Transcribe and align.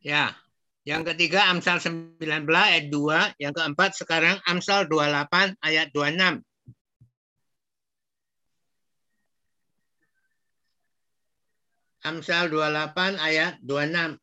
Ya. 0.00 0.32
Yang 0.88 1.12
ketiga 1.12 1.52
Amsal 1.52 1.76
19 1.76 2.16
ayat 2.48 2.88
2, 2.88 3.36
yang 3.36 3.52
keempat 3.52 3.92
sekarang 4.00 4.40
Amsal 4.48 4.88
28 4.88 5.52
ayat 5.60 5.92
26. 5.92 6.40
Amsal 12.00 12.48
28 12.48 13.20
ayat 13.20 13.60
26. 13.60 14.16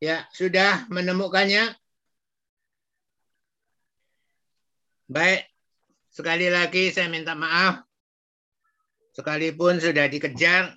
Ya, 0.00 0.24
sudah 0.32 0.88
menemukannya? 0.88 1.76
Baik, 5.06 5.46
sekali 6.10 6.50
lagi 6.50 6.90
saya 6.90 7.06
minta 7.06 7.38
maaf. 7.38 7.86
Sekalipun 9.14 9.78
sudah 9.78 10.10
dikejar 10.10 10.74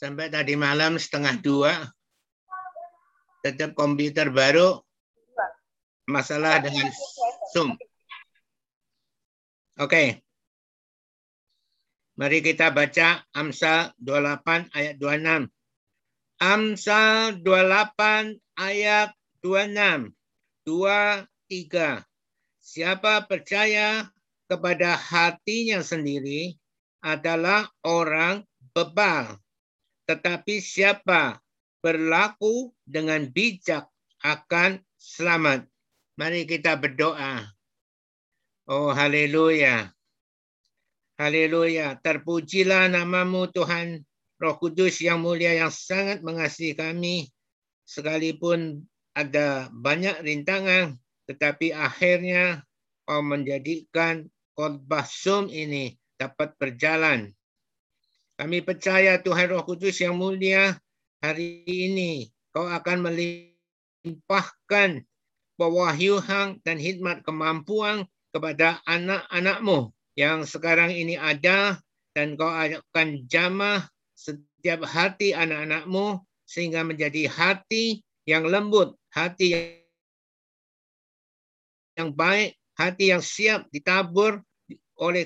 sampai 0.00 0.32
tadi 0.32 0.56
malam 0.56 0.96
setengah 0.96 1.36
dua, 1.44 1.72
tetap 3.44 3.76
komputer 3.76 4.32
baru, 4.32 4.80
masalah 6.08 6.64
dengan 6.64 6.88
Zoom. 7.52 7.76
Oke. 9.84 10.24
Mari 12.16 12.40
kita 12.40 12.72
baca 12.72 13.20
Amsal 13.36 13.92
28 14.00 14.72
ayat 14.72 14.96
26. 14.96 15.52
Amsal 16.40 17.44
28 17.44 18.40
ayat 18.56 19.12
26. 19.44 20.16
Dua, 20.64 21.20
tiga. 21.44 22.00
Siapa 22.76 23.24
percaya 23.24 24.04
kepada 24.52 25.00
hatinya 25.00 25.80
sendiri 25.80 26.60
adalah 27.00 27.72
orang 27.80 28.44
bebal. 28.76 29.40
Tetapi 30.04 30.60
siapa 30.60 31.40
berlaku 31.80 32.76
dengan 32.84 33.24
bijak 33.32 33.88
akan 34.20 34.76
selamat. 35.00 35.64
Mari 36.20 36.44
kita 36.44 36.76
berdoa. 36.76 37.48
Oh 38.68 38.92
haleluya. 38.92 39.88
Haleluya. 41.16 41.96
Terpujilah 42.04 42.92
namamu 42.92 43.48
Tuhan 43.56 44.04
Roh 44.36 44.56
Kudus 44.60 45.00
yang 45.00 45.24
mulia 45.24 45.56
yang 45.56 45.72
sangat 45.72 46.20
mengasihi 46.20 46.76
kami, 46.76 47.32
sekalipun 47.88 48.84
ada 49.16 49.72
banyak 49.72 50.20
rintangan, 50.20 51.00
tetapi 51.24 51.72
akhirnya 51.72 52.65
menjadikan 53.08 54.26
khotbah 54.58 55.06
Zoom 55.06 55.46
ini 55.52 55.94
dapat 56.18 56.56
berjalan. 56.58 57.30
Kami 58.36 58.60
percaya 58.60 59.16
Tuhan 59.22 59.48
Roh 59.52 59.64
Kudus 59.64 59.96
yang 60.02 60.20
mulia 60.20 60.76
hari 61.24 61.64
ini 61.64 62.28
kau 62.52 62.68
akan 62.68 63.04
melimpahkan 63.08 65.04
pewahyuhan 65.56 66.60
dan 66.60 66.76
hikmat 66.76 67.24
kemampuan 67.24 68.04
kepada 68.32 68.80
anak-anakmu 68.84 69.92
yang 70.16 70.44
sekarang 70.44 70.92
ini 70.92 71.16
ada 71.16 71.80
dan 72.12 72.36
kau 72.36 72.48
akan 72.48 73.24
jamah 73.28 73.88
setiap 74.16 74.84
hati 74.88 75.36
anak-anakmu 75.36 76.20
sehingga 76.48 76.84
menjadi 76.84 77.28
hati 77.28 78.00
yang 78.24 78.48
lembut, 78.48 78.96
hati 79.12 79.76
yang 81.96 82.12
baik, 82.12 82.56
hati 82.76 83.10
yang 83.10 83.24
siap 83.24 83.66
ditabur 83.72 84.44
oleh 85.00 85.24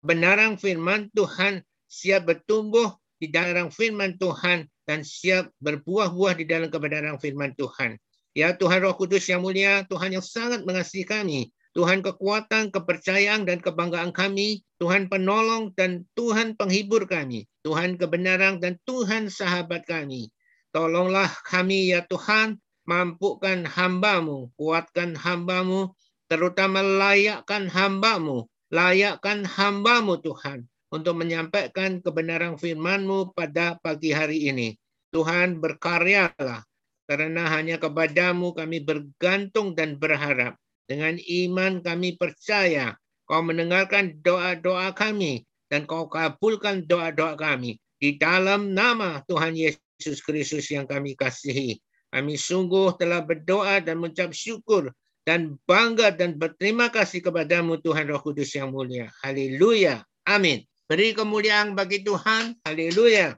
kebenaran 0.00 0.54
firman 0.56 1.10
Tuhan, 1.12 1.62
siap 1.90 2.30
bertumbuh 2.30 2.94
di 3.18 3.28
dalam 3.28 3.74
firman 3.74 4.14
Tuhan 4.16 4.70
dan 4.86 5.02
siap 5.02 5.50
berbuah-buah 5.58 6.38
di 6.38 6.46
dalam 6.46 6.70
kebenaran 6.70 7.18
firman 7.18 7.52
Tuhan. 7.58 7.98
Ya 8.32 8.54
Tuhan 8.54 8.86
Roh 8.86 8.94
Kudus 8.94 9.26
yang 9.26 9.42
mulia, 9.42 9.82
Tuhan 9.90 10.14
yang 10.14 10.22
sangat 10.22 10.62
mengasihi 10.62 11.02
kami. 11.02 11.50
Tuhan 11.76 12.02
kekuatan, 12.02 12.74
kepercayaan, 12.74 13.46
dan 13.46 13.62
kebanggaan 13.62 14.10
kami, 14.10 14.66
Tuhan 14.82 15.06
penolong 15.06 15.74
dan 15.78 16.02
Tuhan 16.18 16.58
penghibur 16.58 17.06
kami, 17.06 17.46
Tuhan 17.62 17.94
kebenaran 18.00 18.58
dan 18.58 18.80
Tuhan 18.82 19.30
sahabat 19.30 19.86
kami. 19.86 20.30
Tolonglah 20.74 21.28
kami 21.46 21.94
ya 21.94 22.02
Tuhan, 22.06 22.58
mampukan 22.88 23.68
hambamu, 23.68 24.48
kuatkan 24.56 25.12
hambamu, 25.12 25.92
terutama 26.32 26.80
layakkan 26.80 27.68
hambamu, 27.68 28.48
layakkan 28.72 29.44
hambamu 29.44 30.16
Tuhan, 30.24 30.64
untuk 30.88 31.20
menyampaikan 31.20 32.00
kebenaran 32.00 32.56
firmanmu 32.56 33.36
pada 33.36 33.76
pagi 33.84 34.16
hari 34.16 34.48
ini. 34.48 34.72
Tuhan 35.12 35.60
berkaryalah, 35.60 36.64
karena 37.04 37.44
hanya 37.52 37.76
kepadamu 37.76 38.56
kami 38.56 38.80
bergantung 38.80 39.76
dan 39.76 40.00
berharap. 40.00 40.56
Dengan 40.88 41.20
iman 41.20 41.84
kami 41.84 42.16
percaya 42.16 42.96
kau 43.28 43.44
mendengarkan 43.44 44.16
doa-doa 44.24 44.96
kami 44.96 45.44
dan 45.68 45.84
kau 45.84 46.08
kabulkan 46.08 46.88
doa-doa 46.88 47.36
kami. 47.36 47.76
Di 48.00 48.16
dalam 48.16 48.72
nama 48.72 49.20
Tuhan 49.28 49.52
Yesus 49.52 50.24
Kristus 50.24 50.72
yang 50.72 50.88
kami 50.88 51.12
kasihi. 51.12 51.76
Kami 52.08 52.34
sungguh 52.40 52.96
telah 52.96 53.20
berdoa 53.20 53.84
dan 53.84 54.00
mengucap 54.00 54.32
syukur 54.32 54.88
dan 55.28 55.60
bangga 55.68 56.08
dan 56.08 56.40
berterima 56.40 56.88
kasih 56.88 57.20
kepadamu 57.20 57.76
Tuhan 57.84 58.08
Roh 58.08 58.24
Kudus 58.24 58.56
yang 58.56 58.72
mulia. 58.72 59.12
Haleluya. 59.20 60.00
Amin. 60.24 60.64
Beri 60.88 61.12
kemuliaan 61.12 61.76
bagi 61.76 62.00
Tuhan. 62.00 62.56
Haleluya. 62.64 63.36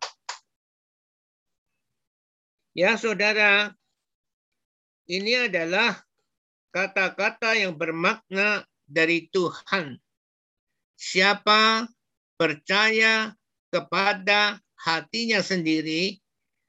Ya 2.78 2.94
saudara, 2.94 3.75
ini 5.10 5.50
adalah 5.50 5.98
kata-kata 6.70 7.59
yang 7.59 7.75
bermakna 7.75 8.62
dari 8.86 9.26
Tuhan. 9.34 9.98
Siapa 10.94 11.91
percaya 12.38 13.34
kepada 13.75 14.62
hatinya 14.78 15.42
sendiri 15.42 16.22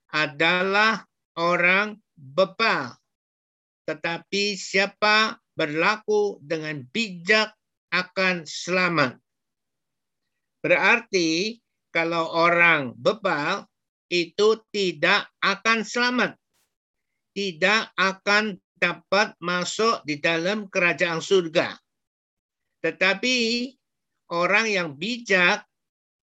adalah 0.09 1.05
orang 1.37 1.99
bebal. 2.17 2.95
Tetapi 3.87 4.55
siapa 4.55 5.35
berlaku 5.55 6.39
dengan 6.43 6.83
bijak 6.91 7.51
akan 7.91 8.47
selamat. 8.47 9.19
Berarti 10.61 11.59
kalau 11.91 12.31
orang 12.31 12.95
bebal 12.95 13.67
itu 14.07 14.59
tidak 14.71 15.27
akan 15.43 15.83
selamat. 15.83 16.37
Tidak 17.31 17.95
akan 17.95 18.59
dapat 18.75 19.35
masuk 19.39 20.03
di 20.03 20.19
dalam 20.19 20.67
kerajaan 20.67 21.23
surga. 21.23 21.79
Tetapi 22.81 23.37
orang 24.33 24.65
yang 24.67 24.89
bijak 24.97 25.63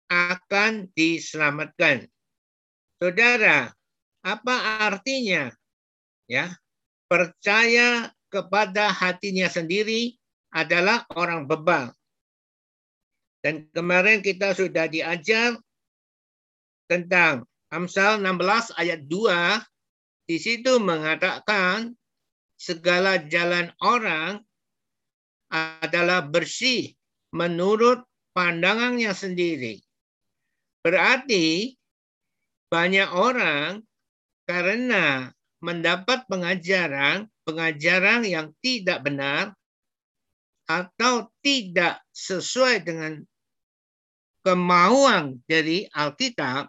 akan 0.06 0.86
diselamatkan. 0.94 2.06
Saudara, 2.96 3.68
apa 4.26 4.82
artinya? 4.82 5.54
Ya, 6.26 6.59
percaya 7.06 8.10
kepada 8.26 8.91
hatinya 8.91 9.47
sendiri 9.47 10.19
adalah 10.50 11.06
orang 11.14 11.47
bebal. 11.47 11.94
Dan 13.38 13.70
kemarin 13.70 14.26
kita 14.26 14.59
sudah 14.59 14.91
diajar 14.91 15.54
tentang 16.91 17.47
Amsal 17.70 18.19
16 18.19 18.75
ayat 18.75 19.06
2 19.06 19.62
di 20.26 20.37
situ 20.43 20.82
mengatakan 20.82 21.94
segala 22.58 23.23
jalan 23.31 23.70
orang 23.78 24.43
adalah 25.46 26.26
bersih 26.26 26.90
menurut 27.31 28.02
pandangannya 28.34 29.14
sendiri. 29.14 29.78
Berarti 30.82 31.78
banyak 32.67 33.06
orang 33.14 33.86
karena 34.46 35.34
mendapat 35.60 36.25
pengajaran 36.31 37.26
pengajaran 37.46 38.26
yang 38.26 38.50
tidak 38.58 39.06
benar 39.06 39.54
atau 40.66 41.31
tidak 41.43 42.02
sesuai 42.10 42.82
dengan 42.82 43.22
kemauan 44.43 45.43
dari 45.46 45.87
Alkitab 45.90 46.66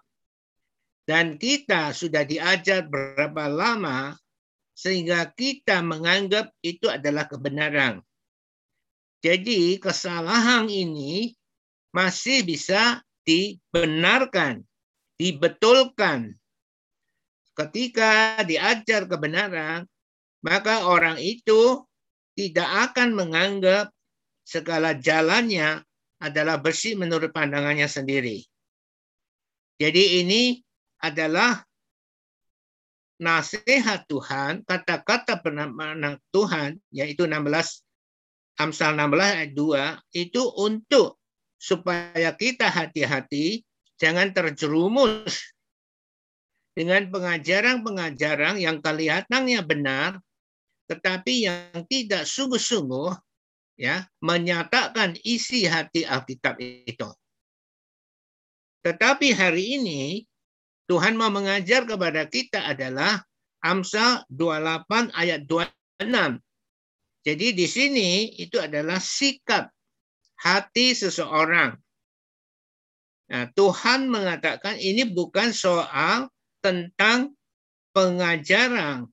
dan 1.09 1.41
kita 1.41 1.93
sudah 1.97 2.21
diajar 2.25 2.85
berapa 2.85 3.49
lama 3.49 4.13
sehingga 4.77 5.25
kita 5.33 5.81
menganggap 5.81 6.53
itu 6.61 6.85
adalah 6.85 7.25
kebenaran. 7.25 8.05
Jadi 9.25 9.81
kesalahan 9.81 10.69
ini 10.69 11.33
masih 11.89 12.45
bisa 12.45 13.01
dibenarkan, 13.25 14.61
dibetulkan. 15.17 16.37
Ketika 17.57 18.45
diajar 18.45 19.09
kebenaran, 19.09 19.89
maka 20.45 20.85
orang 20.85 21.17
itu 21.17 21.81
tidak 22.37 22.93
akan 22.93 23.17
menganggap 23.17 23.89
segala 24.45 24.93
jalannya 24.93 25.81
adalah 26.21 26.61
bersih 26.61 26.93
menurut 26.93 27.33
pandangannya 27.33 27.89
sendiri. 27.89 28.45
Jadi 29.81 30.21
ini 30.21 30.61
adalah 31.01 31.65
nasihat 33.17 34.05
Tuhan, 34.05 34.61
kata-kata 34.61 35.41
penampilan 35.41 36.21
Tuhan, 36.29 36.77
yaitu 36.93 37.25
16 37.25 37.81
Amsal 38.57 38.97
16 38.97 39.17
ayat 39.17 39.51
2, 39.53 40.17
itu 40.17 40.41
untuk 40.61 41.21
supaya 41.57 42.33
kita 42.33 42.69
hati-hati, 42.69 43.65
jangan 43.97 44.33
terjerumus 44.33 45.56
dengan 46.77 47.09
pengajaran-pengajaran 47.09 48.61
yang 48.61 48.77
kelihatannya 48.85 49.65
benar, 49.65 50.21
tetapi 50.85 51.49
yang 51.49 51.81
tidak 51.89 52.29
sungguh-sungguh 52.29 53.17
ya 53.81 54.05
menyatakan 54.21 55.17
isi 55.25 55.65
hati 55.65 56.05
Alkitab 56.05 56.61
itu. 56.61 57.09
Tetapi 58.85 59.33
hari 59.33 59.81
ini 59.81 60.01
Tuhan 60.85 61.17
mau 61.17 61.33
mengajar 61.33 61.89
kepada 61.89 62.29
kita 62.29 62.69
adalah 62.69 63.25
Amsal 63.65 64.21
28 64.29 65.17
ayat 65.17 65.49
26. 65.49 66.05
Jadi 67.25 67.47
di 67.57 67.65
sini 67.65 68.09
itu 68.37 68.61
adalah 68.61 69.01
sikap 69.01 69.73
hati 70.37 70.93
seseorang. 70.93 71.73
Nah, 73.27 73.49
Tuhan 73.51 74.07
mengatakan 74.07 74.77
ini 74.77 75.03
bukan 75.09 75.51
soal 75.51 76.29
tentang 76.67 77.31
pengajaran 77.95 79.07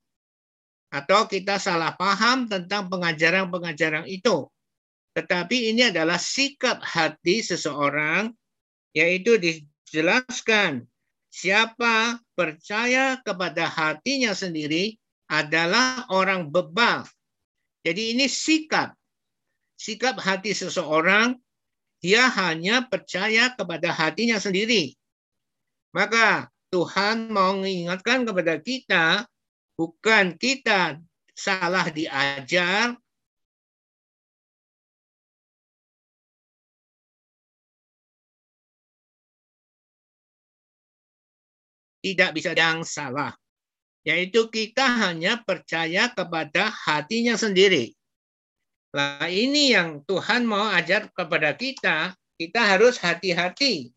atau 0.90 1.30
kita 1.30 1.62
salah 1.62 1.94
paham 1.94 2.50
tentang 2.50 2.90
pengajaran-pengajaran 2.90 4.10
itu. 4.10 4.50
Tetapi 5.14 5.70
ini 5.70 5.94
adalah 5.94 6.18
sikap 6.18 6.82
hati 6.82 7.38
seseorang 7.46 8.34
yaitu 8.90 9.38
dijelaskan 9.38 10.82
siapa 11.30 12.18
percaya 12.34 13.22
kepada 13.22 13.70
hatinya 13.70 14.34
sendiri 14.34 14.98
adalah 15.30 16.10
orang 16.10 16.50
bebal. 16.50 17.06
Jadi 17.86 18.18
ini 18.18 18.26
sikap. 18.26 18.98
Sikap 19.74 20.18
hati 20.22 20.54
seseorang, 20.54 21.38
dia 21.98 22.30
hanya 22.30 22.86
percaya 22.86 23.50
kepada 23.54 23.90
hatinya 23.90 24.38
sendiri. 24.38 24.94
Maka 25.90 26.53
Tuhan 26.74 27.30
mau 27.30 27.54
mengingatkan 27.54 28.26
kepada 28.26 28.58
kita, 28.58 29.30
bukan 29.78 30.34
kita 30.34 30.98
salah 31.30 31.86
diajar, 31.86 32.98
tidak 42.02 42.30
bisa 42.34 42.50
yang 42.58 42.82
salah. 42.82 43.30
Yaitu 44.02 44.50
kita 44.50 44.82
hanya 44.82 45.46
percaya 45.46 46.10
kepada 46.10 46.74
hatinya 46.74 47.38
sendiri. 47.38 47.94
Nah 48.98 49.30
ini 49.30 49.78
yang 49.78 50.02
Tuhan 50.02 50.42
mau 50.42 50.66
ajar 50.74 51.06
kepada 51.14 51.54
kita, 51.54 52.18
kita 52.34 52.60
harus 52.66 52.98
hati-hati. 52.98 53.94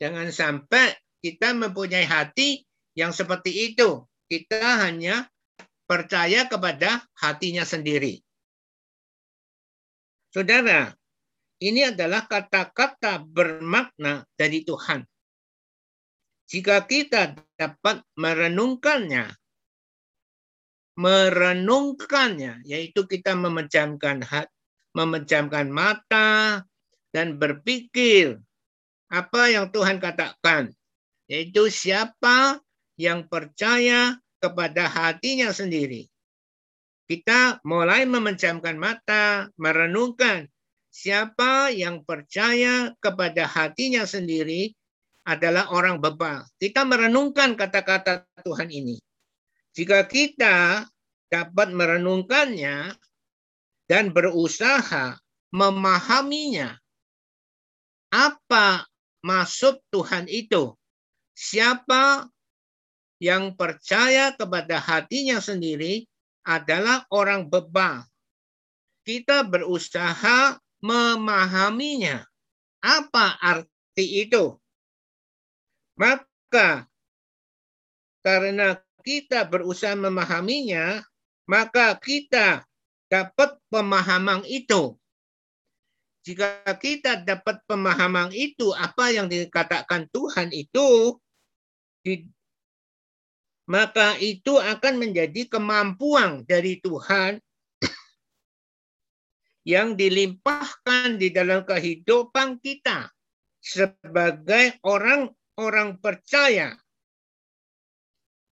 Jangan 0.00 0.32
sampai 0.32 1.01
kita 1.22 1.54
mempunyai 1.54 2.04
hati 2.04 2.66
yang 2.98 3.14
seperti 3.14 3.72
itu. 3.72 4.02
Kita 4.26 4.82
hanya 4.82 5.30
percaya 5.86 6.50
kepada 6.50 7.06
hatinya 7.14 7.62
sendiri. 7.62 8.18
Saudara, 10.32 10.90
ini 11.62 11.86
adalah 11.86 12.26
kata-kata 12.26 13.22
bermakna 13.22 14.26
dari 14.34 14.66
Tuhan. 14.66 15.06
Jika 16.50 16.84
kita 16.84 17.38
dapat 17.56 18.02
merenungkannya, 18.18 19.30
merenungkannya, 20.98 22.66
yaitu 22.66 23.04
kita 23.06 23.36
memejamkan 23.36 24.24
hati, 24.24 24.52
memejamkan 24.92 25.72
mata, 25.72 26.64
dan 27.12 27.36
berpikir 27.36 28.40
apa 29.12 29.52
yang 29.52 29.68
Tuhan 29.68 30.00
katakan, 30.00 30.72
yaitu 31.32 31.72
siapa 31.72 32.60
yang 33.00 33.24
percaya 33.24 34.20
kepada 34.36 34.84
hatinya 34.84 35.48
sendiri. 35.48 36.04
Kita 37.08 37.64
mulai 37.64 38.04
memejamkan 38.04 38.76
mata, 38.76 39.48
merenungkan 39.56 40.44
siapa 40.92 41.72
yang 41.72 42.04
percaya 42.04 42.92
kepada 43.00 43.48
hatinya 43.48 44.04
sendiri, 44.04 44.76
adalah 45.22 45.70
orang 45.72 46.02
bebal. 46.02 46.44
Kita 46.58 46.82
merenungkan 46.84 47.54
kata-kata 47.54 48.26
Tuhan 48.42 48.68
ini. 48.68 48.98
Jika 49.72 50.04
kita 50.04 50.84
dapat 51.32 51.72
merenungkannya 51.72 52.92
dan 53.88 54.10
berusaha 54.12 55.16
memahaminya, 55.54 56.76
apa 58.12 58.84
maksud 59.24 59.80
Tuhan 59.88 60.28
itu? 60.28 60.76
Siapa 61.32 62.28
yang 63.22 63.54
percaya 63.54 64.34
kepada 64.34 64.82
hatinya 64.82 65.38
sendiri 65.38 66.04
adalah 66.42 67.06
orang 67.14 67.46
bebal. 67.46 68.02
Kita 69.06 69.46
berusaha 69.46 70.58
memahaminya. 70.82 72.26
Apa 72.82 73.38
arti 73.38 74.26
itu? 74.26 74.58
Maka 75.94 76.90
karena 78.22 78.78
kita 79.02 79.46
berusaha 79.46 79.98
memahaminya, 79.98 81.02
maka 81.46 81.94
kita 81.98 82.62
dapat 83.10 83.58
pemahaman 83.70 84.46
itu. 84.46 84.98
Jika 86.22 86.62
kita 86.78 87.26
dapat 87.26 87.66
pemahaman 87.66 88.30
itu, 88.30 88.70
apa 88.70 89.10
yang 89.10 89.26
dikatakan 89.26 90.06
Tuhan 90.14 90.54
itu, 90.54 91.18
maka 93.66 94.14
itu 94.22 94.54
akan 94.58 94.94
menjadi 95.02 95.50
kemampuan 95.50 96.46
dari 96.46 96.78
Tuhan 96.78 97.42
yang 99.72 99.98
dilimpahkan 99.98 101.18
di 101.18 101.34
dalam 101.34 101.66
kehidupan 101.66 102.62
kita 102.62 103.10
sebagai 103.58 104.78
orang 104.86 105.26
orang 105.58 105.98
percaya. 105.98 106.74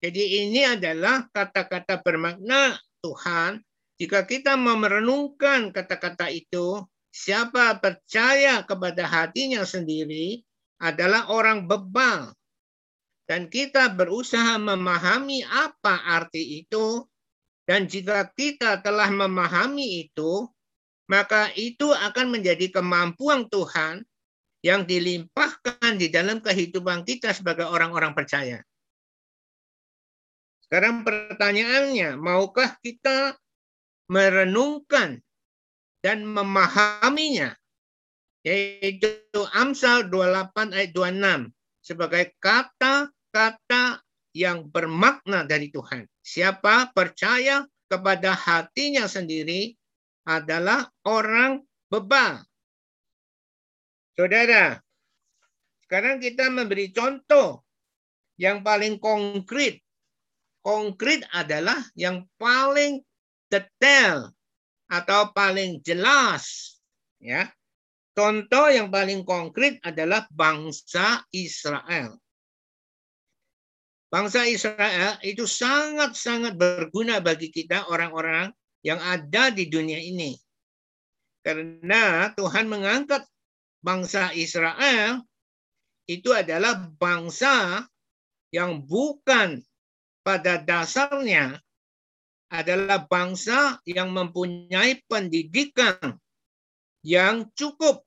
Jadi 0.01 0.43
ini 0.47 0.65
adalah 0.65 1.29
kata-kata 1.29 2.01
bermakna 2.03 2.75
Tuhan. 2.99 3.63
Jika 4.01 4.25
kita 4.25 4.57
memerenungkan 4.57 5.69
kata-kata 5.69 6.33
itu, 6.33 6.81
siapa 7.11 7.77
percaya 7.77 8.63
kepada 8.63 9.03
hatinya 9.05 9.67
sendiri 9.67 10.41
adalah 10.81 11.29
orang 11.29 11.67
bebal. 11.67 12.33
Dan 13.29 13.47
kita 13.47 13.91
berusaha 13.93 14.59
memahami 14.59 15.45
apa 15.45 16.03
arti 16.03 16.65
itu. 16.65 17.05
Dan 17.63 17.87
jika 17.87 18.27
kita 18.35 18.83
telah 18.83 19.07
memahami 19.07 20.03
itu, 20.03 20.49
maka 21.07 21.47
itu 21.55 21.93
akan 21.95 22.27
menjadi 22.33 22.67
kemampuan 22.73 23.47
Tuhan 23.47 24.03
yang 24.65 24.83
dilimpahkan 24.83 25.95
di 25.95 26.11
dalam 26.11 26.43
kehidupan 26.43 27.07
kita 27.07 27.31
sebagai 27.31 27.69
orang-orang 27.69 28.11
percaya. 28.11 28.59
Sekarang 30.67 31.03
pertanyaannya, 31.03 32.15
maukah 32.15 32.75
kita 32.83 33.35
merenungkan 34.11 35.23
dan 36.01 36.25
memahaminya? 36.25 37.53
Yaitu 38.41 39.13
Amsal 39.53 40.09
28 40.09 40.73
ayat 40.73 40.91
26 40.97 41.53
sebagai 41.85 42.33
kata-kata 42.41 44.01
yang 44.33 44.65
bermakna 44.69 45.45
dari 45.45 45.69
Tuhan. 45.69 46.09
Siapa 46.25 46.89
percaya 46.93 47.65
kepada 47.85 48.33
hatinya 48.33 49.05
sendiri 49.05 49.77
adalah 50.25 50.89
orang 51.05 51.61
bebal 51.89 52.41
Saudara, 54.11 54.75
sekarang 55.87 56.19
kita 56.19 56.51
memberi 56.51 56.91
contoh 56.91 57.63
yang 58.35 58.59
paling 58.59 58.99
konkret. 58.99 59.79
Konkret 60.61 61.25
adalah 61.33 61.79
yang 61.97 62.27
paling 62.37 63.01
detail 63.49 64.29
atau 64.91 65.31
paling 65.31 65.79
jelas. 65.79 66.75
Ya, 67.23 67.47
Contoh 68.11 68.67
yang 68.67 68.91
paling 68.91 69.23
konkret 69.23 69.79
adalah 69.87 70.27
bangsa 70.31 71.23
Israel. 71.31 72.19
bangsa 74.11 74.43
Israel 74.43 75.15
itu 75.23 75.47
sangat-sangat 75.47 76.59
berguna 76.59 77.23
bagi 77.23 77.47
kita 77.47 77.87
orang-orang 77.87 78.51
yang 78.83 78.99
ada 78.99 79.47
di 79.55 79.71
dunia 79.71 79.95
ini. 80.03 80.35
Karena 81.39 82.27
Tuhan 82.35 82.67
mengangkat 82.67 83.23
bangsa 83.79 84.35
Israel 84.35 85.23
itu 86.11 86.35
adalah 86.35 86.91
bangsa 86.99 87.87
yang 88.51 88.83
bukan 88.83 89.63
pada 90.27 90.59
dasarnya 90.59 91.55
adalah 92.51 93.07
bangsa 93.07 93.79
yang 93.87 94.11
mempunyai 94.11 94.99
pendidikan 95.07 96.19
yang 97.01 97.47
cukup. 97.55 98.03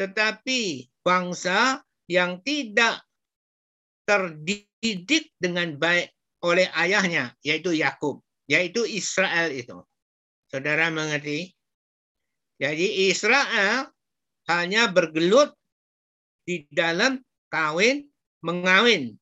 Tetapi 0.00 0.88
bangsa 1.04 1.84
yang 2.08 2.40
tidak 2.40 3.04
terdidik 4.08 5.30
dengan 5.36 5.76
baik 5.76 6.08
oleh 6.40 6.68
ayahnya, 6.76 7.36
yaitu 7.44 7.76
Yakub, 7.76 8.24
yaitu 8.48 8.84
Israel 8.88 9.52
itu. 9.52 9.80
Saudara 10.48 10.88
mengerti? 10.88 11.52
Jadi 12.60 13.12
Israel 13.12 13.92
hanya 14.48 14.88
bergelut 14.88 15.52
di 16.44 16.68
dalam 16.68 17.20
kawin 17.48 18.08
mengawin. 18.44 19.16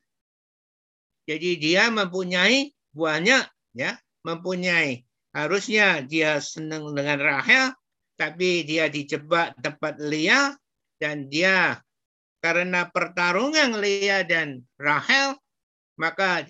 Jadi 1.27 1.59
dia 1.63 1.87
mempunyai 1.89 2.75
banyak 2.91 3.47
ya, 3.79 3.95
mempunyai 4.23 5.03
harusnya 5.35 6.03
dia 6.05 6.39
senang 6.39 6.93
dengan 6.95 7.19
Rahel, 7.19 7.75
tapi 8.17 8.63
dia 8.63 8.87
dijebak 8.87 9.59
tempat 9.59 9.99
Leah 9.99 10.55
dan 11.03 11.27
dia 11.27 11.81
karena 12.43 12.91
pertarungan 12.91 13.79
Leah 13.79 14.27
dan 14.27 14.67
Rahel, 14.75 15.39
maka 15.95 16.43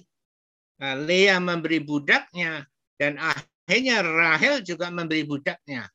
uh, 0.80 0.96
Leah 1.04 1.36
memberi 1.36 1.84
budaknya 1.84 2.64
dan 2.96 3.20
akhirnya 3.20 4.00
Rahel 4.00 4.64
juga 4.64 4.88
memberi 4.88 5.28
budaknya. 5.28 5.88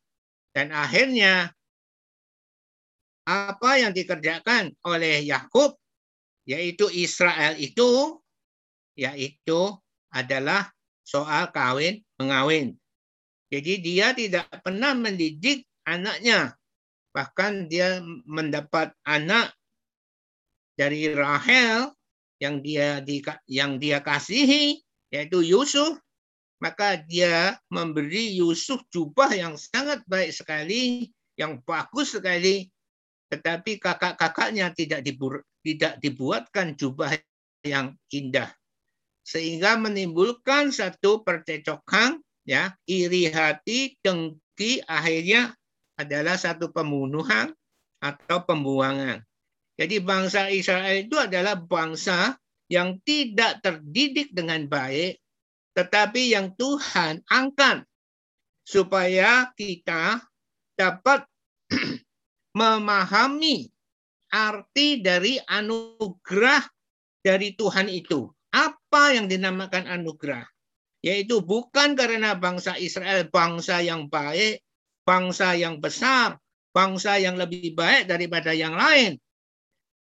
Dan 0.53 0.73
akhirnya 0.73 1.53
apa 3.27 3.71
yang 3.77 3.93
dikerjakan 3.93 4.73
oleh 4.87 5.21
Yakub 5.25 5.77
yaitu 6.47 6.87
Israel 6.95 7.59
itu 7.59 8.17
yaitu 8.97 9.75
adalah 10.09 10.71
soal 11.07 11.47
kawin 11.55 12.03
mengawin. 12.19 12.75
Jadi 13.47 13.79
dia 13.79 14.11
tidak 14.11 14.51
pernah 14.59 14.91
mendidik 14.91 15.63
anaknya. 15.87 16.51
Bahkan 17.15 17.71
dia 17.71 18.03
mendapat 18.27 18.91
anak 19.07 19.55
dari 20.75 21.07
Rahel 21.15 21.95
yang 22.43 22.59
dia 22.59 22.99
di, 22.99 23.23
yang 23.47 23.79
dia 23.79 24.03
kasihi 24.03 24.83
yaitu 25.09 25.41
Yusuf 25.41 25.97
maka 26.61 26.99
dia 27.01 27.57
memberi 27.73 28.37
Yusuf 28.37 28.83
jubah 28.93 29.33
yang 29.33 29.57
sangat 29.57 30.05
baik 30.05 30.29
sekali 30.29 31.09
yang 31.33 31.57
bagus 31.65 32.13
sekali 32.13 32.69
tetapi 33.33 33.81
kakak-kakaknya 33.81 34.69
tidak 34.77 35.01
dibur, 35.01 35.41
tidak 35.65 35.97
dibuatkan 35.97 36.77
jubah 36.77 37.17
yang 37.65 37.97
indah 38.13 38.53
sehingga 39.27 39.75
menimbulkan 39.75 40.71
satu 40.71 41.27
percecokan 41.27 42.23
ya 42.47 42.71
iri 42.87 43.27
hati 43.27 43.99
dengki 43.99 44.79
akhirnya 44.87 45.51
adalah 45.99 46.39
satu 46.39 46.71
pembunuhan 46.71 47.51
atau 47.99 48.47
pembuangan 48.47 49.27
jadi 49.77 50.01
bangsa 50.01 50.49
Israel 50.49 51.05
itu 51.05 51.19
adalah 51.21 51.53
bangsa 51.53 52.33
yang 52.67 52.97
tidak 53.05 53.61
terdidik 53.61 54.33
dengan 54.33 54.65
baik, 54.65 55.21
tetapi 55.77 56.33
yang 56.33 56.57
Tuhan 56.57 57.21
angkat 57.29 57.85
supaya 58.65 59.53
kita 59.53 60.19
dapat 60.73 61.23
memahami 62.59 63.69
arti 64.33 64.99
dari 64.99 65.37
anugerah 65.45 66.65
dari 67.21 67.53
Tuhan 67.53 67.87
itu. 67.87 68.27
Apa 68.87 69.19
yang 69.19 69.27
dinamakan 69.27 69.83
anugerah? 69.83 70.47
Yaitu 71.03 71.43
bukan 71.43 71.93
karena 71.93 72.39
bangsa 72.39 72.79
Israel 72.79 73.27
bangsa 73.27 73.83
yang 73.83 74.07
baik, 74.07 74.63
bangsa 75.03 75.53
yang 75.59 75.83
besar, 75.83 76.39
bangsa 76.71 77.19
yang 77.19 77.35
lebih 77.35 77.75
baik 77.75 78.07
daripada 78.07 78.55
yang 78.55 78.73
lain, 78.73 79.19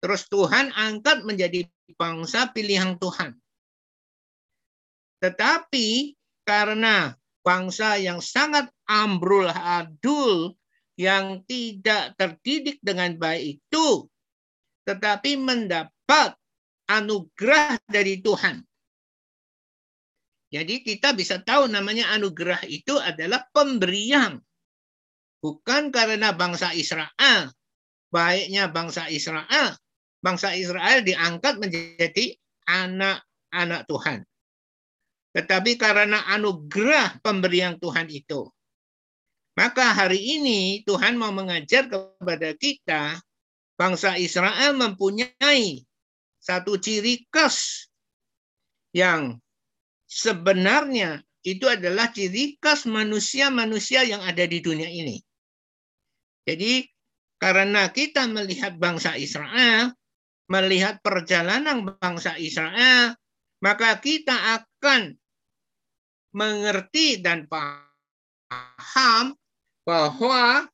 Terus 0.01 0.25
Tuhan 0.33 0.73
angkat 0.73 1.21
menjadi 1.21 1.69
bangsa 1.93 2.49
pilihan 2.49 2.97
Tuhan. 2.97 3.37
Tetapi 5.21 6.17
karena 6.41 7.13
bangsa 7.45 8.01
yang 8.01 8.17
sangat 8.17 8.65
ambrul 8.89 9.45
adul 9.45 10.57
yang 10.97 11.45
tidak 11.45 12.17
terdidik 12.17 12.81
dengan 12.81 13.13
baik 13.17 13.61
itu 13.61 14.09
tetapi 14.81 15.37
mendapat 15.37 16.33
anugerah 16.89 17.77
dari 17.85 18.17
Tuhan. 18.17 18.65
Jadi 20.51 20.83
kita 20.83 21.15
bisa 21.15 21.39
tahu 21.39 21.71
namanya 21.71 22.11
anugerah 22.11 22.67
itu 22.67 22.99
adalah 22.99 23.47
pemberian. 23.55 24.43
Bukan 25.39 25.89
karena 25.89 26.35
bangsa 26.35 26.75
Israel, 26.75 27.49
baiknya 28.11 28.67
bangsa 28.67 29.07
Israel, 29.07 29.73
bangsa 30.19 30.53
Israel 30.53 31.01
diangkat 31.01 31.55
menjadi 31.57 32.35
anak-anak 32.67 33.87
Tuhan. 33.87 34.19
Tetapi 35.31 35.79
karena 35.79 36.27
anugerah 36.35 37.23
pemberian 37.23 37.79
Tuhan 37.79 38.11
itu, 38.11 38.51
maka 39.55 39.95
hari 39.95 40.19
ini 40.19 40.83
Tuhan 40.83 41.15
mau 41.15 41.31
mengajar 41.31 41.87
kepada 41.87 42.51
kita, 42.59 43.23
bangsa 43.79 44.19
Israel 44.19 44.75
mempunyai 44.75 45.87
satu 46.43 46.75
ciri 46.75 47.23
khas 47.31 47.87
yang 48.91 49.39
sebenarnya 50.11 51.23
itu 51.47 51.71
adalah 51.71 52.11
ciri 52.11 52.59
khas 52.59 52.83
manusia-manusia 52.83 54.03
yang 54.03 54.19
ada 54.19 54.43
di 54.43 54.59
dunia 54.59 54.91
ini. 54.91 55.23
Jadi 56.43 56.83
karena 57.39 57.87
kita 57.89 58.27
melihat 58.27 58.75
bangsa 58.75 59.15
Israel, 59.15 59.95
melihat 60.51 60.99
perjalanan 60.99 61.87
bangsa 61.97 62.35
Israel, 62.37 63.15
maka 63.63 63.97
kita 64.03 64.61
akan 64.61 65.15
mengerti 66.35 67.23
dan 67.23 67.47
paham 67.47 69.33
bahwa 69.81 70.69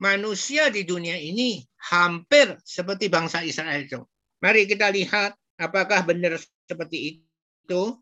manusia 0.00 0.72
di 0.72 0.88
dunia 0.88 1.14
ini 1.20 1.62
hampir 1.90 2.56
seperti 2.64 3.12
bangsa 3.12 3.44
Israel 3.44 3.82
itu. 3.84 4.00
Mari 4.40 4.66
kita 4.66 4.88
lihat 4.88 5.36
apakah 5.60 6.02
benar 6.02 6.40
seperti 6.66 7.20
itu. 7.20 8.01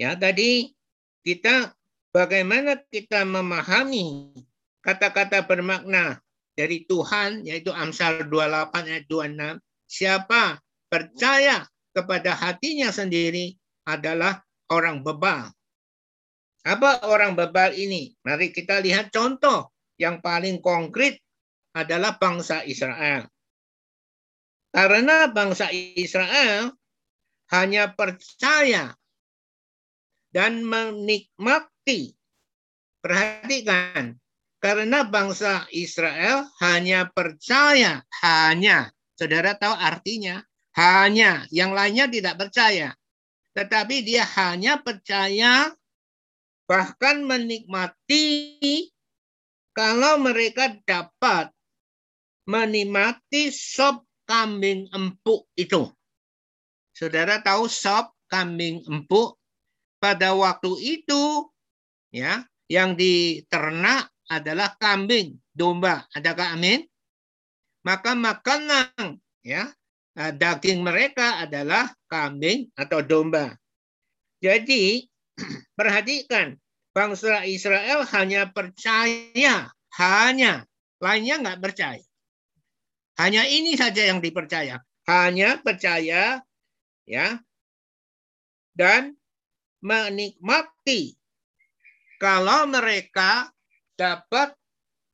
Ya, 0.00 0.16
tadi 0.16 0.72
kita 1.20 1.76
bagaimana 2.08 2.80
kita 2.88 3.20
memahami 3.28 4.32
kata-kata 4.80 5.44
bermakna 5.44 6.24
dari 6.56 6.88
Tuhan 6.88 7.44
yaitu 7.44 7.68
Amsal 7.68 8.24
28 8.24 8.88
ayat 8.88 9.04
26 9.12 9.60
siapa 9.84 10.56
percaya 10.88 11.68
kepada 11.92 12.32
hatinya 12.32 12.88
sendiri 12.88 13.52
adalah 13.84 14.40
orang 14.72 15.04
bebal. 15.04 15.52
Apa 16.64 17.04
orang 17.04 17.36
bebal 17.36 17.76
ini? 17.76 18.16
Mari 18.24 18.56
kita 18.56 18.80
lihat 18.80 19.12
contoh 19.12 19.68
yang 20.00 20.24
paling 20.24 20.64
konkret 20.64 21.20
adalah 21.76 22.16
bangsa 22.16 22.64
Israel. 22.64 23.28
Karena 24.72 25.28
bangsa 25.28 25.68
Israel 25.72 26.72
hanya 27.52 27.92
percaya 27.92 28.96
dan 30.30 30.62
menikmati. 30.62 32.14
Perhatikan, 33.00 34.20
karena 34.60 35.08
bangsa 35.08 35.64
Israel 35.72 36.44
hanya 36.60 37.08
percaya, 37.08 38.04
hanya. 38.20 38.92
Saudara 39.16 39.56
tahu 39.56 39.72
artinya? 39.72 40.44
Hanya. 40.76 41.48
Yang 41.48 41.70
lainnya 41.72 42.06
tidak 42.12 42.34
percaya. 42.36 42.92
Tetapi 43.56 43.96
dia 44.04 44.28
hanya 44.36 44.78
percaya 44.78 45.72
bahkan 46.68 47.26
menikmati 47.26 48.86
kalau 49.74 50.20
mereka 50.22 50.76
dapat 50.84 51.50
menikmati 52.46 53.48
sop 53.50 54.06
kambing 54.28 54.86
empuk 54.92 55.48
itu. 55.56 55.88
Saudara 56.94 57.40
tahu 57.40 57.64
sop 57.66 58.12
kambing 58.28 58.84
empuk 58.86 59.39
pada 60.00 60.32
waktu 60.32 60.98
itu 60.98 61.46
ya 62.10 62.42
yang 62.66 62.96
diternak 62.96 64.08
adalah 64.30 64.74
kambing, 64.80 65.36
domba. 65.52 66.08
Adakah 66.16 66.56
amin? 66.56 66.86
Maka 67.84 68.16
makanan 68.16 69.20
ya 69.44 69.68
uh, 70.16 70.32
daging 70.32 70.80
mereka 70.80 71.44
adalah 71.44 71.92
kambing 72.08 72.72
atau 72.74 73.04
domba. 73.04 73.54
Jadi 74.40 75.04
perhatikan 75.78 76.56
bangsa 76.96 77.44
Israel 77.44 78.08
hanya 78.16 78.48
percaya, 78.48 79.68
hanya 80.00 80.64
lainnya 81.02 81.36
nggak 81.44 81.60
percaya. 81.60 82.04
Hanya 83.20 83.44
ini 83.44 83.76
saja 83.76 84.08
yang 84.08 84.24
dipercaya, 84.24 84.80
hanya 85.04 85.60
percaya, 85.60 86.40
ya, 87.04 87.26
dan 88.72 89.19
menikmati. 89.80 91.16
Kalau 92.20 92.68
mereka 92.68 93.48
dapat 93.96 94.52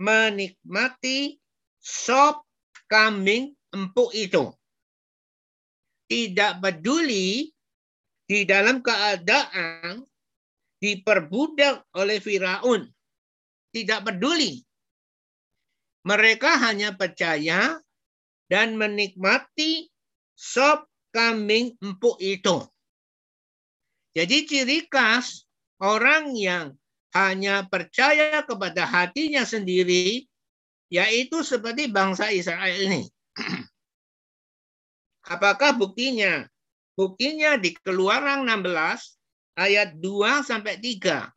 menikmati 0.02 1.38
sop 1.78 2.42
kambing 2.90 3.54
empuk 3.70 4.10
itu. 4.14 4.50
Tidak 6.06 6.62
peduli 6.62 7.50
di 8.26 8.42
dalam 8.46 8.82
keadaan 8.82 10.02
diperbudak 10.78 11.86
oleh 11.98 12.18
Firaun. 12.22 12.86
Tidak 13.70 14.00
peduli. 14.06 14.62
Mereka 16.06 16.62
hanya 16.62 16.94
percaya 16.94 17.82
dan 18.46 18.78
menikmati 18.78 19.90
sop 20.38 20.86
kambing 21.10 21.74
empuk 21.82 22.18
itu. 22.22 22.62
Jadi 24.16 24.48
ciri 24.48 24.88
khas 24.88 25.44
orang 25.76 26.32
yang 26.32 26.72
hanya 27.12 27.68
percaya 27.68 28.40
kepada 28.48 28.88
hatinya 28.88 29.44
sendiri, 29.44 30.24
yaitu 30.88 31.44
seperti 31.44 31.92
bangsa 31.92 32.32
Israel 32.32 32.72
ini. 32.80 33.04
Apakah 35.36 35.76
buktinya? 35.76 36.48
Buktinya 36.96 37.60
di 37.60 37.76
Keluaran 37.76 38.48
16 38.48 39.60
ayat 39.60 40.00
2 40.00 40.48
sampai 40.48 40.80
3. 40.80 41.28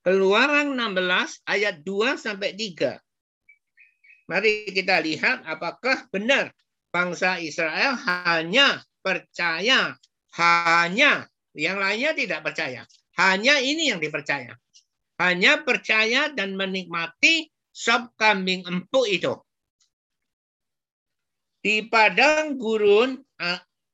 Keluaran 0.00 0.72
16 0.72 1.44
ayat 1.44 1.84
2 1.84 2.16
sampai 2.16 2.56
3. 2.56 2.96
Mari 4.32 4.72
kita 4.72 4.96
lihat 5.04 5.44
apakah 5.44 6.08
benar 6.08 6.56
bangsa 6.88 7.36
Israel 7.36 8.00
hanya 8.00 8.80
percaya, 9.04 9.92
hanya 10.40 11.28
yang 11.54 11.78
lainnya 11.78 12.12
tidak 12.14 12.42
percaya. 12.42 12.82
Hanya 13.14 13.62
ini 13.62 13.94
yang 13.94 14.02
dipercaya. 14.02 14.58
Hanya 15.22 15.62
percaya 15.62 16.34
dan 16.34 16.58
menikmati 16.58 17.46
sop 17.70 18.14
kambing 18.18 18.66
empuk 18.66 19.06
itu. 19.06 19.38
Di 21.62 21.86
padang 21.86 22.58
gurun 22.58 23.22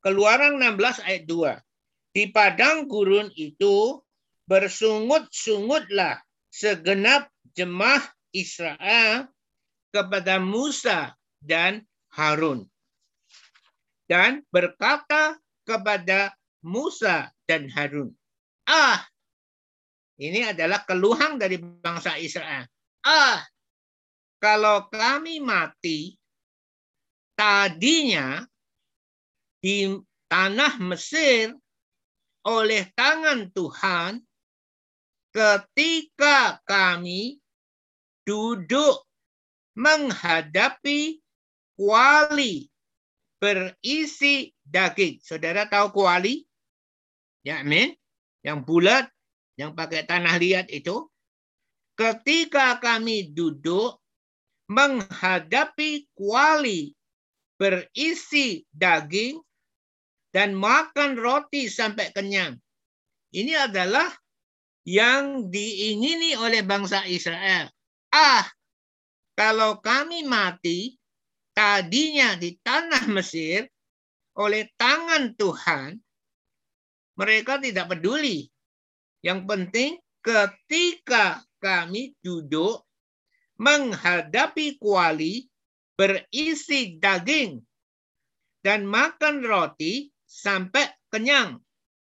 Keluaran 0.01 0.57
16 0.57 1.05
ayat 1.05 1.25
2. 1.29 2.17
Di 2.17 2.33
padang 2.33 2.89
gurun 2.89 3.29
itu 3.37 4.01
bersungut-sungutlah 4.49 6.19
segenap 6.49 7.29
jemaah 7.53 8.01
Israel 8.33 9.29
kepada 9.93 10.41
Musa 10.41 11.13
dan 11.45 11.85
Harun. 12.17 12.65
Dan 14.09 14.43
berkata 14.51 15.39
kepada 15.69 16.35
Musa 16.65 17.31
dan 17.51 17.67
Harun. 17.67 18.15
Ah, 18.71 19.03
ini 20.23 20.47
adalah 20.47 20.87
keluhan 20.87 21.35
dari 21.35 21.59
bangsa 21.59 22.15
Israel. 22.15 22.71
Ah, 23.03 23.43
kalau 24.39 24.87
kami 24.87 25.43
mati, 25.43 26.15
tadinya 27.35 28.47
di 29.59 29.91
tanah 30.31 30.79
Mesir 30.79 31.51
oleh 32.47 32.87
tangan 32.95 33.51
Tuhan 33.51 34.23
ketika 35.35 36.63
kami 36.63 37.43
duduk 38.23 39.03
menghadapi 39.75 41.19
kuali 41.75 42.71
berisi 43.41 44.53
daging. 44.61 45.19
Saudara 45.25 45.65
tahu 45.67 46.05
kuali? 46.05 46.50
Ya, 47.45 47.61
amin. 47.65 47.97
Yang 48.45 48.59
bulat, 48.65 49.05
yang 49.57 49.77
pakai 49.77 50.05
tanah 50.05 50.37
liat 50.41 50.69
itu. 50.73 51.09
Ketika 51.97 52.81
kami 52.81 53.33
duduk 53.33 54.01
menghadapi 54.73 56.09
kuali 56.17 56.97
berisi 57.61 58.65
daging, 58.73 59.37
dan 60.31 60.55
makan 60.55 61.19
roti 61.19 61.67
sampai 61.67 62.15
kenyang. 62.15 62.55
Ini 63.35 63.71
adalah 63.71 64.11
yang 64.87 65.51
diingini 65.51 66.39
oleh 66.39 66.63
bangsa 66.67 67.07
Israel. 67.07 67.71
Ah, 68.11 68.47
kalau 69.39 69.79
kami 69.79 70.27
mati 70.27 70.99
tadinya 71.55 72.35
di 72.39 72.59
tanah 72.59 73.07
Mesir 73.11 73.67
oleh 74.39 74.67
tangan 74.79 75.35
Tuhan, 75.35 75.99
mereka 77.21 77.61
tidak 77.61 77.93
peduli. 77.93 78.49
Yang 79.21 79.41
penting 79.45 79.91
ketika 80.25 81.45
kami 81.61 82.17
duduk 82.25 82.81
menghadapi 83.61 84.81
kuali 84.81 85.45
berisi 85.93 86.97
daging 86.97 87.61
dan 88.65 88.89
makan 88.89 89.45
roti 89.45 90.09
sampai 90.25 90.89
kenyang. 91.13 91.61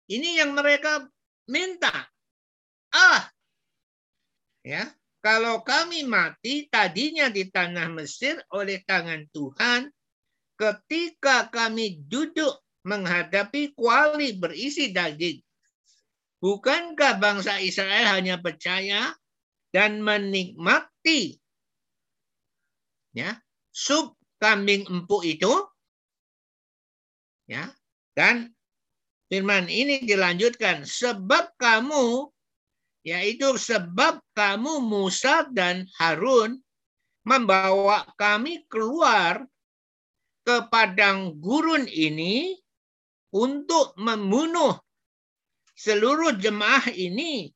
Ini 0.06 0.46
yang 0.46 0.54
mereka 0.54 1.10
minta. 1.50 2.06
Ah, 2.94 3.26
ya, 4.62 4.86
kalau 5.26 5.66
kami 5.66 6.06
mati 6.06 6.70
tadinya 6.70 7.32
di 7.34 7.50
tanah 7.50 7.90
Mesir 7.90 8.38
oleh 8.54 8.84
tangan 8.86 9.26
Tuhan, 9.34 9.90
ketika 10.60 11.50
kami 11.50 12.06
duduk 12.06 12.62
menghadapi 12.82 13.78
kuali 13.78 14.38
berisi 14.38 14.90
daging, 14.90 15.42
bukankah 16.42 17.22
bangsa 17.22 17.62
Israel 17.62 18.18
hanya 18.18 18.42
percaya 18.42 19.14
dan 19.70 20.02
menikmati? 20.02 21.38
Ya 23.12 23.38
sup 23.72 24.16
kambing 24.40 24.88
empuk 24.88 25.28
itu 25.28 25.52
ya 27.46 27.68
dan 28.16 28.56
firman 29.32 29.72
ini 29.72 30.04
dilanjutkan, 30.04 30.84
sebab 30.84 31.56
kamu, 31.56 32.28
yaitu 33.08 33.56
sebab 33.56 34.20
kamu 34.36 34.84
Musa 34.84 35.48
dan 35.56 35.88
Harun 35.96 36.60
membawa 37.24 38.04
kami 38.20 38.68
keluar 38.68 39.48
ke 40.44 40.68
padang 40.68 41.32
gurun 41.40 41.88
ini 41.88 42.60
untuk 43.32 43.96
membunuh 43.96 44.76
seluruh 45.76 46.36
jemaah 46.38 46.92
ini 46.94 47.50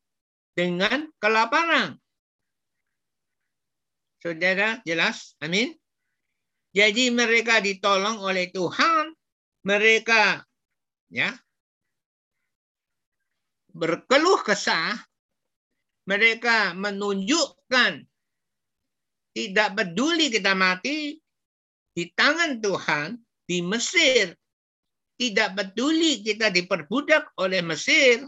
dengan 0.56 1.08
kelaparan. 1.20 2.00
Saudara, 4.24 4.82
jelas? 4.88 5.38
Amin. 5.44 5.76
Jadi 6.76 7.14
mereka 7.14 7.62
ditolong 7.62 8.20
oleh 8.20 8.52
Tuhan 8.52 9.14
mereka 9.66 10.46
ya 11.08 11.34
berkeluh 13.76 14.40
kesah, 14.40 14.96
mereka 16.08 16.72
menunjukkan 16.78 18.08
tidak 19.36 19.70
peduli 19.76 20.32
kita 20.32 20.56
mati 20.56 21.20
di 21.92 22.04
tangan 22.16 22.64
Tuhan 22.64 23.20
di 23.44 23.60
Mesir, 23.60 24.32
tidak 25.16 25.56
peduli 25.56 26.24
kita 26.24 26.52
diperbudak 26.52 27.32
oleh 27.40 27.64
Mesir, 27.64 28.28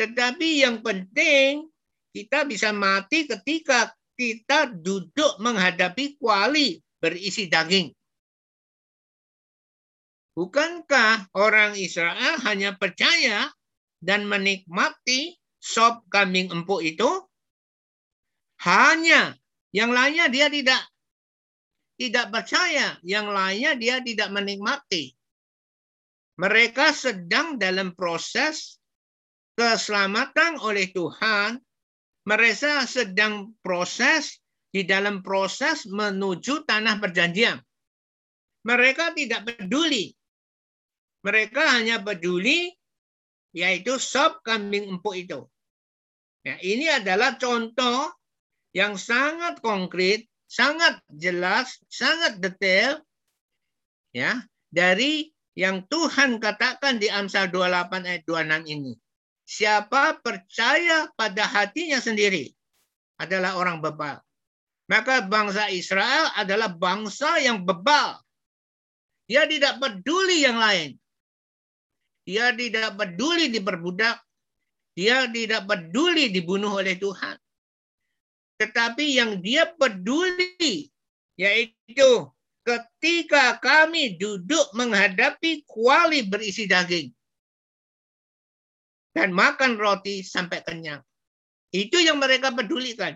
tetapi 0.00 0.64
yang 0.64 0.80
penting 0.80 1.68
kita 2.16 2.48
bisa 2.48 2.72
mati 2.72 3.28
ketika 3.28 3.92
kita 4.16 4.72
duduk 4.72 5.36
menghadapi 5.40 6.16
kuali 6.16 6.80
berisi 6.96 7.48
daging. 7.52 7.92
Bukankah 10.36 11.32
orang 11.32 11.76
Israel 11.80 12.36
hanya 12.44 12.76
percaya 12.76 13.48
dan 14.04 14.28
menikmati 14.28 15.36
sop 15.56 16.04
kambing 16.12 16.52
empuk 16.52 16.84
itu? 16.84 17.08
Hanya 18.60 19.36
yang 19.72 19.92
lainnya 19.92 20.28
dia 20.28 20.48
tidak 20.52 20.80
tidak 21.96 22.28
percaya, 22.28 23.00
yang 23.00 23.32
lainnya 23.32 23.72
dia 23.80 23.96
tidak 24.04 24.28
menikmati. 24.28 25.15
Mereka 26.36 26.92
sedang 26.92 27.56
dalam 27.56 27.96
proses 27.96 28.76
keselamatan 29.56 30.60
oleh 30.60 30.92
Tuhan. 30.92 31.56
Mereka 32.26 32.84
sedang 32.84 33.54
proses 33.62 34.36
di 34.68 34.84
dalam 34.84 35.24
proses 35.24 35.88
menuju 35.88 36.66
tanah 36.68 36.98
perjanjian. 37.00 37.58
mereka 38.66 39.14
tidak 39.14 39.46
peduli. 39.46 40.10
Mereka 41.22 41.62
hanya 41.78 42.02
peduli 42.02 42.74
yaitu 43.54 43.96
sop 43.96 44.42
kambing 44.42 44.90
empuk 44.90 45.14
itu. 45.16 45.46
Ya, 46.42 46.58
ini 46.60 46.90
adalah 46.90 47.38
contoh 47.38 48.10
yang 48.76 48.98
sangat 48.98 49.62
konkret, 49.62 50.26
sangat 50.50 50.98
jelas, 51.08 51.78
sangat 51.88 52.42
detail 52.42 53.00
ya 54.12 54.44
dari 54.68 55.30
yang 55.56 55.88
Tuhan 55.88 56.36
katakan 56.36 57.00
di 57.00 57.08
Amsal 57.08 57.48
28 57.48 58.04
ayat 58.04 58.22
26 58.28 58.76
ini. 58.76 58.92
Siapa 59.48 60.20
percaya 60.20 61.08
pada 61.16 61.48
hatinya 61.48 61.96
sendiri 61.96 62.52
adalah 63.16 63.56
orang 63.56 63.80
bebal. 63.80 64.20
Maka 64.86 65.24
bangsa 65.24 65.72
Israel 65.72 66.30
adalah 66.36 66.70
bangsa 66.70 67.40
yang 67.40 67.64
bebal. 67.64 68.20
Dia 69.26 69.48
tidak 69.48 69.80
peduli 69.80 70.44
yang 70.44 70.60
lain. 70.60 70.94
Dia 72.28 72.52
tidak 72.52 72.94
peduli 72.94 73.50
diperbudak. 73.50 74.20
Dia 74.92 75.24
tidak 75.30 75.66
peduli 75.66 76.30
dibunuh 76.30 76.76
oleh 76.76 77.00
Tuhan. 77.00 77.40
Tetapi 78.60 79.04
yang 79.16 79.40
dia 79.40 79.72
peduli 79.72 80.92
yaitu 81.36 82.28
ketika 82.66 83.62
kami 83.62 84.18
duduk 84.18 84.74
menghadapi 84.74 85.62
kuali 85.70 86.26
berisi 86.26 86.66
daging 86.66 87.14
dan 89.14 89.30
makan 89.30 89.78
roti 89.78 90.26
sampai 90.26 90.66
kenyang. 90.66 91.00
Itu 91.70 92.02
yang 92.02 92.18
mereka 92.18 92.50
pedulikan. 92.50 93.14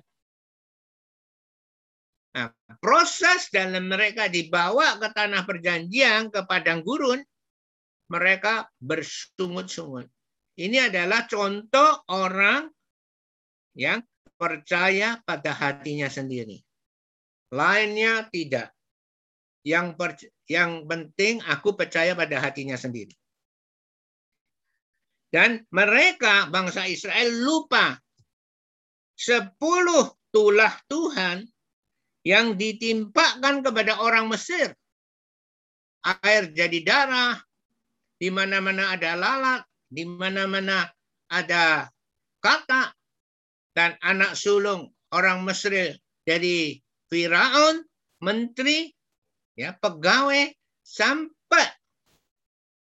Nah, 2.30 2.54
proses 2.78 3.50
dalam 3.50 3.90
mereka 3.90 4.30
dibawa 4.30 5.02
ke 5.02 5.10
tanah 5.10 5.42
perjanjian, 5.42 6.30
ke 6.30 6.46
padang 6.46 6.86
gurun, 6.86 7.18
mereka 8.06 8.70
bersungut-sungut. 8.78 10.06
Ini 10.54 10.88
adalah 10.94 11.26
contoh 11.26 12.06
orang 12.06 12.70
yang 13.74 13.98
percaya 14.38 15.18
pada 15.26 15.52
hatinya 15.52 16.06
sendiri. 16.06 16.62
Lainnya 17.50 18.30
tidak. 18.30 18.70
Yang 19.60 19.86
yang 20.48 20.88
penting 20.88 21.44
aku 21.44 21.76
percaya 21.76 22.16
pada 22.16 22.40
hatinya 22.40 22.80
sendiri. 22.80 23.12
Dan 25.30 25.62
mereka 25.70 26.50
bangsa 26.50 26.90
Israel 26.90 27.30
lupa 27.44 27.94
sepuluh 29.14 30.10
tulah 30.32 30.74
Tuhan 30.90 31.46
yang 32.26 32.56
ditimpakan 32.56 33.62
kepada 33.62 34.00
orang 34.00 34.26
Mesir. 34.26 34.74
Air 36.00 36.50
jadi 36.56 36.80
darah, 36.80 37.36
di 38.16 38.32
mana-mana 38.32 38.96
ada 38.96 39.12
lalat, 39.14 39.62
di 39.86 40.08
mana-mana 40.08 40.88
ada 41.28 41.92
kata, 42.40 42.96
dan 43.76 43.94
anak 44.00 44.32
sulung 44.34 44.88
orang 45.12 45.44
Mesir 45.44 45.94
jadi 46.24 46.80
Firaun, 47.12 47.84
menteri, 48.24 48.92
ya 49.60 49.76
pegawai, 49.76 50.56
sampai 50.80 51.68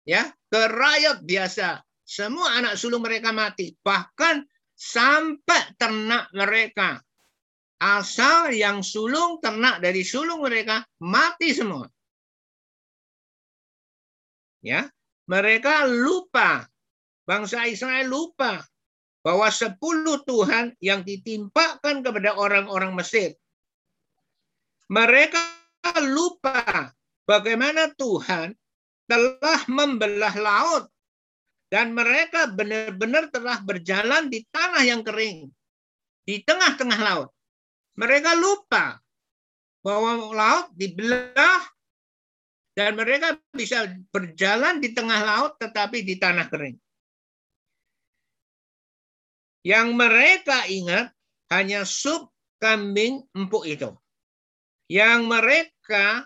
ya 0.06 0.30
ke 0.30 0.62
rakyat 0.70 1.26
biasa. 1.26 1.82
Semua 2.06 2.58
anak 2.62 2.78
sulung 2.78 3.02
mereka 3.02 3.34
mati. 3.34 3.74
Bahkan 3.74 4.46
sampai 4.74 5.78
ternak 5.78 6.30
mereka. 6.34 7.02
Asal 7.80 8.54
yang 8.54 8.86
sulung 8.86 9.42
ternak 9.42 9.82
dari 9.82 10.02
sulung 10.06 10.46
mereka 10.46 10.84
mati 11.02 11.54
semua. 11.54 11.86
Ya, 14.60 14.90
mereka 15.30 15.88
lupa. 15.88 16.68
Bangsa 17.24 17.70
Israel 17.70 18.10
lupa 18.10 18.66
bahwa 19.22 19.48
sepuluh 19.54 20.26
Tuhan 20.26 20.74
yang 20.82 21.06
ditimpakan 21.06 22.02
kepada 22.02 22.34
orang-orang 22.34 22.98
Mesir. 22.98 23.38
Mereka 24.90 25.59
lupa 26.04 26.92
bagaimana 27.28 27.92
Tuhan 27.96 28.56
telah 29.10 29.62
membelah 29.70 30.36
laut 30.38 30.86
dan 31.70 31.94
mereka 31.94 32.50
benar-benar 32.50 33.30
telah 33.30 33.62
berjalan 33.62 34.30
di 34.30 34.42
tanah 34.50 34.84
yang 34.86 35.02
kering. 35.06 35.50
Di 36.26 36.42
tengah-tengah 36.46 37.00
laut. 37.02 37.30
Mereka 37.98 38.38
lupa 38.38 38.98
bahwa 39.86 40.34
laut 40.34 40.70
dibelah 40.74 41.62
dan 42.74 42.96
mereka 42.98 43.38
bisa 43.54 43.86
berjalan 44.14 44.82
di 44.82 44.94
tengah 44.94 45.22
laut 45.22 45.58
tetapi 45.62 46.06
di 46.06 46.18
tanah 46.18 46.48
kering. 46.50 46.78
Yang 49.66 49.88
mereka 49.94 50.66
ingat 50.70 51.12
hanya 51.52 51.84
sup 51.84 52.32
kambing 52.62 53.26
empuk 53.36 53.68
itu. 53.68 53.92
Yang 54.90 55.20
mereka 55.30 56.26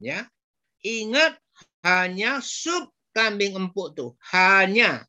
ya 0.00 0.24
ingat 0.80 1.36
hanya 1.84 2.40
sup 2.40 2.88
kambing 3.12 3.52
empuk 3.52 3.92
tuh. 3.92 4.10
Hanya. 4.32 5.04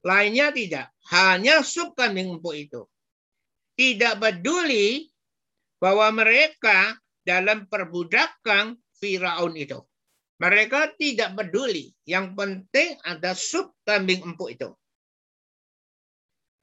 Lainnya 0.00 0.48
tidak. 0.56 0.88
Hanya 1.12 1.60
sup 1.60 1.92
kambing 1.92 2.40
empuk 2.40 2.56
itu. 2.56 2.82
Tidak 3.76 4.16
peduli 4.16 5.04
bahwa 5.76 6.08
mereka 6.24 6.96
dalam 7.20 7.68
perbudakan 7.68 8.80
Firaun 8.96 9.52
itu. 9.60 9.84
Mereka 10.40 10.96
tidak 10.96 11.36
peduli. 11.36 11.92
Yang 12.08 12.26
penting 12.32 12.90
ada 13.04 13.36
sup 13.36 13.76
kambing 13.84 14.24
empuk 14.24 14.56
itu. 14.56 14.72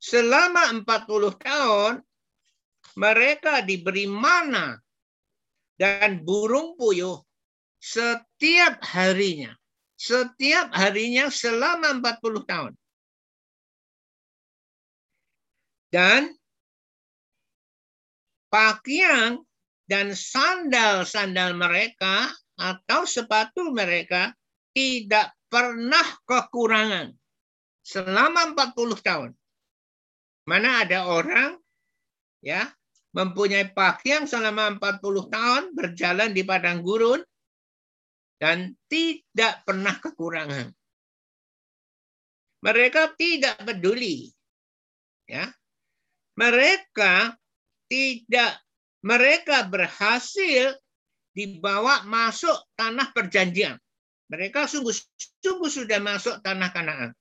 Selama 0.01 0.73
40 0.81 1.37
tahun, 1.37 1.93
mereka 2.97 3.61
diberi 3.61 4.09
mana 4.09 4.81
dan 5.81 6.21
burung 6.21 6.77
puyuh 6.77 7.17
setiap 7.81 8.77
harinya 8.85 9.57
setiap 10.01 10.73
harinya 10.73 11.29
selama 11.29 12.01
40 12.01 12.41
tahun. 12.49 12.73
Dan 15.93 16.33
pakaian 18.49 19.37
dan 19.85 20.17
sandal-sandal 20.17 21.53
mereka 21.53 22.33
atau 22.57 23.05
sepatu 23.05 23.69
mereka 23.69 24.33
tidak 24.73 25.37
pernah 25.51 26.05
kekurangan 26.25 27.13
selama 27.85 28.57
40 28.57 28.97
tahun. 29.05 29.31
Mana 30.49 30.81
ada 30.81 31.05
orang 31.05 31.61
ya 32.41 32.73
mempunyai 33.11 33.71
pakaian 33.75 34.23
selama 34.23 34.79
40 34.79 35.27
tahun 35.27 35.63
berjalan 35.75 36.31
di 36.31 36.41
padang 36.47 36.79
gurun 36.79 37.19
dan 38.39 38.73
tidak 38.87 39.61
pernah 39.67 39.95
kekurangan. 39.99 40.71
Mereka 42.61 43.17
tidak 43.19 43.57
peduli. 43.61 44.31
Ya. 45.27 45.51
Mereka 46.39 47.35
tidak 47.91 48.61
mereka 49.01 49.65
berhasil 49.65 50.77
dibawa 51.33 52.05
masuk 52.05 52.55
tanah 52.77 53.09
perjanjian. 53.11 53.75
Mereka 54.31 54.69
sungguh-sungguh 54.69 55.67
sudah 55.67 55.99
masuk 55.99 56.39
tanah 56.39 56.71
Kanaan. 56.71 57.11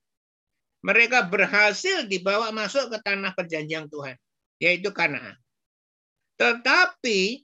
Mereka 0.81 1.27
berhasil 1.27 2.07
dibawa 2.07 2.49
masuk 2.55 2.89
ke 2.89 2.97
tanah 3.03 3.35
perjanjian 3.35 3.91
Tuhan, 3.91 4.15
yaitu 4.63 4.89
Kanaan. 4.95 5.35
Tetapi 6.41 7.37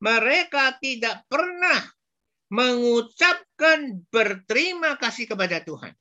mereka 0.00 0.72
tidak 0.80 1.28
pernah 1.28 1.84
mengucapkan 2.48 4.00
berterima 4.08 4.96
kasih 4.96 5.28
kepada 5.28 5.60
Tuhan. 5.60 5.92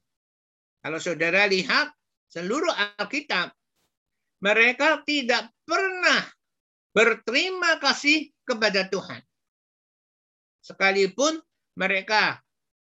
Kalau 0.79 0.99
saudara 1.03 1.43
lihat 1.43 1.91
seluruh 2.31 2.71
Alkitab, 2.71 3.51
mereka 4.39 5.03
tidak 5.03 5.51
pernah 5.67 6.23
berterima 6.95 7.83
kasih 7.83 8.31
kepada 8.47 8.87
Tuhan. 8.87 9.19
Sekalipun 10.63 11.43
mereka 11.75 12.39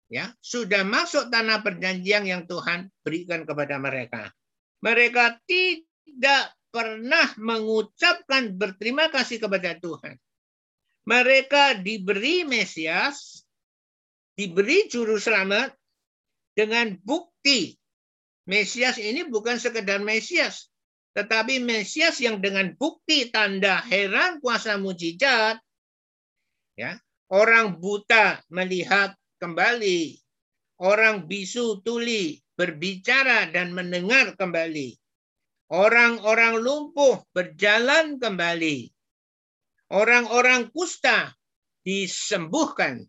ya 0.07 0.31
sudah 0.39 0.87
masuk 0.87 1.27
tanah 1.27 1.59
perjanjian 1.59 2.23
yang 2.23 2.47
Tuhan 2.47 2.87
berikan 3.03 3.43
kepada 3.43 3.75
mereka. 3.75 4.31
Mereka 4.79 5.43
tidak 5.43 6.55
pernah 6.69 7.33
mengucapkan 7.37 8.53
berterima 8.53 9.09
kasih 9.09 9.41
kepada 9.41 9.77
Tuhan. 9.77 10.17
Mereka 11.05 11.81
diberi 11.81 12.45
Mesias, 12.45 13.41
diberi 14.37 14.85
juru 14.89 15.17
selamat 15.17 15.73
dengan 16.53 16.93
bukti 17.01 17.73
Mesias 18.49 18.97
ini 18.97 19.25
bukan 19.29 19.61
sekedar 19.61 20.01
Mesias, 20.01 20.73
tetapi 21.13 21.61
Mesias 21.61 22.17
yang 22.17 22.41
dengan 22.41 22.73
bukti 22.73 23.29
tanda 23.29 23.77
heran 23.85 24.41
kuasa 24.41 24.81
mujizat, 24.81 25.61
ya 26.73 26.97
orang 27.29 27.77
buta 27.77 28.41
melihat, 28.49 29.13
kembali. 29.39 30.19
Orang 30.79 31.27
bisu 31.27 31.79
tuli 31.83 32.39
berbicara 32.55 33.47
dan 33.51 33.71
mendengar 33.71 34.35
kembali. 34.35 34.98
Orang-orang 35.69 36.57
lumpuh 36.65 37.21
berjalan 37.29 38.17
kembali. 38.17 38.89
Orang-orang 39.93 40.73
kusta 40.73 41.37
disembuhkan. 41.85 43.05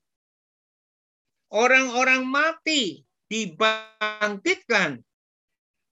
Orang-orang 1.48 2.28
mati 2.28 3.00
dibangkitkan. 3.32 5.00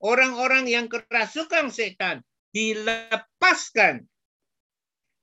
Orang-orang 0.03 0.67
yang 0.67 0.91
kerasukan 0.91 1.71
setan 1.71 2.21
dilepaskan 2.51 4.05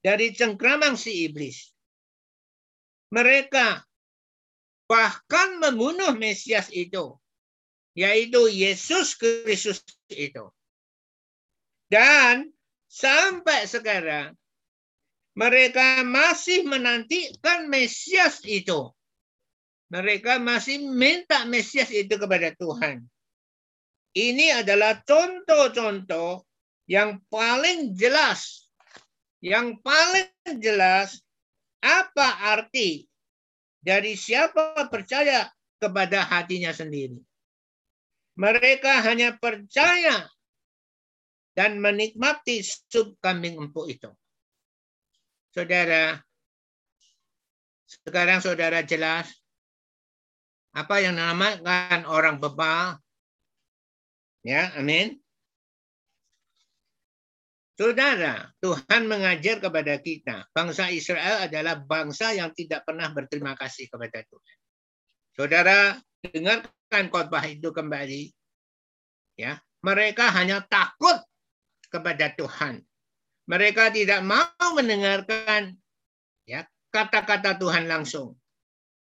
dari 0.00 0.33
cengkramang 0.33 0.96
si 0.96 1.28
iblis. 1.28 1.70
Mereka 3.12 3.85
bahkan 4.88 5.61
membunuh 5.61 6.16
Mesias 6.16 6.72
itu, 6.72 7.14
yaitu 7.94 8.48
Yesus 8.50 9.14
Kristus 9.14 9.85
itu. 10.11 10.50
Dan 11.94 12.50
sampai 12.90 13.70
sekarang 13.70 14.35
mereka 15.38 16.02
masih 16.02 16.66
menantikan 16.66 17.70
Mesias 17.70 18.42
itu. 18.42 18.90
Mereka 19.94 20.42
masih 20.42 20.83
minta 20.90 21.46
Mesias 21.46 21.94
itu 21.94 22.18
kepada 22.18 22.50
Tuhan. 22.59 23.07
Ini 24.11 24.66
adalah 24.66 25.07
contoh-contoh 25.07 26.42
yang 26.90 27.22
paling 27.30 27.94
jelas. 27.94 28.66
Yang 29.38 29.78
paling 29.87 30.59
jelas 30.59 31.22
apa 31.78 32.59
arti 32.59 33.07
dari 33.78 34.18
siapa 34.18 34.90
percaya 34.90 35.46
kepada 35.78 36.26
hatinya 36.26 36.74
sendiri. 36.74 37.22
Mereka 38.35 39.04
hanya 39.07 39.38
percaya 39.38 40.26
dan 41.54 41.78
menikmati 41.78 42.60
sup 42.66 43.14
kambing 43.22 43.56
empuk 43.56 43.86
itu. 43.86 44.10
Saudara, 45.54 46.18
sekarang 47.86 48.42
saudara 48.42 48.82
jelas 48.82 49.30
apa 50.74 50.98
yang 50.98 51.14
dinamakan 51.14 52.02
orang 52.10 52.42
bebal. 52.42 52.98
Ya, 54.42 54.74
amin. 54.74 55.22
Saudara, 57.74 58.54
Tuhan 58.62 59.10
mengajar 59.10 59.58
kepada 59.58 59.98
kita, 59.98 60.46
bangsa 60.54 60.94
Israel 60.94 61.46
adalah 61.46 61.78
bangsa 61.78 62.30
yang 62.30 62.54
tidak 62.54 62.86
pernah 62.86 63.10
berterima 63.10 63.58
kasih 63.58 63.90
kepada 63.90 64.22
Tuhan. 64.22 64.56
Saudara, 65.34 65.78
dengarkan 66.22 67.10
khotbah 67.10 67.42
itu 67.50 67.74
kembali. 67.74 68.30
Ya, 69.34 69.58
mereka 69.82 70.30
hanya 70.30 70.62
takut 70.62 71.18
kepada 71.94 72.35
Tuhan. 72.35 72.83
Mereka 73.46 73.94
tidak 73.94 74.26
mau 74.26 74.66
mendengarkan 74.74 75.78
ya 76.42 76.66
kata-kata 76.90 77.54
Tuhan 77.62 77.87
langsung. 77.87 78.35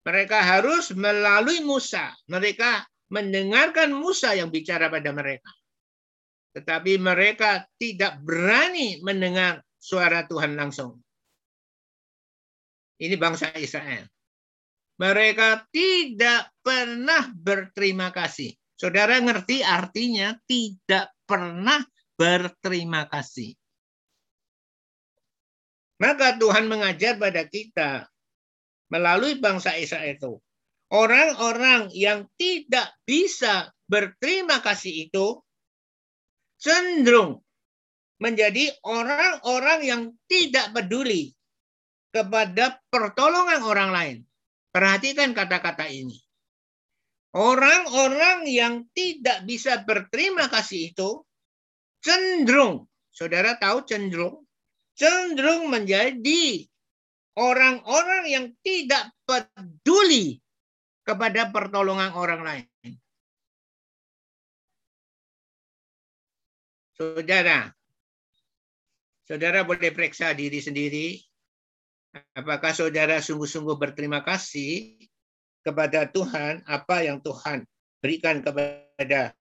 Mereka 0.05 0.37
harus 0.37 0.92
melalui 0.92 1.64
Musa. 1.64 2.12
Mereka 2.28 2.85
mendengarkan 3.09 3.96
Musa 3.96 4.37
yang 4.37 4.52
bicara 4.52 4.92
pada 4.92 5.09
mereka. 5.14 5.48
Tetapi 6.52 7.00
mereka 7.00 7.64
tidak 7.81 8.20
berani 8.20 9.00
mendengar 9.00 9.64
suara 9.81 10.26
Tuhan 10.28 10.52
langsung. 10.59 11.00
Ini 13.00 13.14
bangsa 13.16 13.55
Israel. 13.57 14.05
Mereka 15.00 15.70
tidak 15.72 16.50
pernah 16.61 17.31
berterima 17.33 18.12
kasih. 18.12 18.52
Saudara 18.76 19.18
ngerti 19.22 19.62
artinya 19.62 20.35
tidak 20.46 21.14
pernah 21.22 21.78
berterima 22.22 23.11
kasih. 23.11 23.58
Maka 25.98 26.38
Tuhan 26.38 26.70
mengajar 26.70 27.18
pada 27.18 27.42
kita 27.50 28.06
melalui 28.94 29.42
bangsa 29.42 29.74
Israel 29.74 30.14
itu. 30.14 30.32
Orang-orang 30.92 31.90
yang 31.90 32.30
tidak 32.38 32.94
bisa 33.02 33.74
berterima 33.90 34.62
kasih 34.62 35.08
itu 35.11 35.40
cenderung 36.62 37.42
menjadi 38.22 38.70
orang-orang 38.87 39.80
yang 39.82 40.02
tidak 40.30 40.70
peduli 40.70 41.35
kepada 42.14 42.78
pertolongan 42.92 43.66
orang 43.66 43.90
lain. 43.90 44.18
Perhatikan 44.70 45.35
kata-kata 45.35 45.90
ini. 45.90 46.20
Orang-orang 47.32 48.44
yang 48.44 48.85
tidak 48.92 49.48
bisa 49.48 49.80
berterima 49.80 50.52
kasih 50.52 50.92
itu 50.92 51.24
cenderung, 52.02 52.90
saudara 53.14 53.54
tahu 53.56 53.86
cenderung, 53.86 54.42
cenderung 54.98 55.70
menjadi 55.70 56.66
orang-orang 57.38 58.24
yang 58.28 58.46
tidak 58.60 59.14
peduli 59.24 60.42
kepada 61.06 61.48
pertolongan 61.48 62.12
orang 62.12 62.42
lain. 62.42 62.94
Saudara, 66.92 67.72
saudara 69.26 69.64
boleh 69.64 69.90
periksa 69.90 70.36
diri 70.36 70.60
sendiri. 70.60 71.18
Apakah 72.36 72.76
saudara 72.76 73.24
sungguh-sungguh 73.24 73.80
berterima 73.80 74.20
kasih 74.20 75.00
kepada 75.64 76.04
Tuhan 76.12 76.60
apa 76.68 77.08
yang 77.08 77.24
Tuhan 77.24 77.64
berikan 78.04 78.44
kepada 78.44 79.32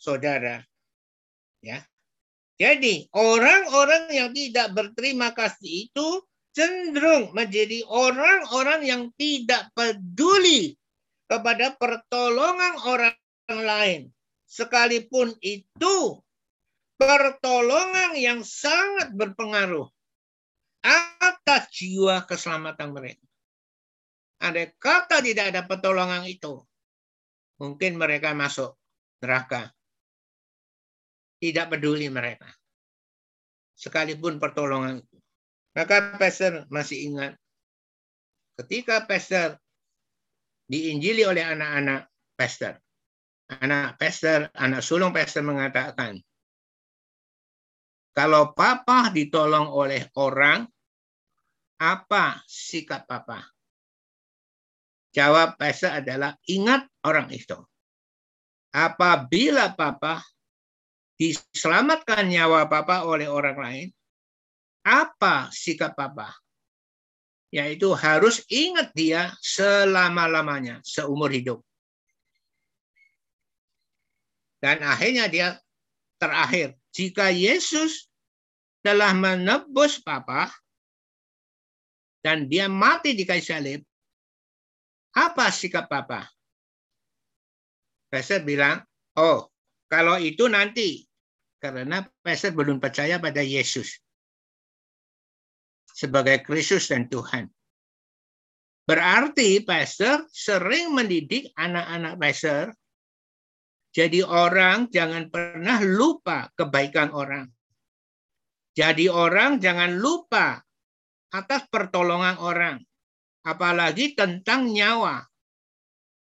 saudara? 0.00 0.64
Ya. 1.62 1.86
Jadi, 2.58 3.08
orang-orang 3.14 4.10
yang 4.12 4.30
tidak 4.34 4.74
berterima 4.74 5.32
kasih 5.32 5.88
itu 5.88 6.08
cenderung 6.52 7.32
menjadi 7.32 7.86
orang-orang 7.88 8.84
yang 8.84 9.02
tidak 9.16 9.72
peduli 9.72 10.76
kepada 11.26 11.72
pertolongan 11.80 12.76
orang 12.84 13.16
lain 13.48 14.12
sekalipun 14.44 15.32
itu 15.40 16.20
pertolongan 17.00 18.12
yang 18.20 18.44
sangat 18.44 19.16
berpengaruh 19.16 19.88
atas 20.84 21.72
jiwa 21.72 22.28
keselamatan 22.28 22.92
mereka. 22.92 23.26
Ada 24.42 24.68
kata 24.76 25.24
tidak 25.24 25.54
ada 25.54 25.62
pertolongan 25.64 26.26
itu, 26.28 26.60
mungkin 27.56 27.96
mereka 27.96 28.36
masuk 28.36 28.76
neraka. 29.22 29.72
Tidak 31.42 31.66
peduli 31.66 32.06
mereka. 32.06 32.46
Sekalipun 33.74 34.38
pertolongan 34.38 35.02
itu. 35.02 35.18
Maka 35.74 36.14
pastor 36.20 36.70
masih 36.70 37.10
ingat 37.10 37.34
ketika 38.62 39.02
pastor 39.08 39.58
diinjili 40.70 41.26
oleh 41.26 41.42
anak-anak 41.42 42.06
pastor 42.38 42.78
anak 43.60 44.00
pastor, 44.00 44.48
anak 44.56 44.80
sulung 44.80 45.12
pastor 45.12 45.44
mengatakan, 45.44 46.16
kalau 48.16 48.56
papa 48.56 49.12
ditolong 49.12 49.68
oleh 49.68 50.08
orang, 50.16 50.64
apa 51.80 52.40
sikap 52.46 53.04
papa? 53.04 53.44
Jawab 55.12 55.60
pastor 55.60 56.00
adalah 56.00 56.32
ingat 56.48 56.88
orang 57.04 57.28
itu. 57.28 57.58
Apabila 58.72 59.76
papa 59.76 60.24
diselamatkan 61.20 62.28
nyawa 62.28 62.66
papa 62.66 63.04
oleh 63.04 63.28
orang 63.28 63.58
lain, 63.58 63.88
apa 64.82 65.52
sikap 65.52 65.94
papa? 65.94 66.32
Yaitu 67.52 67.92
harus 67.92 68.40
ingat 68.48 68.96
dia 68.96 69.28
selama-lamanya, 69.44 70.80
seumur 70.80 71.28
hidup. 71.28 71.60
Dan 74.62 74.80
akhirnya 74.80 75.28
dia 75.28 75.60
terakhir. 76.16 76.72
Jika 76.96 77.28
Yesus 77.28 78.08
telah 78.80 79.12
menebus 79.12 80.00
Papa 80.00 80.48
dan 82.24 82.46
dia 82.46 82.70
mati 82.72 83.12
di 83.12 83.28
kayu 83.28 83.42
salib, 83.44 83.80
apa 85.12 85.52
sikap 85.52 85.90
Papa? 85.90 86.24
Pastor 88.08 88.46
bilang, 88.48 88.80
oh 89.18 89.51
kalau 89.92 90.16
itu 90.16 90.48
nanti. 90.48 91.04
Karena 91.60 92.02
Pastor 92.24 92.56
belum 92.58 92.82
percaya 92.82 93.22
pada 93.22 93.38
Yesus 93.38 94.02
sebagai 95.94 96.42
Kristus 96.42 96.90
dan 96.90 97.06
Tuhan. 97.06 97.46
Berarti 98.82 99.62
pastor 99.62 100.26
sering 100.34 100.90
mendidik 100.90 101.54
anak-anak 101.54 102.18
pastor 102.18 102.74
jadi 103.92 104.24
orang 104.24 104.88
jangan 104.88 105.28
pernah 105.28 105.78
lupa 105.84 106.48
kebaikan 106.56 107.12
orang. 107.12 107.44
Jadi 108.72 109.06
orang 109.12 109.60
jangan 109.60 110.00
lupa 110.00 110.64
atas 111.28 111.68
pertolongan 111.68 112.40
orang. 112.40 112.76
Apalagi 113.44 114.16
tentang 114.16 114.72
nyawa. 114.72 115.20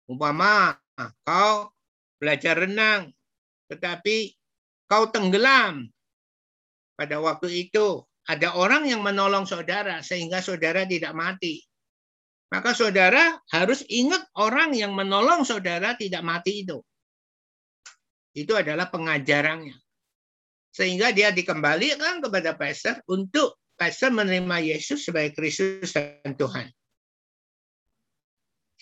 Umpama 0.08 0.72
kau 1.22 1.68
belajar 2.16 2.64
renang, 2.64 3.12
tetapi 3.70 4.34
kau 4.90 5.06
tenggelam. 5.14 5.86
Pada 6.98 7.16
waktu 7.22 7.70
itu 7.70 8.04
ada 8.28 8.52
orang 8.58 8.84
yang 8.84 9.00
menolong 9.00 9.48
saudara 9.48 10.02
sehingga 10.04 10.42
saudara 10.44 10.84
tidak 10.84 11.14
mati. 11.16 11.64
Maka 12.50 12.74
saudara 12.74 13.38
harus 13.54 13.86
ingat 13.86 14.26
orang 14.34 14.74
yang 14.74 14.90
menolong 14.90 15.46
saudara 15.46 15.94
tidak 15.94 16.20
mati 16.26 16.66
itu. 16.66 16.82
Itu 18.34 18.58
adalah 18.58 18.90
pengajarannya. 18.90 19.78
Sehingga 20.74 21.14
dia 21.14 21.30
dikembalikan 21.30 22.18
kepada 22.18 22.58
pastor 22.58 22.98
untuk 23.06 23.58
pastor 23.78 24.10
menerima 24.10 24.76
Yesus 24.76 25.06
sebagai 25.06 25.38
Kristus 25.38 25.94
dan 25.94 26.34
Tuhan. 26.34 26.68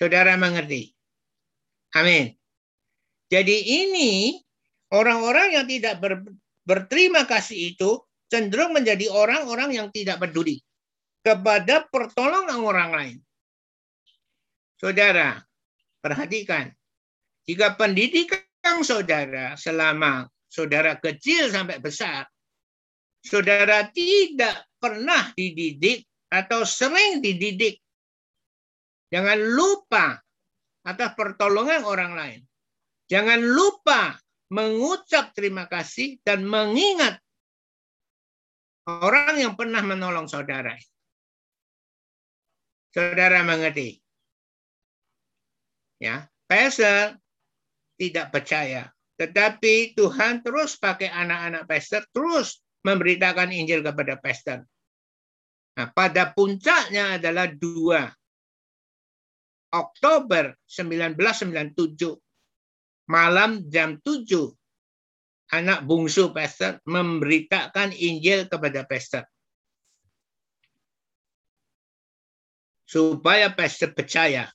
Saudara 0.01 0.37
mengerti? 0.41 0.91
Amin. 1.97 2.33
Jadi 3.29 3.85
ini 3.85 4.41
orang-orang 4.93 5.57
yang 5.57 5.67
tidak 5.69 6.01
ber, 6.01 6.25
berterima 6.65 7.25
kasih 7.25 7.75
itu 7.75 8.01
cenderung 8.29 8.77
menjadi 8.77 9.09
orang-orang 9.09 9.73
yang 9.73 9.89
tidak 9.89 10.21
peduli 10.21 10.61
kepada 11.25 11.89
pertolongan 11.89 12.61
orang 12.61 12.91
lain. 12.93 13.17
Saudara, 14.79 15.41
perhatikan. 15.99 16.71
Jika 17.49 17.75
pendidikan 17.81 18.85
saudara 18.85 19.57
selama 19.57 20.29
saudara 20.47 21.01
kecil 21.01 21.49
sampai 21.49 21.81
besar, 21.81 22.29
saudara 23.25 23.89
tidak 23.91 24.69
pernah 24.77 25.33
dididik 25.33 26.05
atau 26.29 26.63
sering 26.63 27.25
dididik. 27.25 27.81
Jangan 29.09 29.41
lupa 29.41 30.21
atas 30.85 31.11
pertolongan 31.17 31.89
orang 31.89 32.13
lain. 32.13 32.41
Jangan 33.09 33.41
lupa 33.41 34.21
mengucap 34.49 35.37
terima 35.37 35.69
kasih 35.69 36.21
dan 36.25 36.45
mengingat 36.45 37.21
orang 38.89 39.37
yang 39.37 39.55
pernah 39.55 39.85
menolong 39.85 40.25
saudara. 40.25 40.73
Saudara 42.89 43.45
mengerti? 43.45 44.01
Ya, 46.01 46.31
pastor 46.49 47.21
tidak 47.99 48.33
percaya, 48.33 48.89
tetapi 49.21 49.93
Tuhan 49.99 50.41
terus 50.41 50.79
pakai 50.79 51.11
anak-anak 51.13 51.69
pastor 51.69 52.07
terus 52.15 52.63
memberitakan 52.87 53.53
Injil 53.53 53.85
kepada 53.85 54.17
pastor. 54.17 54.65
Nah, 55.77 55.91
pada 55.93 56.31
puncaknya 56.33 57.19
adalah 57.21 57.51
dua 57.51 58.09
Oktober 59.75 60.57
1997 60.65 62.17
malam 63.09 63.65
jam 63.73 63.97
7 64.05 64.53
anak 65.49 65.89
bungsu 65.89 66.29
pastor 66.31 66.77
memberitakan 66.85 67.97
Injil 67.97 68.45
kepada 68.47 68.85
pastor. 68.85 69.25
Supaya 72.85 73.53
pastor 73.53 73.97
percaya 73.97 74.49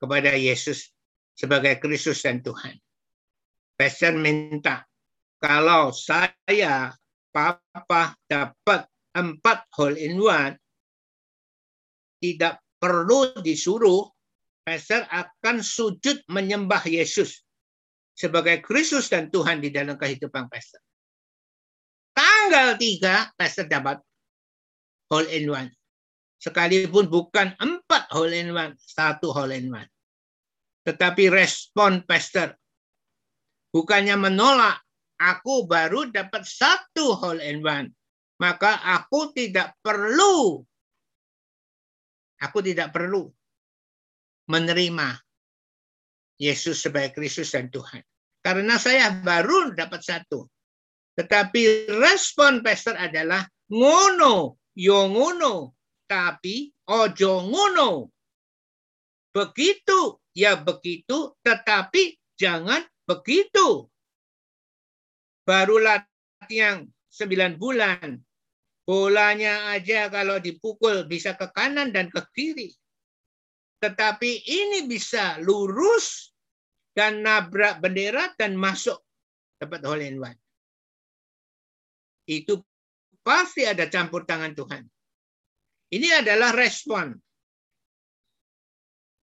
kepada 0.00 0.32
Yesus 0.32 0.92
sebagai 1.36 1.76
Kristus 1.80 2.24
dan 2.24 2.40
Tuhan. 2.40 2.76
Pastor 3.76 4.16
minta 4.16 4.84
kalau 5.40 5.92
saya 5.92 6.92
papa 7.32 8.16
dapat 8.28 8.84
empat 9.16 9.58
hole 9.76 9.96
in 9.96 10.20
one, 10.20 10.56
tidak 12.20 12.60
perlu 12.76 13.32
disuruh 13.40 14.08
pastor 14.64 15.04
akan 15.08 15.64
sujud 15.64 16.20
menyembah 16.28 16.84
Yesus 16.84 17.44
sebagai 18.20 18.60
Kristus 18.60 19.08
dan 19.08 19.32
Tuhan 19.32 19.64
di 19.64 19.72
dalam 19.72 19.96
kehidupan 19.96 20.52
pastor. 20.52 20.84
Tanggal 22.12 22.76
3 22.76 23.32
pastor 23.32 23.64
dapat 23.64 23.96
hole 25.08 25.32
in 25.32 25.48
one. 25.48 25.72
Sekalipun 26.36 27.08
bukan 27.08 27.56
empat 27.56 28.12
hole 28.12 28.36
in 28.36 28.52
one, 28.52 28.76
satu 28.76 29.32
hole 29.32 29.56
in 29.56 29.72
one. 29.72 29.88
Tetapi 30.84 31.32
respon 31.32 32.04
pastor 32.04 32.52
bukannya 33.72 34.20
menolak, 34.20 34.84
aku 35.16 35.64
baru 35.64 36.12
dapat 36.12 36.44
satu 36.44 37.16
hole 37.16 37.40
in 37.40 37.64
one. 37.64 37.88
Maka 38.36 38.84
aku 39.00 39.32
tidak 39.32 39.76
perlu 39.80 40.60
aku 42.40 42.64
tidak 42.64 42.92
perlu 42.92 43.28
menerima 44.48 45.20
Yesus 46.40 46.80
sebagai 46.80 47.12
Kristus 47.12 47.52
dan 47.52 47.68
Tuhan. 47.68 48.00
Karena 48.40 48.80
saya 48.80 49.12
baru 49.20 49.76
dapat 49.76 50.00
satu. 50.00 50.48
Tetapi 51.12 51.92
respon 52.00 52.64
pastor 52.64 52.96
adalah 52.96 53.44
ngono, 53.68 54.56
yo 54.72 55.04
ngono, 55.12 55.76
tapi 56.08 56.72
ojo 56.88 57.44
ngono. 57.44 58.08
Begitu, 59.30 60.16
ya 60.32 60.56
begitu, 60.56 61.36
tetapi 61.44 62.16
jangan 62.40 62.80
begitu. 63.04 63.84
Baru 65.44 65.76
latihan 65.76 66.88
sembilan 67.12 67.60
bulan. 67.60 68.16
Bolanya 68.88 69.76
aja 69.76 70.08
kalau 70.08 70.40
dipukul 70.40 71.04
bisa 71.06 71.36
ke 71.36 71.52
kanan 71.52 71.92
dan 71.92 72.08
ke 72.10 72.24
kiri. 72.32 72.72
Tetapi 73.78 74.30
ini 74.48 74.88
bisa 74.88 75.38
lurus 75.38 76.29
dan 76.94 77.22
nabrak 77.22 77.78
bendera 77.78 78.34
dan 78.34 78.58
masuk 78.58 78.98
dapat 79.60 79.80
hole 79.86 80.04
in 80.06 80.18
one. 80.18 80.38
Itu 82.26 82.62
pasti 83.20 83.66
ada 83.66 83.86
campur 83.86 84.26
tangan 84.26 84.54
Tuhan. 84.54 84.82
Ini 85.90 86.22
adalah 86.22 86.54
respon. 86.54 87.14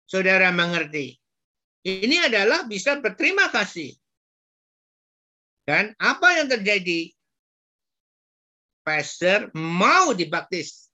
Saudara 0.07 0.51
mengerti. 0.55 1.15
Ini 1.83 2.31
adalah 2.31 2.63
bisa 2.63 2.95
berterima 3.03 3.51
kasih. 3.51 3.91
Dan 5.67 5.91
apa 5.99 6.39
yang 6.39 6.47
terjadi? 6.47 7.11
Pastor 8.83 9.51
mau 9.55 10.11
dibaptis. 10.11 10.91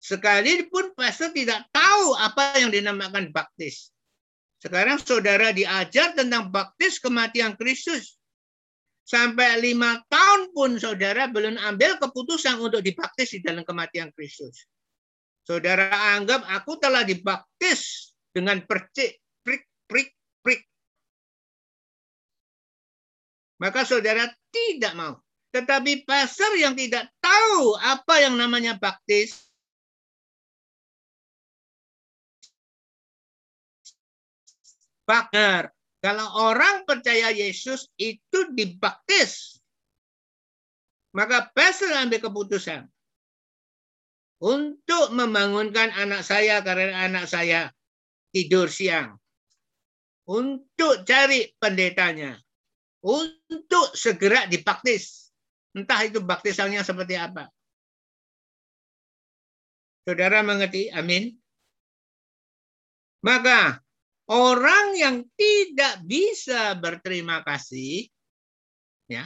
Sekalipun 0.00 0.96
pastor 0.96 1.32
tidak 1.32 1.68
tahu 1.72 2.16
apa 2.16 2.56
yang 2.60 2.72
dinamakan 2.72 3.32
baptis. 3.32 3.92
Sekarang 4.58 4.98
saudara 4.98 5.54
diajar 5.54 6.18
tentang 6.18 6.50
baptis 6.50 6.98
kematian 6.98 7.54
Kristus. 7.54 8.18
Sampai 9.08 9.56
lima 9.64 10.04
tahun 10.12 10.52
pun 10.52 10.76
saudara 10.76 11.30
belum 11.30 11.56
ambil 11.56 11.96
keputusan 11.96 12.60
untuk 12.60 12.84
dibaptis 12.84 13.32
di 13.32 13.40
dalam 13.40 13.64
kematian 13.64 14.12
Kristus. 14.12 14.68
Saudara 15.48 15.88
anggap 16.12 16.44
aku 16.44 16.76
telah 16.76 17.08
dibaptis 17.08 18.12
dengan 18.36 18.60
percik, 18.68 19.16
prik, 19.40 19.64
prik, 19.88 20.12
prik. 20.44 20.60
Maka 23.56 23.88
saudara 23.88 24.28
tidak 24.52 24.92
mau. 24.92 25.16
Tetapi 25.56 26.04
pastor 26.04 26.52
yang 26.60 26.76
tidak 26.76 27.08
tahu 27.24 27.80
apa 27.80 28.20
yang 28.20 28.36
namanya 28.36 28.76
baptis, 28.76 29.47
Bakar. 35.08 35.72
Kalau 36.04 36.52
orang 36.52 36.84
percaya 36.84 37.32
Yesus 37.32 37.88
itu 37.96 38.52
dibaptis. 38.52 39.56
Maka 41.16 41.48
pastor 41.56 41.96
ambil 41.96 42.20
keputusan. 42.20 42.84
Untuk 44.38 45.10
membangunkan 45.16 45.90
anak 45.96 46.22
saya 46.22 46.60
karena 46.60 47.08
anak 47.08 47.26
saya 47.26 47.72
tidur 48.30 48.68
siang. 48.68 49.16
Untuk 50.28 51.08
cari 51.08 51.50
pendetanya. 51.56 52.36
Untuk 53.00 53.96
segera 53.96 54.44
dibaptis. 54.44 55.32
Entah 55.72 56.04
itu 56.04 56.20
baptisannya 56.20 56.84
seperti 56.84 57.16
apa. 57.16 57.48
Saudara 60.06 60.44
mengerti? 60.44 60.92
Amin. 60.92 61.34
Maka 63.24 63.82
orang 64.28 64.96
yang 64.96 65.16
tidak 65.36 66.04
bisa 66.04 66.76
berterima 66.76 67.40
kasih 67.44 68.08
ya 69.08 69.24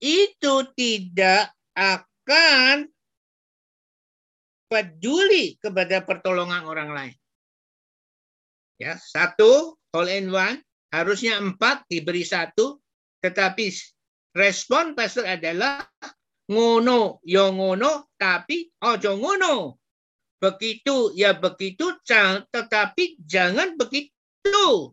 itu 0.00 0.54
tidak 0.76 1.52
akan 1.76 2.88
peduli 4.70 5.58
kepada 5.58 6.00
pertolongan 6.06 6.62
orang 6.64 6.90
lain. 6.94 7.16
Ya, 8.80 8.96
satu 8.96 9.76
all 9.92 10.08
in 10.08 10.32
one 10.32 10.62
harusnya 10.88 11.36
empat 11.36 11.84
diberi 11.90 12.24
satu, 12.24 12.80
tetapi 13.20 13.68
respon 14.32 14.96
pastor 14.96 15.28
adalah 15.28 15.84
ngono 16.48 17.20
yo 17.26 17.52
ngono 17.52 18.08
tapi 18.16 18.70
ojo 18.80 19.20
ngono. 19.20 19.79
Begitu 20.40 21.12
ya 21.12 21.36
begitu, 21.36 21.92
tetapi 22.48 23.20
jangan 23.20 23.76
begitu. 23.76 24.10
itu 24.40 24.92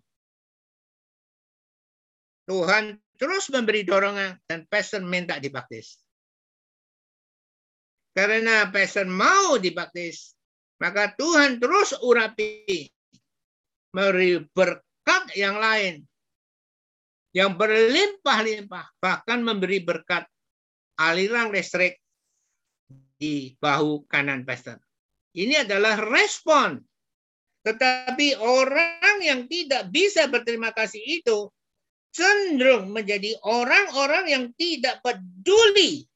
Tuhan 2.47 2.95
terus 3.19 3.49
memberi 3.51 3.83
dorongan 3.83 4.39
dan 4.47 4.63
Pastor 4.67 5.03
minta 5.03 5.35
dibaptis. 5.39 5.99
Karena 8.15 8.71
Pastor 8.71 9.07
mau 9.07 9.59
dibaptis, 9.59 10.35
maka 10.79 11.11
Tuhan 11.15 11.59
terus 11.59 11.91
urapi 11.99 12.87
memberi 13.91 14.43
berkat 14.51 15.23
yang 15.35 15.59
lain 15.59 16.07
yang 17.35 17.53
berlimpah-limpah 17.53 18.97
bahkan 18.97 19.43
memberi 19.43 19.83
berkat 19.83 20.25
aliran 20.97 21.53
listrik 21.53 22.01
di 23.17 23.53
bahu 23.61 24.07
kanan 24.09 24.41
pastor. 24.41 24.81
Ini 25.37 25.69
adalah 25.69 26.01
respon. 26.01 26.81
Tetapi 27.61 28.41
orang 28.41 29.21
yang 29.21 29.45
tidak 29.45 29.93
bisa 29.93 30.25
berterima 30.25 30.73
kasih 30.73 31.03
itu 31.21 31.51
cenderung 32.09 32.89
menjadi 32.89 33.37
orang-orang 33.45 34.25
yang 34.25 34.45
tidak 34.57 35.03
peduli 35.05 36.09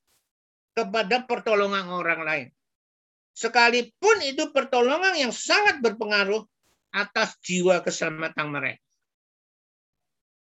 kepada 0.74 1.22
pertolongan 1.30 1.86
orang 1.93 2.22
lain. 2.26 2.47
Sekalipun 3.38 4.17
itu 4.26 4.49
pertolongan 4.49 5.13
yang 5.13 5.34
sangat 5.36 5.78
berpengaruh 5.86 6.41
atas 6.89 7.38
jiwa 7.45 7.80
keselamatan 7.86 8.47
mereka. 8.49 8.84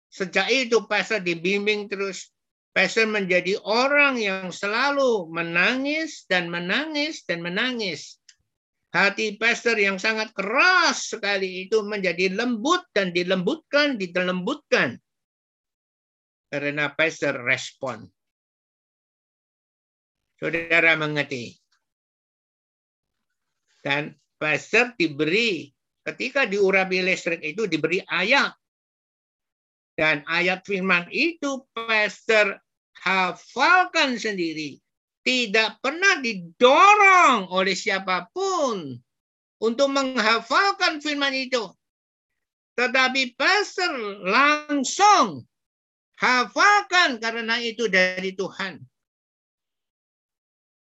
Sejak 0.10 0.48
itu 0.54 0.86
pastor 0.86 1.22
dibimbing 1.22 1.90
terus. 1.90 2.30
Pastor 2.70 3.10
menjadi 3.10 3.58
orang 3.66 4.22
yang 4.22 4.54
selalu 4.54 5.26
menangis 5.34 6.30
dan 6.30 6.54
menangis 6.54 7.26
dan 7.26 7.42
menangis. 7.42 8.19
Hati 8.90 9.38
pastor 9.38 9.78
yang 9.78 10.02
sangat 10.02 10.34
keras 10.34 11.14
sekali 11.14 11.70
itu 11.70 11.86
menjadi 11.86 12.34
lembut 12.34 12.82
dan 12.90 13.14
dilembutkan, 13.14 14.02
dilembutkan. 14.02 14.98
Karena 16.50 16.90
pastor 16.98 17.38
respon. 17.46 18.10
Saudara 20.42 20.98
mengerti. 20.98 21.54
Dan 23.86 24.18
pastor 24.42 24.98
diberi, 24.98 25.70
ketika 26.02 26.50
diurapi 26.50 27.06
listrik 27.06 27.46
itu 27.46 27.70
diberi 27.70 28.02
ayat 28.10 28.58
dan 29.94 30.26
ayat 30.26 30.66
firman 30.66 31.06
itu 31.14 31.62
pastor 31.78 32.58
hafalkan 33.06 34.18
sendiri. 34.18 34.82
Tidak 35.20 35.84
pernah 35.84 36.24
didorong 36.24 37.52
oleh 37.52 37.76
siapa 37.76 38.32
pun 38.32 38.96
untuk 39.60 39.90
menghafalkan 39.92 41.04
firman 41.04 41.36
itu. 41.36 41.62
Tetapi 42.80 43.36
pastor 43.36 44.24
langsung 44.24 45.44
hafalkan 46.16 47.20
karena 47.20 47.60
itu 47.60 47.92
dari 47.92 48.32
Tuhan. 48.32 48.80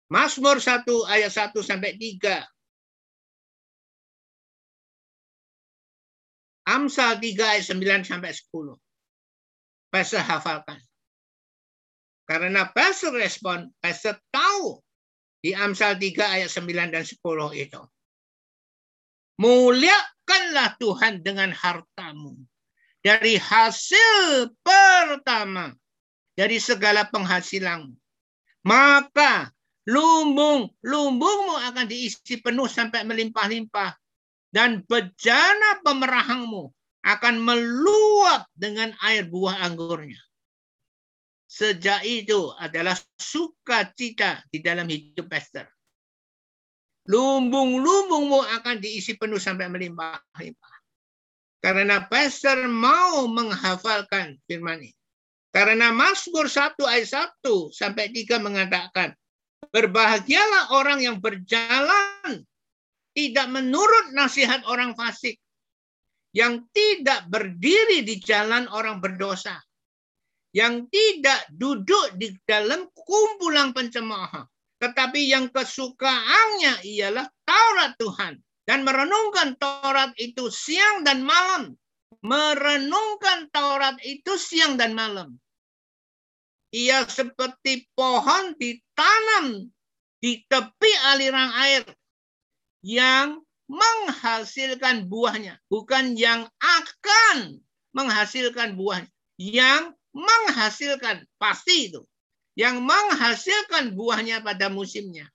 Mazmur 0.07 0.63
1 0.63 0.87
ayat 1.11 1.33
1 1.35 1.57
sampai 1.67 1.99
3. 1.99 2.47
Amsal 6.69 7.19
3 7.19 7.59
ayat 7.59 7.65
9 7.67 8.07
sampai 8.07 8.31
10. 8.31 8.77
Pastor 9.91 10.23
hafalkan. 10.23 10.79
Karena 12.27 12.67
pastor 12.75 13.15
respon, 13.15 13.71
pastor 13.79 14.19
tahu 14.35 14.83
di 15.39 15.55
Amsal 15.55 15.95
3 15.95 16.43
ayat 16.43 16.51
9 16.51 16.91
dan 16.91 17.07
10 17.07 17.23
itu. 17.55 17.83
Muliakanlah 19.39 20.75
Tuhan 20.83 21.23
dengan 21.23 21.55
hartamu. 21.55 22.35
Dari 22.99 23.39
hasil 23.39 24.51
pertama. 24.59 25.71
Dari 26.35 26.59
segala 26.59 27.07
penghasilanmu. 27.07 27.95
Maka 28.67 29.55
lumbung, 29.87 30.75
lumbungmu 30.83 31.63
akan 31.71 31.87
diisi 31.87 32.43
penuh 32.43 32.67
sampai 32.67 33.07
melimpah-limpah. 33.07 33.95
Dan 34.51 34.83
bejana 34.91 35.79
pemerahangmu 35.87 36.75
akan 37.07 37.35
meluap 37.39 38.51
dengan 38.59 38.91
air 39.07 39.31
buah 39.31 39.63
anggurnya. 39.63 40.26
Sejak 41.57 42.05
itu 42.05 42.53
adalah 42.61 42.93
sukacita 43.17 44.45
di 44.53 44.61
dalam 44.61 44.85
hidup 44.93 45.25
pastor. 45.25 45.65
Lumbung-lumbungmu 47.09 48.45
akan 48.61 48.77
diisi 48.77 49.17
penuh 49.17 49.41
sampai 49.41 49.73
melimpah-limpah. 49.73 50.77
Karena 51.65 52.05
pastor 52.05 52.69
mau 52.69 53.25
menghafalkan 53.33 54.37
firman 54.45 54.85
ini. 54.85 54.93
Karena 55.49 55.89
Mazmur 55.97 56.53
1 56.53 56.77
ayat 56.85 57.33
1 57.41 57.73
sampai 57.73 58.13
3 58.13 58.37
mengatakan, 58.37 59.17
Berbahagialah 59.73 60.77
orang 60.77 61.01
yang 61.01 61.17
berjalan 61.25 62.45
tidak 63.17 63.49
menurut 63.49 64.13
nasihat 64.13 64.61
orang 64.69 64.93
fasik, 64.93 65.41
yang 66.37 66.69
tidak 66.77 67.25
berdiri 67.33 68.05
di 68.05 68.21
jalan 68.21 68.69
orang 68.69 69.01
berdosa, 69.01 69.57
yang 70.57 70.89
tidak 70.89 71.45
duduk 71.53 72.17
di 72.17 72.33
dalam 72.49 72.89
kumpulan 72.97 73.77
pencemahan, 73.77 74.49
tetapi 74.81 75.29
yang 75.29 75.53
kesukaannya 75.53 76.81
ialah 76.81 77.29
Taurat 77.45 77.93
Tuhan. 78.01 78.41
Dan 78.67 78.83
merenungkan 78.83 79.55
Taurat 79.61 80.17
itu 80.17 80.49
siang 80.51 81.05
dan 81.05 81.23
malam, 81.23 81.77
merenungkan 82.25 83.53
Taurat 83.53 84.01
itu 84.03 84.35
siang 84.41 84.81
dan 84.81 84.97
malam. 84.97 85.37
Ia 86.75 87.07
seperti 87.07 87.87
pohon 87.95 88.59
ditanam 88.59 89.71
di 90.19 90.43
tepi 90.51 90.93
aliran 91.15 91.53
air 91.63 91.85
yang 92.83 93.39
menghasilkan 93.71 95.07
buahnya, 95.07 95.63
bukan 95.71 96.19
yang 96.19 96.51
akan 96.59 97.63
menghasilkan 97.95 98.75
buahnya, 98.75 99.13
yang 99.39 99.95
menghasilkan 100.17 101.29
pasti 101.37 101.93
itu, 101.93 102.01
yang 102.57 102.81
menghasilkan 102.81 103.93
buahnya 103.93 104.41
pada 104.41 104.73
musimnya. 104.73 105.29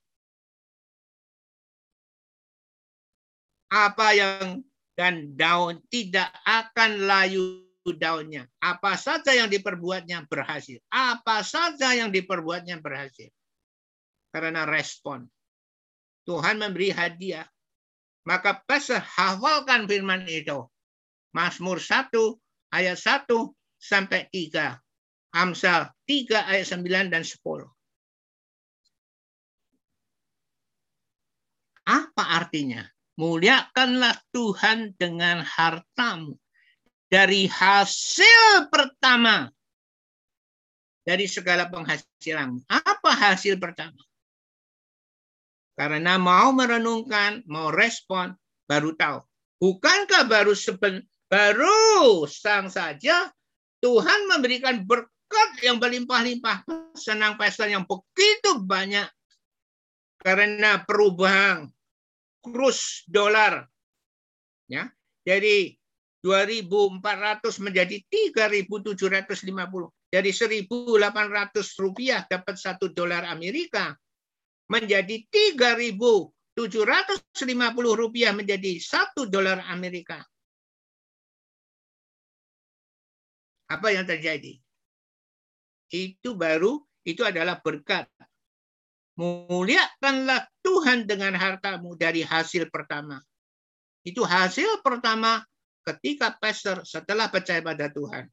Apa 3.72 4.18
yang 4.18 4.66
dan 4.98 5.38
daun 5.38 5.80
tidak 5.88 6.28
akan 6.44 7.08
layu 7.08 7.64
daunnya. 7.88 8.50
Apa 8.60 9.00
saja 9.00 9.32
yang 9.32 9.48
diperbuatnya 9.48 10.28
berhasil. 10.28 10.78
Apa 10.92 11.42
saja 11.42 11.96
yang 11.96 12.12
diperbuatnya 12.12 12.84
berhasil. 12.84 13.32
Karena 14.30 14.68
respon. 14.68 15.26
Tuhan 16.28 16.62
memberi 16.62 16.94
hadiah 16.94 17.48
maka 18.22 18.62
pastor 18.70 19.02
hafalkan 19.02 19.90
firman 19.90 20.30
itu. 20.30 20.70
Mazmur 21.34 21.80
1 21.80 22.12
ayat 22.76 22.98
1 23.00 23.26
sampai 23.82 24.30
3. 24.30 24.78
Amsal 25.34 25.90
3 26.06 26.46
ayat 26.46 26.70
9 26.70 27.10
dan 27.10 27.26
10. 27.26 27.66
Apa 31.90 32.24
artinya? 32.38 32.86
Muliakanlah 33.18 34.22
Tuhan 34.30 34.94
dengan 34.96 35.42
hartamu. 35.42 36.38
Dari 37.10 37.50
hasil 37.50 38.70
pertama. 38.70 39.50
Dari 41.02 41.26
segala 41.26 41.68
penghasilan. 41.68 42.62
Apa 42.70 43.12
hasil 43.12 43.58
pertama? 43.58 44.00
Karena 45.74 46.22
mau 46.22 46.54
merenungkan, 46.54 47.42
mau 47.50 47.74
respon, 47.74 48.38
baru 48.70 48.94
tahu. 48.94 49.20
Bukankah 49.58 50.30
baru 50.30 50.54
seben, 50.54 51.02
baru 51.26 52.30
sang 52.30 52.70
saja 52.70 53.34
Tuhan 53.82 54.30
memberikan 54.30 54.86
berkat 54.86 55.50
yang 55.66 55.82
berlimpah-limpah. 55.82 56.64
Senang 56.94 57.36
pesta 57.36 57.66
yang 57.66 57.84
begitu 57.84 58.62
banyak. 58.62 59.10
Karena 60.22 60.86
perubahan 60.86 61.66
kurs 62.46 63.04
dolar. 63.10 63.66
Ya, 64.70 64.88
jadi 65.26 65.76
2.400 66.22 67.02
menjadi 67.66 67.98
3.750. 68.06 69.90
Dari 70.12 70.30
1.800 70.30 71.82
rupiah 71.82 72.22
dapat 72.30 72.56
satu 72.60 72.94
dolar 72.94 73.26
Amerika 73.26 73.98
menjadi 74.70 75.26
3.750 75.58 76.22
rupiah 77.98 78.32
menjadi 78.36 78.78
satu 78.78 79.26
dolar 79.26 79.66
Amerika. 79.72 80.22
Apa 83.72 83.96
yang 83.96 84.04
terjadi? 84.04 84.60
Itu 85.88 86.36
baru, 86.36 86.84
itu 87.08 87.24
adalah 87.24 87.64
berkat. 87.64 88.12
Muliakanlah 89.16 90.52
Tuhan 90.60 91.08
dengan 91.08 91.36
hartamu 91.40 91.96
dari 91.96 92.24
hasil 92.24 92.68
pertama. 92.68 93.24
Itu 94.04 94.28
hasil 94.28 94.84
pertama 94.84 95.46
ketika 95.88 96.36
pastor 96.36 96.84
setelah 96.84 97.32
percaya 97.32 97.64
pada 97.64 97.88
Tuhan, 97.88 98.28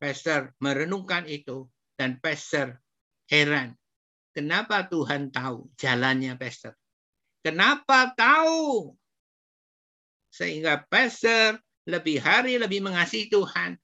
pastor 0.00 0.54
merenungkan 0.60 1.28
itu 1.28 1.68
dan 2.00 2.16
pastor 2.22 2.78
heran. 3.28 3.76
Kenapa 4.34 4.86
Tuhan 4.86 5.30
tahu 5.30 5.70
jalannya 5.78 6.34
pastor? 6.40 6.74
Kenapa 7.44 8.10
tahu? 8.16 8.92
Sehingga 10.34 10.82
pastor 10.90 11.62
lebih 11.84 12.20
hari 12.20 12.56
lebih 12.56 12.80
mengasihi 12.80 13.28
Tuhan, 13.28 13.76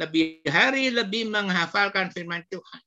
lebih 0.00 0.40
hari 0.48 0.88
lebih 0.88 1.28
menghafalkan 1.28 2.08
firman 2.08 2.44
Tuhan. 2.48 2.82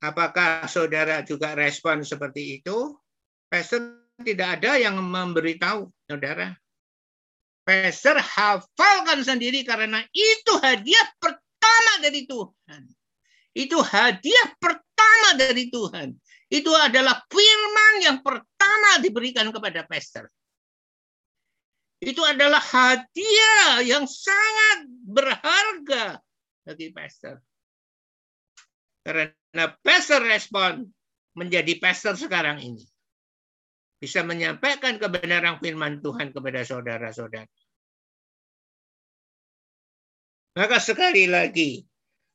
Apakah 0.00 0.64
saudara 0.64 1.20
juga 1.20 1.52
respon 1.52 2.00
seperti 2.00 2.58
itu? 2.58 2.96
Pastor 3.52 4.00
tidak 4.24 4.60
ada 4.60 4.80
yang 4.80 4.96
memberitahu 4.96 5.92
saudara. 6.08 6.56
Pastor 7.60 8.16
hafalkan 8.16 9.20
sendiri 9.20 9.60
karena 9.62 10.00
itu 10.16 10.52
hadiah 10.64 11.08
pertama 11.20 11.92
dari 12.00 12.24
Tuhan. 12.24 12.82
Itu 13.52 13.84
hadiah 13.84 14.48
pertama 14.56 15.36
dari 15.36 15.68
Tuhan. 15.68 16.16
Itu 16.48 16.72
adalah 16.74 17.20
firman 17.28 17.94
yang 18.02 18.18
pertama 18.24 19.04
diberikan 19.04 19.52
kepada 19.52 19.84
pastor. 19.84 20.32
Itu 22.00 22.24
adalah 22.24 22.64
hadiah 22.64 23.84
yang 23.84 24.08
sangat 24.08 24.88
berharga 25.04 26.04
bagi 26.64 26.88
pastor. 26.96 27.44
Karena 29.04 29.64
pastor 29.84 30.24
respon 30.24 30.88
menjadi 31.36 31.76
pastor 31.76 32.16
sekarang 32.16 32.60
ini. 32.64 32.84
Bisa 34.00 34.24
menyampaikan 34.24 34.96
kebenaran 34.96 35.60
firman 35.60 36.00
Tuhan 36.00 36.32
kepada 36.32 36.64
saudara-saudara. 36.64 37.52
Maka 40.56 40.76
sekali 40.80 41.28
lagi, 41.28 41.84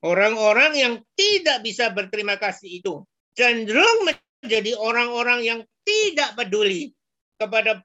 orang-orang 0.06 0.78
yang 0.78 0.94
tidak 1.18 1.66
bisa 1.66 1.90
berterima 1.90 2.38
kasih 2.38 2.86
itu 2.86 3.02
cenderung 3.34 4.14
menjadi 4.46 4.78
orang-orang 4.78 5.42
yang 5.42 5.60
tidak 5.82 6.38
peduli 6.38 6.94
kepada 7.42 7.82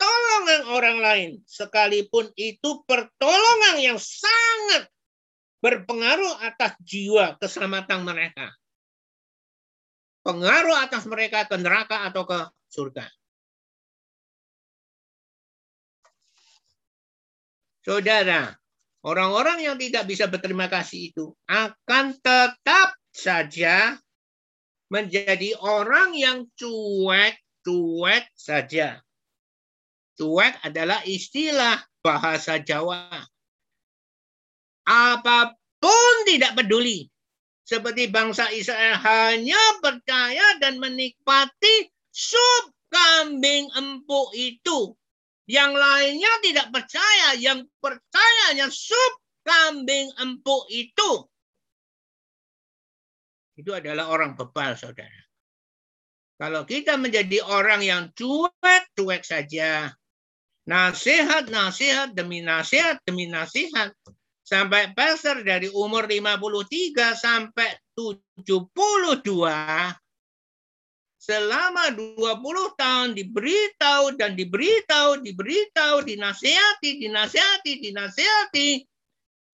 pertolongan 0.00 0.60
orang 0.72 0.98
lain. 1.04 1.30
Sekalipun 1.44 2.32
itu 2.40 2.80
pertolongan 2.88 3.76
yang 3.76 3.98
sangat 4.00 4.88
berpengaruh 5.60 6.40
atas 6.40 6.72
jiwa 6.80 7.36
keselamatan 7.36 8.08
mereka. 8.08 8.48
Pengaruh 10.24 10.76
atas 10.80 11.04
mereka 11.04 11.44
ke 11.44 11.56
neraka 11.60 12.08
atau 12.08 12.24
ke 12.24 12.38
surga. 12.72 13.04
Saudara, 17.80 18.52
orang-orang 19.04 19.64
yang 19.64 19.76
tidak 19.80 20.04
bisa 20.08 20.28
berterima 20.28 20.68
kasih 20.68 21.12
itu 21.12 21.32
akan 21.48 22.16
tetap 22.20 22.96
saja 23.08 23.96
menjadi 24.92 25.56
orang 25.60 26.12
yang 26.12 26.44
cuek-cuek 26.56 28.28
saja. 28.36 29.00
Cuek 30.20 30.60
adalah 30.60 31.00
istilah 31.08 31.80
bahasa 32.04 32.60
Jawa 32.60 33.24
apa 34.84 35.56
pun 35.80 36.14
tidak 36.28 36.60
peduli. 36.60 37.08
Seperti 37.64 38.10
bangsa 38.10 38.50
Israel 38.50 38.98
hanya 38.98 39.62
percaya 39.78 40.58
dan 40.58 40.82
menikmati 40.82 41.88
sup 42.10 42.74
kambing 42.90 43.70
empuk 43.78 44.34
itu. 44.34 44.92
Yang 45.46 45.72
lainnya 45.78 46.32
tidak 46.42 46.66
percaya, 46.74 47.38
yang 47.38 47.62
percayanya 47.78 48.66
sup 48.74 49.12
kambing 49.46 50.10
empuk 50.18 50.66
itu. 50.66 51.30
Itu 53.54 53.70
adalah 53.70 54.10
orang 54.10 54.34
bebal, 54.34 54.74
saudara. 54.74 55.22
Kalau 56.42 56.66
kita 56.66 56.98
menjadi 56.98 57.44
orang 57.46 57.86
yang 57.86 58.02
cuek, 58.18 58.82
cuek 58.98 59.22
saja. 59.22 59.94
Nasihat, 60.70 61.50
nasihat 61.50 62.14
demi 62.14 62.46
nasihat 62.46 63.02
demi 63.02 63.26
nasihat 63.26 63.90
sampai 64.46 64.94
pastor 64.94 65.42
dari 65.42 65.66
umur 65.74 66.06
53 66.06 67.10
sampai 67.18 67.74
72 67.98 68.46
selama 71.18 71.84
20 71.90 72.22
tahun 72.78 73.08
diberitahu 73.18 74.14
dan 74.14 74.38
diberitahu, 74.38 75.26
diberitahu, 75.26 76.06
dinasihati, 76.06 77.02
dinasihati, 77.02 77.72
dinasihati 77.82 78.70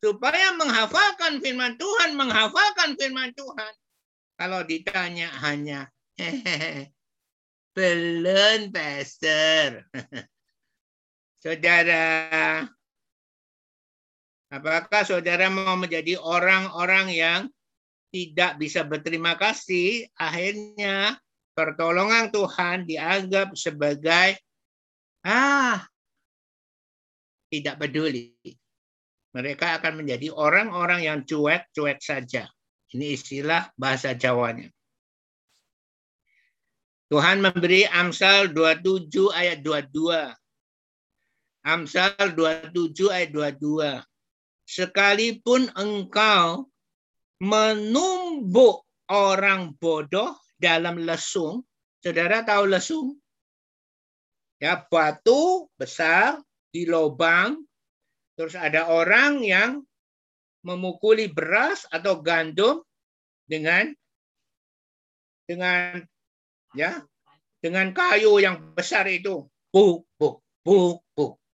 supaya 0.05 0.53
menghafalkan 0.53 1.41
firman 1.41 1.81
Tuhan, 1.81 2.13
menghafalkan 2.13 2.93
firman 3.01 3.33
Tuhan. 3.33 3.73
Kalau 4.37 4.61
ditanya 4.69 5.33
hanya 5.41 5.89
hehehe 6.21 6.93
belum 7.73 8.69
pastor. 8.69 9.81
Saudara, 11.47 12.67
Apakah 14.51 15.07
saudara 15.07 15.47
mau 15.47 15.79
menjadi 15.79 16.19
orang-orang 16.19 17.07
yang 17.15 17.41
tidak 18.11 18.59
bisa 18.59 18.83
berterima 18.83 19.39
kasih, 19.39 20.11
akhirnya 20.19 21.15
pertolongan 21.55 22.35
Tuhan 22.35 22.91
dianggap 22.91 23.55
sebagai 23.55 24.43
ah 25.23 25.87
tidak 27.47 27.79
peduli. 27.79 28.35
Mereka 29.31 29.79
akan 29.79 30.03
menjadi 30.03 30.35
orang-orang 30.35 31.07
yang 31.07 31.23
cuek-cuek 31.23 32.03
saja. 32.03 32.51
Ini 32.91 33.15
istilah 33.15 33.71
bahasa 33.79 34.19
Jawanya. 34.19 34.67
Tuhan 37.07 37.39
memberi 37.39 37.87
Amsal 37.87 38.51
27 38.51 39.31
ayat 39.31 39.63
22. 39.63 40.46
Amsal 41.67 42.39
27 42.39 43.11
ayat 43.11 43.35
22 43.35 43.99
sekalipun 44.71 45.67
engkau 45.75 46.71
menumbuk 47.43 48.87
orang 49.11 49.75
bodoh 49.83 50.39
dalam 50.63 51.03
lesung, 51.03 51.67
saudara 51.99 52.47
tahu 52.47 52.71
lesung? 52.71 53.19
Ya, 54.63 54.79
batu 54.87 55.67
besar 55.75 56.39
di 56.71 56.87
lubang, 56.87 57.61
terus 58.39 58.55
ada 58.55 58.87
orang 58.87 59.43
yang 59.43 59.83
memukuli 60.63 61.27
beras 61.27 61.83
atau 61.91 62.23
gandum 62.23 62.81
dengan 63.43 63.91
dengan 65.47 65.99
ya 66.79 67.03
dengan 67.59 67.91
kayu 67.91 68.39
yang 68.39 68.75
besar 68.75 69.07
itu. 69.11 69.45
Buk 69.71 70.09
buk 70.17 70.41
buk 70.65 71.06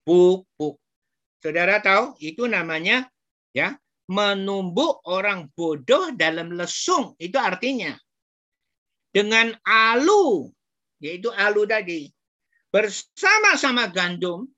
buk 0.07 0.47
buk 0.55 0.79
Saudara 1.47 1.79
tahu 1.79 2.19
itu 2.19 2.49
namanya 2.51 3.07
ya 3.55 3.79
menumbuk 4.11 4.99
orang 5.07 5.47
bodoh 5.55 6.11
dalam 6.15 6.55
lesung. 6.55 7.15
Itu 7.23 7.39
artinya. 7.39 7.95
Dengan 9.15 9.55
alu 9.63 10.51
yaitu 10.99 11.31
alu 11.33 11.69
tadi 11.69 12.11
bersama-sama 12.69 13.89
gandum 13.89 14.49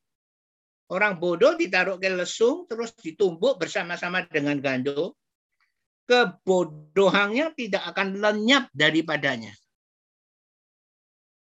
orang 0.90 1.20
bodoh 1.20 1.54
ditaruh 1.54 2.00
ke 2.00 2.10
lesung 2.10 2.64
terus 2.66 2.94
ditumbuk 2.96 3.60
bersama-sama 3.60 4.24
dengan 4.26 4.58
gandum 4.58 5.12
kebodohannya 6.08 7.52
tidak 7.52 7.84
akan 7.94 8.16
lenyap 8.16 8.72
daripadanya. 8.72 9.52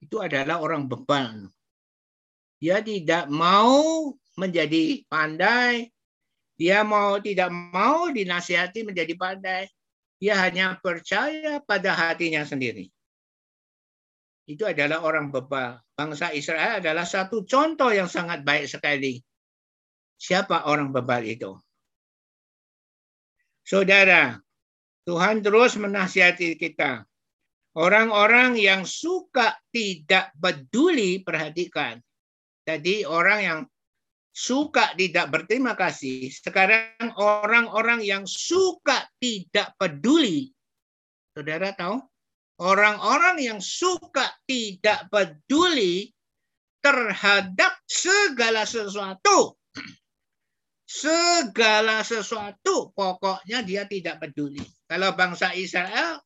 Itu 0.03 0.21
adalah 0.21 0.61
orang 0.61 0.85
bebal 0.91 1.49
dia 2.57 2.81
tidak 2.81 3.29
mau 3.29 4.13
menjadi 4.37 5.05
pandai. 5.05 5.93
Dia 6.57 6.81
mau 6.81 7.21
tidak 7.21 7.53
mau 7.53 8.09
dinasihati 8.09 8.81
menjadi 8.81 9.13
pandai. 9.13 9.69
Dia 10.17 10.41
hanya 10.41 10.81
percaya 10.81 11.61
pada 11.61 11.93
hatinya 11.93 12.41
sendiri. 12.41 12.89
Itu 14.49 14.65
adalah 14.65 15.05
orang 15.05 15.29
bebal. 15.29 15.77
Bangsa 15.93 16.33
Israel 16.33 16.81
adalah 16.81 17.05
satu 17.05 17.45
contoh 17.45 17.93
yang 17.93 18.09
sangat 18.09 18.41
baik 18.41 18.65
sekali. 18.65 19.21
Siapa 20.17 20.65
orang 20.65 20.89
bebal 20.89 21.29
itu? 21.29 21.53
Saudara, 23.61 24.39
Tuhan 25.05 25.45
terus 25.45 25.77
menasihati 25.77 26.57
kita. 26.57 27.05
Orang-orang 27.77 28.57
yang 28.57 28.81
suka 28.87 29.53
tidak 29.69 30.33
peduli, 30.33 31.21
perhatikan. 31.21 32.01
Jadi 32.67 33.07
orang 33.07 33.39
yang 33.39 33.59
suka 34.35 34.91
tidak 34.99 35.31
berterima 35.31 35.71
kasih. 35.79 36.27
Sekarang 36.27 37.15
orang-orang 37.15 38.03
yang 38.03 38.27
suka 38.27 39.07
tidak 39.23 39.71
peduli. 39.79 40.51
Saudara 41.31 41.71
tahu? 41.71 42.03
Orang-orang 42.59 43.39
yang 43.39 43.59
suka 43.63 44.27
tidak 44.43 45.07
peduli 45.07 46.11
terhadap 46.83 47.79
segala 47.87 48.67
sesuatu. 48.67 49.55
Segala 50.87 52.03
sesuatu 52.03 52.91
pokoknya 52.91 53.63
dia 53.63 53.87
tidak 53.87 54.19
peduli. 54.19 54.63
Kalau 54.89 55.13
bangsa 55.15 55.55
Israel 55.55 56.19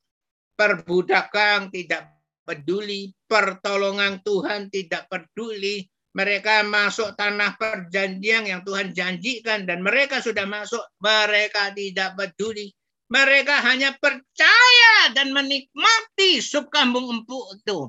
perbudakan 0.55 1.73
tidak 1.73 2.21
peduli, 2.45 3.09
pertolongan 3.25 4.21
Tuhan 4.21 4.69
tidak 4.69 5.09
peduli, 5.09 5.81
mereka 6.11 6.59
masuk 6.67 7.15
tanah 7.15 7.55
perjanjian 7.55 8.43
yang 8.43 8.61
Tuhan 8.67 8.91
janjikan 8.91 9.63
dan 9.63 9.79
mereka 9.79 10.19
sudah 10.19 10.43
masuk, 10.43 10.83
mereka 10.99 11.71
tidak 11.71 12.19
peduli. 12.19 12.75
Mereka 13.11 13.63
hanya 13.67 13.95
percaya 13.99 15.11
dan 15.11 15.35
menikmati 15.35 16.39
sup 16.39 16.71
kambung 16.71 17.11
empuk 17.11 17.59
itu. 17.59 17.79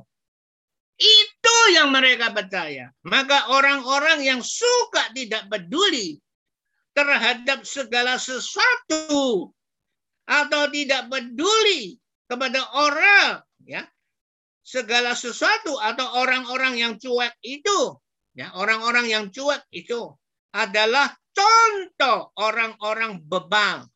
Itu 0.98 1.56
yang 1.74 1.94
mereka 1.94 2.30
percaya. 2.34 2.90
Maka 3.06 3.50
orang-orang 3.50 4.22
yang 4.22 4.42
suka 4.42 5.10
tidak 5.14 5.46
peduli 5.50 6.18
terhadap 6.94 7.66
segala 7.66 8.18
sesuatu 8.18 9.50
atau 10.26 10.62
tidak 10.70 11.10
peduli 11.10 11.98
kepada 12.30 12.62
orang 12.78 13.42
ya 13.66 13.82
segala 14.62 15.18
sesuatu 15.18 15.74
atau 15.82 16.22
orang-orang 16.22 16.78
yang 16.78 16.94
cuek 16.94 17.34
itu 17.42 17.98
ya 18.32 18.52
orang-orang 18.56 19.08
yang 19.08 19.24
cuek 19.28 19.64
itu 19.72 20.12
adalah 20.52 21.12
contoh 21.32 22.32
orang-orang 22.36 23.20
bebal 23.24 23.88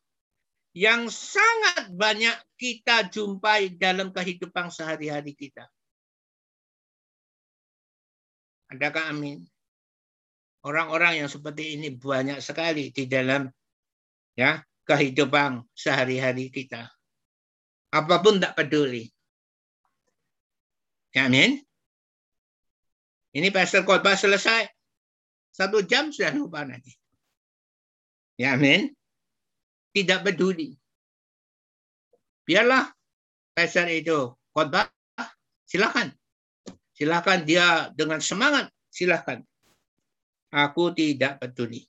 yang 0.77 1.09
sangat 1.09 1.89
banyak 1.89 2.37
kita 2.57 3.09
jumpai 3.09 3.73
dalam 3.77 4.13
kehidupan 4.13 4.69
sehari-hari 4.69 5.33
kita. 5.33 5.65
Adakah 8.69 9.09
amin? 9.09 9.41
Orang-orang 10.61 11.23
yang 11.25 11.29
seperti 11.31 11.79
ini 11.79 11.93
banyak 11.93 12.43
sekali 12.43 12.93
di 12.93 13.09
dalam 13.09 13.49
ya 14.37 14.61
kehidupan 14.85 15.65
sehari-hari 15.73 16.53
kita. 16.53 16.85
Apa 17.89 18.19
pun 18.19 18.37
tak 18.37 18.53
peduli. 18.53 19.07
Ya, 21.15 21.25
amin. 21.25 21.66
Ini 23.37 23.53
pastor 23.53 23.85
khotbah 23.85 24.17
selesai. 24.17 24.65
Satu 25.53 25.85
jam 25.85 26.09
sudah 26.09 26.33
lupa 26.33 26.65
nanti. 26.65 26.89
Ya, 28.33 28.57
amin. 28.57 28.89
Tidak 29.93 30.25
peduli. 30.25 30.73
Biarlah 32.41 32.89
pastor 33.53 33.93
itu 33.93 34.33
khotbah. 34.57 34.89
Silakan. 35.69 36.09
Silakan 36.97 37.45
dia 37.45 37.93
dengan 37.93 38.17
semangat. 38.17 38.73
Silakan. 38.89 39.45
Aku 40.49 40.89
tidak 40.97 41.37
peduli. 41.37 41.85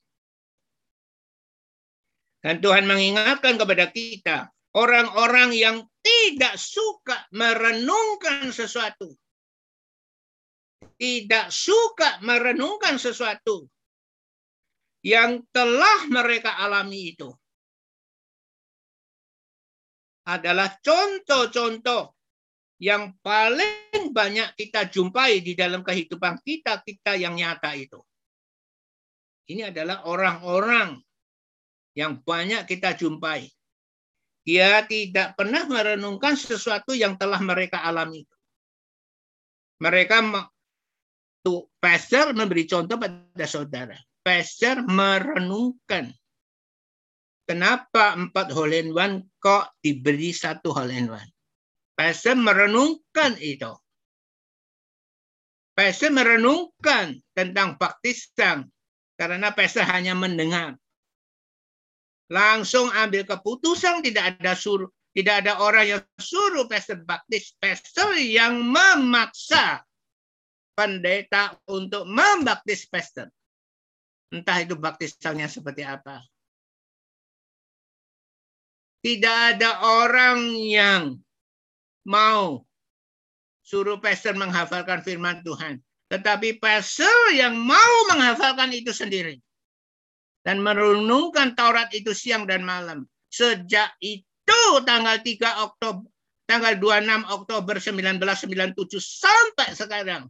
Dan 2.44 2.61
Tuhan 2.61 2.84
mengingatkan 2.84 3.57
kepada 3.57 3.88
kita, 3.88 4.53
orang-orang 4.76 5.57
yang 5.57 5.76
tidak 6.05 6.61
suka 6.61 7.24
merenungkan 7.32 8.53
sesuatu. 8.53 9.16
Tidak 10.99 11.46
suka 11.55 12.18
merenungkan 12.26 12.99
sesuatu 12.99 13.70
yang 15.07 15.46
telah 15.55 16.11
mereka 16.11 16.59
alami 16.59 17.14
itu. 17.14 17.30
Adalah 20.26 20.76
contoh-contoh 20.82 22.18
yang 22.82 23.14
paling 23.22 24.11
banyak 24.11 24.55
kita 24.59 24.90
jumpai 24.90 25.42
di 25.42 25.55
dalam 25.55 25.86
kehidupan 25.86 26.42
kita-kita 26.42 27.14
yang 27.18 27.38
nyata 27.38 27.74
itu. 27.78 27.99
Ini 29.49 29.72
adalah 29.72 30.05
orang-orang 30.05 31.01
yang 31.96 32.20
banyak 32.20 32.68
kita 32.68 32.94
jumpai. 32.94 33.49
Dia 34.44 34.84
tidak 34.84 35.34
pernah 35.34 35.64
merenungkan 35.64 36.36
sesuatu 36.36 36.92
yang 36.92 37.16
telah 37.16 37.40
mereka 37.40 37.82
alami. 37.82 38.24
Mereka 39.80 40.20
tuh 41.43 41.70
pastor 41.78 42.34
memberi 42.34 42.66
contoh 42.68 42.99
pada 42.99 43.47
saudara. 43.47 43.97
Pastor 44.22 44.84
merenungkan 44.84 46.12
kenapa 47.49 48.12
empat 48.12 48.53
hole 48.53 48.76
in 48.76 48.93
one 48.93 49.24
kok 49.41 49.72
diberi 49.80 50.34
satu 50.36 50.74
hole 50.74 50.93
in 50.93 51.09
one. 51.09 51.30
Pastor 51.97 52.36
merenungkan 52.36 53.41
itu. 53.41 53.72
Pastor 55.72 56.11
merenungkan 56.11 57.18
tentang 57.32 57.78
baptisan 57.78 58.66
karena 59.16 59.55
pastor 59.55 59.86
hanya 59.86 60.12
mendengar. 60.14 60.74
Langsung 62.28 62.93
ambil 62.93 63.24
keputusan 63.24 64.05
tidak 64.05 64.36
ada 64.36 64.53
suruh 64.53 64.91
tidak 65.16 65.43
ada 65.43 65.59
orang 65.59 65.99
yang 65.99 66.03
suruh 66.20 66.68
pastor 66.70 67.03
baptis, 67.03 67.57
pastor 67.59 68.14
yang 68.14 68.61
memaksa 68.61 69.82
pendeta 70.79 71.59
untuk 71.66 72.07
membaptis 72.07 72.87
pastor. 72.87 73.26
Entah 74.31 74.62
itu 74.62 74.79
baptisannya 74.79 75.51
seperti 75.51 75.83
apa. 75.83 76.22
Tidak 79.03 79.39
ada 79.59 79.83
orang 79.83 80.55
yang 80.55 81.18
mau 82.07 82.62
suruh 83.66 83.99
pastor 83.99 84.39
menghafalkan 84.39 85.03
firman 85.03 85.43
Tuhan. 85.43 85.83
Tetapi 86.14 86.62
pastor 86.62 87.35
yang 87.35 87.59
mau 87.59 87.95
menghafalkan 88.14 88.70
itu 88.70 88.95
sendiri. 88.95 89.43
Dan 90.47 90.62
merenungkan 90.62 91.59
Taurat 91.59 91.91
itu 91.91 92.14
siang 92.14 92.47
dan 92.47 92.62
malam. 92.62 93.05
Sejak 93.29 93.93
itu 94.01 94.62
tanggal 94.87 95.20
3 95.20 95.66
Oktober, 95.68 96.07
tanggal 96.49 96.79
26 96.81 97.29
Oktober 97.29 97.74
1997 97.76 98.97
sampai 99.03 99.68
sekarang. 99.76 100.24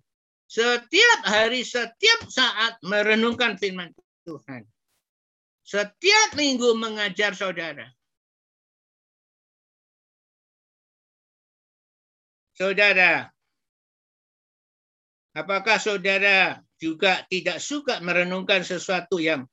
Setiap 0.48 1.28
hari, 1.28 1.60
setiap 1.60 2.24
saat 2.32 2.80
merenungkan 2.80 3.60
firman 3.60 3.92
Tuhan. 4.24 4.64
Setiap 5.60 6.32
minggu 6.32 6.72
mengajar 6.72 7.36
saudara. 7.36 7.92
Saudara, 12.56 13.28
apakah 15.36 15.76
saudara 15.76 16.64
juga 16.80 17.28
tidak 17.28 17.60
suka 17.60 18.00
merenungkan 18.00 18.64
sesuatu 18.64 19.20
yang 19.20 19.44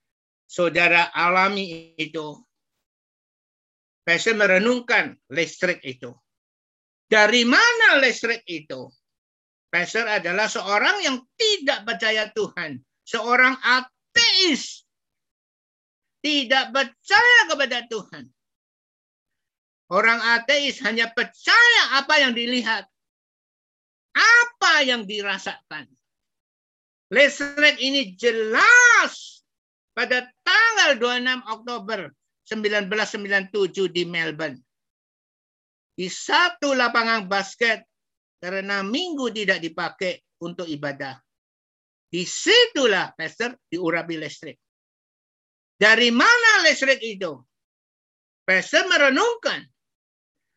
saudara 0.48 1.12
alami 1.12 1.92
itu? 2.00 2.40
Saya 4.08 4.32
merenungkan 4.32 5.20
listrik 5.28 5.84
itu. 5.84 6.16
Dari 7.12 7.44
mana 7.44 8.00
listrik 8.00 8.48
itu? 8.48 8.88
Pastor 9.76 10.08
adalah 10.08 10.48
seorang 10.48 11.04
yang 11.04 11.20
tidak 11.36 11.84
percaya 11.84 12.32
Tuhan. 12.32 12.80
Seorang 13.04 13.60
ateis. 13.60 14.88
Tidak 16.24 16.72
percaya 16.72 17.40
kepada 17.52 17.84
Tuhan. 17.84 18.32
Orang 19.92 20.24
ateis 20.24 20.80
hanya 20.80 21.12
percaya 21.12 22.00
apa 22.00 22.24
yang 22.24 22.32
dilihat 22.32 22.88
apa 24.16 24.74
yang 24.88 25.04
dirasakan. 25.04 25.92
Listrik 27.12 27.76
ini 27.84 28.16
jelas 28.16 29.44
pada 29.92 30.24
tanggal 30.48 31.04
26 31.04 31.52
Oktober 31.52 32.00
1997 32.48 33.92
di 33.92 34.08
Melbourne. 34.08 34.64
Di 36.00 36.08
satu 36.08 36.72
lapangan 36.72 37.28
basket 37.28 37.84
karena 38.40 38.86
minggu 38.86 39.32
tidak 39.32 39.60
dipakai 39.64 40.22
untuk 40.44 40.68
ibadah. 40.68 41.18
Di 42.10 42.24
situlah 42.24 43.12
pastor 43.18 43.58
diurapi 43.68 44.16
listrik. 44.16 44.58
Dari 45.76 46.08
mana 46.14 46.64
listrik 46.64 47.04
itu? 47.04 47.36
Pastor 48.48 48.88
merenungkan. 48.88 49.66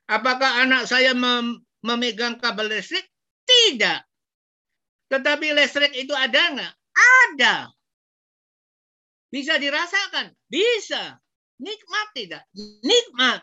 Apakah 0.08 0.64
anak 0.64 0.86
saya 0.86 1.12
mem 1.16 1.58
memegang 1.82 2.38
kabel 2.38 2.78
listrik? 2.78 3.04
Tidak. 3.48 4.00
Tetapi 5.08 5.56
listrik 5.56 5.92
itu 5.96 6.12
ada 6.12 6.42
nggak? 6.54 6.74
Ada. 6.94 7.56
Bisa 9.28 9.56
dirasakan? 9.60 10.32
Bisa. 10.48 11.16
Nikmat 11.58 12.06
tidak? 12.14 12.44
Nikmat. 12.84 13.42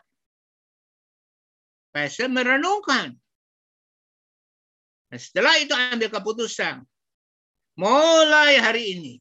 Pastor 1.91 2.31
merenungkan. 2.31 3.17
Nah, 5.15 5.23
setelah 5.23 5.55
itu 5.63 5.71
ambil 5.71 6.11
keputusan. 6.11 6.83
Mulai 7.79 8.59
hari 8.59 8.99
ini. 8.99 9.13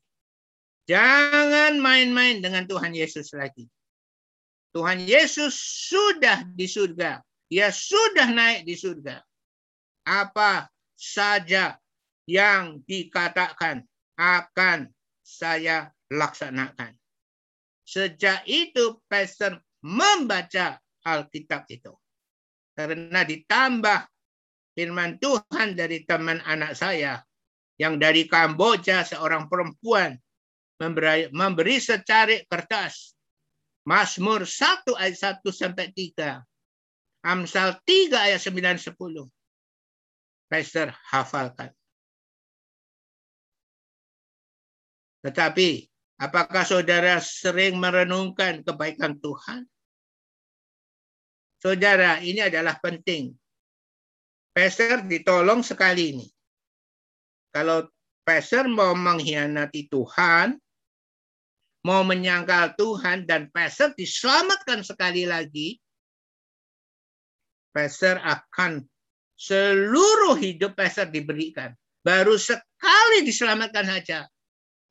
Jangan 0.91 1.79
main-main 1.79 2.43
dengan 2.43 2.67
Tuhan 2.67 2.91
Yesus 2.91 3.31
lagi. 3.31 3.71
Tuhan 4.75 4.99
Yesus 5.07 5.55
sudah 5.87 6.43
di 6.51 6.67
surga. 6.67 7.23
Dia 7.47 7.71
sudah 7.71 8.27
naik 8.27 8.67
di 8.67 8.75
surga. 8.75 9.23
apa 10.05 10.69
saja 10.93 11.81
yang 12.29 12.83
dikatakan 12.85 13.81
akan 14.19 14.91
saya 15.25 15.89
laksanakan. 16.13 16.93
Sejak 17.89 18.45
itu 18.45 19.01
Pastor 19.09 19.63
membaca 19.81 20.77
Alkitab 21.07 21.65
itu. 21.73 21.97
Karena 22.77 23.25
ditambah 23.25 24.14
firman 24.75 25.17
Tuhan 25.23 25.79
dari 25.79 26.03
teman 26.05 26.43
anak 26.45 26.75
saya 26.75 27.23
yang 27.79 27.99
dari 27.99 28.27
Kamboja 28.27 29.07
seorang 29.07 29.47
perempuan 29.51 30.19
memberi, 30.79 31.31
memberi 31.31 31.79
secarik 31.79 32.47
kertas 32.51 33.15
Mazmur 33.85 34.49
1 34.49 34.97
ayat 34.97 35.45
1 35.45 35.53
sampai 35.53 35.93
3. 35.93 36.41
Amsal 37.25 37.77
3 37.85 38.17
ayat 38.17 38.41
9 38.41 38.81
10. 38.81 39.29
Pastor 40.49 40.89
hafalkan. 41.13 41.71
Tetapi 45.25 45.89
apakah 46.21 46.65
saudara 46.69 47.21
sering 47.21 47.81
merenungkan 47.81 48.61
kebaikan 48.61 49.17
Tuhan? 49.21 49.65
Saudara, 51.61 52.21
ini 52.21 52.45
adalah 52.45 52.77
penting. 52.77 53.33
Pastor 54.55 55.03
ditolong 55.11 55.67
sekali 55.67 56.15
ini. 56.15 56.27
Kalau 57.51 57.91
pastor 58.23 58.71
mau 58.71 58.95
mengkhianati 58.95 59.91
Tuhan, 59.91 60.55
mau 61.83 62.07
menyangkal 62.07 62.79
Tuhan, 62.79 63.27
dan 63.27 63.51
pastor 63.51 63.93
diselamatkan 63.99 64.87
sekali 64.87 65.27
lagi, 65.27 65.83
pastor 67.75 68.23
akan 68.23 68.87
seluruh 69.35 70.39
hidup 70.39 70.79
pastor 70.79 71.11
diberikan. 71.11 71.75
Baru 72.07 72.39
sekali 72.39 73.27
diselamatkan 73.27 73.91
saja, 73.91 74.31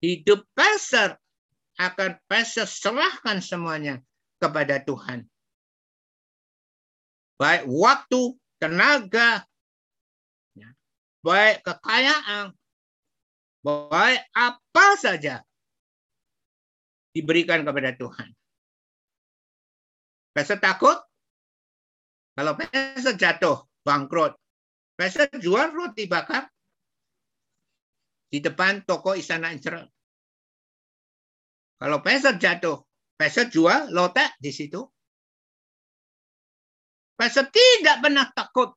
hidup 0.04 0.44
pastor 0.52 1.16
akan 1.80 2.20
pastor 2.28 2.68
serahkan 2.68 3.40
semuanya 3.40 4.04
kepada 4.44 4.84
Tuhan 4.84 5.24
baik 7.44 7.68
waktu, 7.68 8.22
tenaga, 8.56 9.44
baik 11.24 11.64
kekayaan, 11.64 12.52
baik 13.64 14.22
apa 14.36 14.88
saja 15.00 15.40
diberikan 17.16 17.64
kepada 17.64 17.96
Tuhan. 17.96 18.30
Pastor 20.36 20.60
takut? 20.60 20.98
Kalau 22.34 22.58
pastor 22.58 23.16
jatuh, 23.16 23.58
bangkrut. 23.86 24.34
Pastor 24.98 25.30
jual 25.38 25.74
roti 25.74 26.10
bakar 26.10 26.50
di 28.34 28.42
depan 28.42 28.82
toko 28.84 29.14
Istana 29.14 29.54
Israel. 29.54 29.86
Kalau 31.78 32.02
pastor 32.02 32.42
jatuh, 32.42 32.82
pastor 33.14 33.48
jual 33.54 33.94
lotek 33.94 34.34
di 34.42 34.50
situ. 34.50 34.82
Pastor 37.14 37.48
tidak 37.54 38.02
pernah 38.02 38.26
takut. 38.34 38.74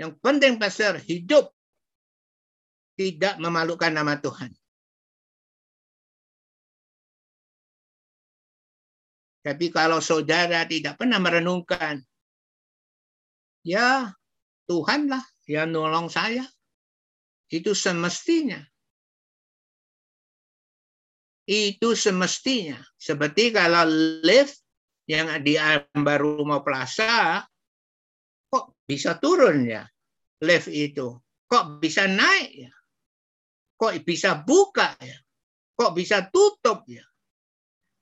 Yang 0.00 0.16
penting 0.24 0.56
pastor 0.56 0.96
hidup 0.96 1.52
tidak 2.96 3.36
memalukan 3.36 3.92
nama 3.92 4.16
Tuhan. 4.16 4.48
Tapi 9.44 9.68
kalau 9.68 10.00
saudara 10.00 10.64
tidak 10.64 10.96
pernah 10.96 11.20
merenungkan, 11.20 12.00
ya 13.60 14.08
Tuhanlah 14.64 15.20
yang 15.44 15.68
nolong 15.68 16.08
saya. 16.08 16.48
Itu 17.52 17.76
semestinya. 17.76 18.62
Itu 21.44 21.92
semestinya. 21.92 22.80
Seperti 22.96 23.52
kalau 23.52 23.84
lift 24.24 24.64
yang 25.04 25.28
di 25.44 25.58
baru 25.92 26.40
mau 26.46 26.62
Plaza 26.62 27.42
kok 28.50 28.76
bisa 28.84 29.16
turun 29.16 29.64
ya? 29.64 29.86
Lift 30.42 30.68
itu. 30.68 31.16
Kok 31.46 31.78
bisa 31.78 32.10
naik 32.10 32.68
ya? 32.68 32.72
Kok 33.78 34.02
bisa 34.04 34.42
buka 34.42 34.98
ya? 35.00 35.18
Kok 35.78 35.94
bisa 35.96 36.28
tutup 36.28 36.84
ya? 36.90 37.06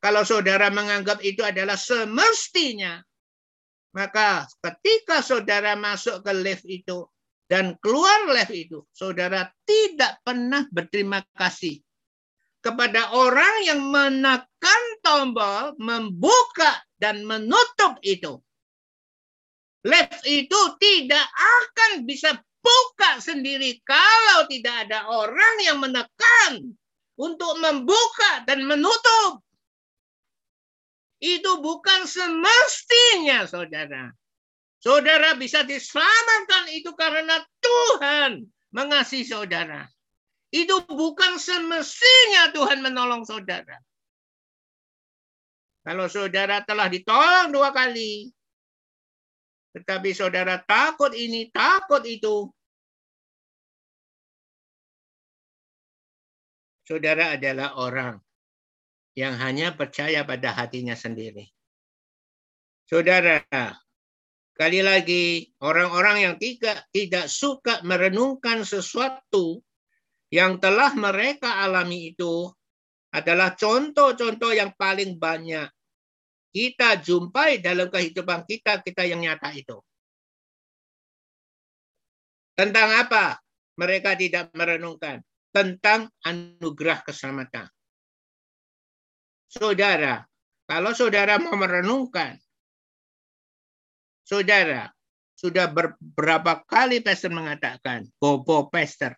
Kalau 0.03 0.23
saudara 0.27 0.71
menganggap 0.73 1.23
itu 1.23 1.43
adalah 1.43 1.79
semestinya 1.79 3.03
maka 3.97 4.45
ketika 4.61 5.25
saudara 5.25 5.73
masuk 5.75 6.21
ke 6.21 6.33
lift 6.37 6.67
itu 6.69 7.09
dan 7.49 7.75
keluar 7.81 8.29
lift 8.31 8.53
itu 8.53 8.85
saudara 8.93 9.49
tidak 9.65 10.21
pernah 10.21 10.69
berterima 10.69 11.25
kasih 11.33 11.81
kepada 12.61 13.17
orang 13.17 13.55
yang 13.65 13.81
menekan 13.89 14.83
tombol 15.01 15.73
membuka 15.81 16.79
dan 16.99 17.23
menutup 17.25 17.97
itu. 18.03 18.43
Lift 19.87 20.27
itu 20.27 20.61
tidak 20.83 21.27
akan 21.39 22.03
bisa 22.03 22.35
buka 22.59 23.23
sendiri 23.23 23.79
kalau 23.87 24.51
tidak 24.51 24.89
ada 24.89 25.07
orang 25.07 25.55
yang 25.63 25.79
menekan 25.79 26.75
untuk 27.19 27.59
membuka 27.63 28.43
dan 28.47 28.67
menutup. 28.67 29.43
Itu 31.19 31.59
bukan 31.63 32.07
semestinya, 32.07 33.47
saudara. 33.47 34.15
Saudara 34.79 35.35
bisa 35.35 35.67
diselamatkan 35.67 36.71
itu 36.71 36.95
karena 36.95 37.43
Tuhan 37.59 38.47
mengasihi 38.71 39.27
saudara. 39.27 39.91
Itu 40.55 40.87
bukan 40.87 41.37
semestinya 41.43 42.55
Tuhan 42.55 42.87
menolong 42.87 43.27
saudara. 43.27 43.83
Kalau 45.83 46.07
saudara 46.07 46.63
telah 46.63 46.87
ditolong 46.87 47.51
dua 47.51 47.75
kali, 47.75 48.31
tetapi 49.79 50.11
saudara 50.11 50.59
takut 50.67 51.15
ini, 51.15 51.47
takut 51.55 52.03
itu, 52.03 52.51
saudara 56.83 57.39
adalah 57.39 57.79
orang 57.79 58.19
yang 59.15 59.39
hanya 59.39 59.75
percaya 59.79 60.27
pada 60.27 60.51
hatinya 60.51 60.99
sendiri. 60.99 61.47
Saudara, 62.91 63.45
kali 64.59 64.83
lagi 64.83 65.55
orang-orang 65.63 66.27
yang 66.27 66.35
tidak 66.43 66.91
tidak 66.91 67.31
suka 67.31 67.79
merenungkan 67.87 68.67
sesuatu 68.67 69.63
yang 70.35 70.59
telah 70.59 70.91
mereka 70.99 71.63
alami 71.63 72.17
itu 72.17 72.51
adalah 73.15 73.55
contoh-contoh 73.55 74.53
yang 74.53 74.75
paling 74.75 75.17
banyak 75.17 75.71
kita 76.53 76.99
jumpai 77.01 77.61
dalam 77.61 77.93
kehidupan 77.93 78.49
kita, 78.49 78.81
kita 78.81 79.05
yang 79.05 79.21
nyata 79.21 79.53
itu. 79.53 79.79
Tentang 82.59 82.91
apa? 83.07 83.39
Mereka 83.79 84.19
tidak 84.19 84.51
merenungkan. 84.57 85.23
Tentang 85.55 86.11
anugerah 86.27 87.07
keselamatan. 87.07 87.71
Saudara, 89.49 90.27
kalau 90.69 90.93
saudara 90.93 91.41
mau 91.41 91.57
merenungkan, 91.57 92.37
saudara, 94.27 94.93
sudah 95.39 95.71
beberapa 95.71 96.61
kali 96.67 97.01
pastor 97.01 97.33
mengatakan, 97.33 98.05
bobo 98.21 98.69
pastor, 98.69 99.17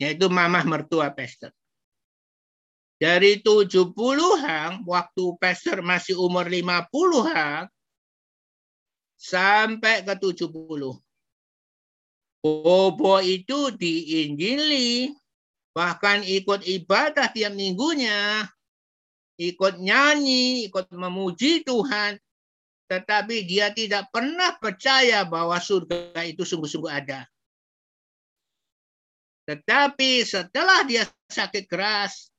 yaitu 0.00 0.30
mamah 0.30 0.64
mertua 0.64 1.12
pastor. 1.12 1.52
Dari 2.96 3.44
70-an, 3.44 4.88
waktu 4.88 5.24
pastor 5.36 5.84
masih 5.84 6.16
umur 6.16 6.48
50-an, 6.48 7.68
sampai 9.16 10.04
ke 10.04 10.14
70. 10.16 10.96
Bobo 12.40 13.16
itu 13.20 13.74
diinjili, 13.74 15.12
bahkan 15.76 16.24
ikut 16.24 16.64
ibadah 16.64 17.28
tiap 17.34 17.52
minggunya, 17.52 18.48
ikut 19.36 19.76
nyanyi, 19.76 20.70
ikut 20.70 20.88
memuji 20.94 21.66
Tuhan, 21.66 22.16
tetapi 22.86 23.44
dia 23.44 23.74
tidak 23.74 24.08
pernah 24.14 24.54
percaya 24.56 25.26
bahwa 25.26 25.58
surga 25.58 26.22
itu 26.24 26.46
sungguh-sungguh 26.46 26.92
ada. 26.92 27.26
Tetapi 29.46 30.22
setelah 30.22 30.86
dia 30.86 31.04
sakit 31.28 31.66
keras, 31.66 32.30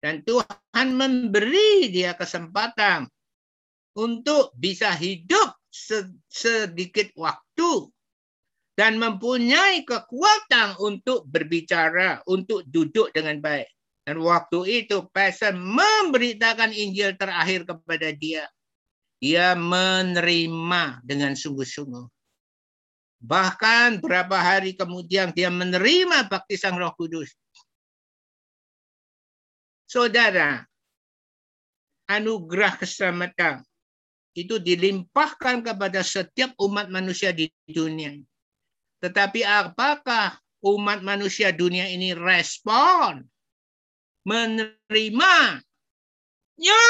dan 0.00 0.24
Tuhan 0.24 0.86
memberi 0.96 1.92
dia 1.92 2.16
kesempatan 2.16 3.04
untuk 3.96 4.52
bisa 4.56 4.92
hidup 4.96 5.56
sedikit 6.28 7.12
waktu 7.16 7.92
dan 8.80 8.96
mempunyai 8.96 9.84
kekuatan 9.84 10.80
untuk 10.80 11.28
berbicara, 11.28 12.24
untuk 12.24 12.64
duduk 12.64 13.12
dengan 13.12 13.36
baik. 13.44 13.68
Dan 14.08 14.24
waktu 14.24 14.88
itu 14.88 15.04
pastor 15.12 15.52
memberitakan 15.52 16.72
Injil 16.72 17.12
terakhir 17.20 17.68
kepada 17.68 18.08
dia. 18.16 18.48
Dia 19.20 19.52
menerima 19.52 21.04
dengan 21.04 21.36
sungguh-sungguh. 21.36 22.08
Bahkan 23.20 24.00
berapa 24.00 24.32
hari 24.32 24.72
kemudian 24.80 25.36
dia 25.36 25.52
menerima 25.52 26.32
baptisan 26.32 26.80
Roh 26.80 26.96
Kudus. 26.96 27.36
Saudara, 29.90 30.62
anugerah 32.06 32.78
keselamatan 32.78 33.58
itu 34.38 34.62
dilimpahkan 34.62 35.66
kepada 35.66 36.06
setiap 36.06 36.54
umat 36.62 36.86
manusia 36.86 37.34
di 37.34 37.50
dunia. 37.66 38.14
Tetapi 39.02 39.42
apakah 39.42 40.38
umat 40.62 41.02
manusia 41.02 41.50
dunia 41.50 41.90
ini 41.90 42.14
respon? 42.14 43.26
Menerima? 44.22 45.58
Ya! 46.54 46.86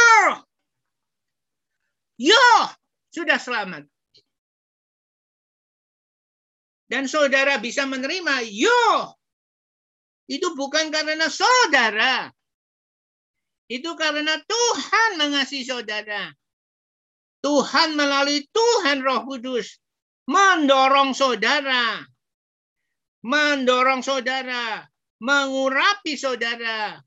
Ya! 2.21 2.49
Sudah 3.09 3.41
selamat. 3.41 3.89
Dan 6.93 7.09
saudara 7.09 7.57
bisa 7.57 7.89
menerima? 7.89 8.45
Yo! 8.45 9.17
Itu 10.29 10.53
bukan 10.53 10.93
karena 10.93 11.33
saudara. 11.33 12.29
Itu 13.71 13.95
karena 13.95 14.35
Tuhan 14.43 15.11
mengasihi 15.15 15.63
saudara. 15.63 16.35
Tuhan 17.39 17.95
melalui 17.95 18.43
Tuhan 18.51 18.99
Roh 19.07 19.23
Kudus 19.23 19.79
mendorong 20.27 21.15
saudara. 21.15 22.03
Mendorong 23.23 24.03
saudara. 24.03 24.83
Mengurapi 25.23 26.19
saudara. 26.19 26.99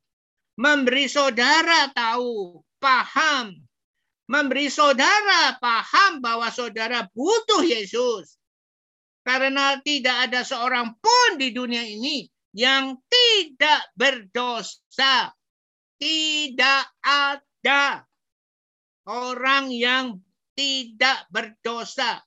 Memberi 0.55 1.11
saudara 1.11 1.91
tahu, 1.91 2.63
paham. 2.79 3.59
Memberi 4.31 4.71
saudara 4.71 5.59
paham 5.59 6.23
bahwa 6.23 6.47
saudara 6.47 7.11
butuh 7.11 7.59
Yesus. 7.59 8.39
Karena 9.27 9.83
tidak 9.83 10.31
ada 10.31 10.47
seorang 10.47 10.95
pun 10.95 11.29
di 11.35 11.51
dunia 11.51 11.83
ini 11.83 12.23
yang 12.55 12.95
tidak 13.11 13.83
berdosa. 13.99 15.33
Tidak 16.03 16.83
ada 16.99 18.03
orang 19.07 19.71
yang 19.71 20.19
tidak 20.51 21.23
berdosa. 21.31 22.19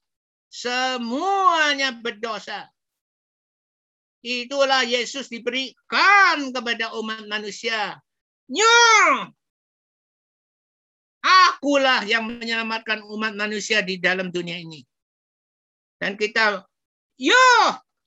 Semuanya 0.48 1.92
berdosa. 1.92 2.72
Itulah 4.24 4.80
Yesus 4.80 5.28
diberikan 5.28 6.56
kepada 6.56 6.96
umat 6.96 7.28
manusia. 7.28 8.00
Nyo! 8.48 9.28
Akulah 11.20 12.00
yang 12.08 12.24
menyelamatkan 12.32 13.04
umat 13.04 13.36
manusia 13.36 13.84
di 13.84 14.00
dalam 14.00 14.32
dunia 14.32 14.56
ini. 14.56 14.80
Dan 16.00 16.16
kita, 16.16 16.64
yo, 17.20 17.44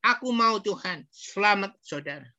aku 0.02 0.34
mau 0.34 0.58
Tuhan. 0.58 1.06
Selamat 1.14 1.78
saudara. 1.86 2.39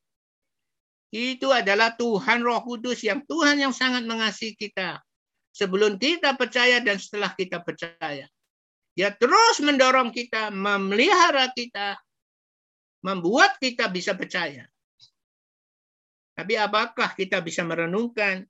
Itu 1.10 1.50
adalah 1.50 1.98
Tuhan 1.98 2.46
Roh 2.46 2.62
Kudus 2.62 3.02
yang 3.02 3.26
Tuhan 3.26 3.58
yang 3.58 3.74
sangat 3.74 4.06
mengasihi 4.06 4.54
kita. 4.54 5.02
Sebelum 5.50 5.98
kita 5.98 6.38
percaya 6.38 6.78
dan 6.78 7.02
setelah 7.02 7.34
kita 7.34 7.58
percaya. 7.58 8.30
Dia 8.94 9.10
terus 9.10 9.58
mendorong 9.58 10.14
kita, 10.14 10.54
memelihara 10.54 11.50
kita, 11.50 11.98
membuat 13.02 13.58
kita 13.58 13.90
bisa 13.90 14.14
percaya. 14.14 14.70
Tapi 16.38 16.54
apakah 16.54 17.10
kita 17.18 17.42
bisa 17.42 17.66
merenungkan, 17.66 18.46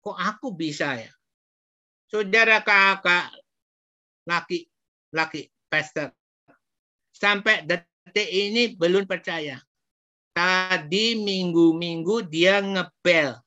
kok 0.00 0.16
aku 0.16 0.54
bisa 0.54 0.94
ya? 0.94 1.10
Saudara 2.06 2.62
kakak, 2.62 3.34
laki, 4.22 4.70
laki, 5.10 5.50
pastor, 5.66 6.14
sampai 7.10 7.66
detik 7.66 8.28
ini 8.30 8.78
belum 8.78 9.10
percaya. 9.10 9.58
Tadi 10.36 11.16
minggu-minggu 11.16 12.28
dia 12.28 12.60
ngepel. 12.60 13.40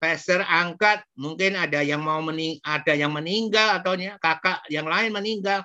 Pastor 0.00 0.40
angkat, 0.40 1.04
mungkin 1.20 1.52
ada 1.60 1.84
yang 1.84 2.00
mau 2.00 2.24
mening 2.24 2.56
ada 2.64 2.96
yang 2.96 3.12
meninggal 3.12 3.76
atau 3.76 3.92
kakak 4.24 4.64
yang 4.72 4.88
lain 4.88 5.12
meninggal. 5.12 5.60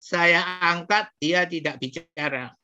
Saya 0.00 0.40
angkat, 0.64 1.12
dia 1.20 1.44
tidak 1.44 1.76
bicara. 1.84 2.56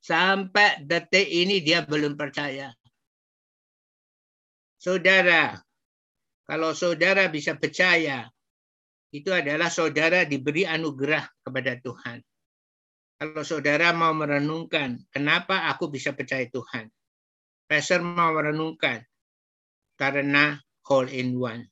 Sampai 0.00 0.80
detik 0.80 1.28
ini 1.28 1.60
dia 1.60 1.84
belum 1.84 2.16
percaya. 2.16 2.72
Saudara, 4.80 5.60
kalau 6.48 6.72
saudara 6.72 7.28
bisa 7.28 7.56
percaya, 7.56 8.28
itu 9.12 9.28
adalah 9.32 9.68
saudara 9.68 10.24
diberi 10.24 10.64
anugerah 10.64 11.24
kepada 11.44 11.76
Tuhan. 11.80 12.24
Kalau 13.14 13.46
saudara 13.46 13.94
mau 13.94 14.10
merenungkan, 14.10 14.98
kenapa 15.14 15.70
aku 15.70 15.86
bisa 15.86 16.10
percaya 16.12 16.44
Tuhan? 16.50 16.90
Pastor 17.64 18.02
mau 18.02 18.34
merenungkan, 18.34 19.00
karena 19.94 20.58
whole 20.84 21.08
in 21.08 21.38
one. 21.38 21.64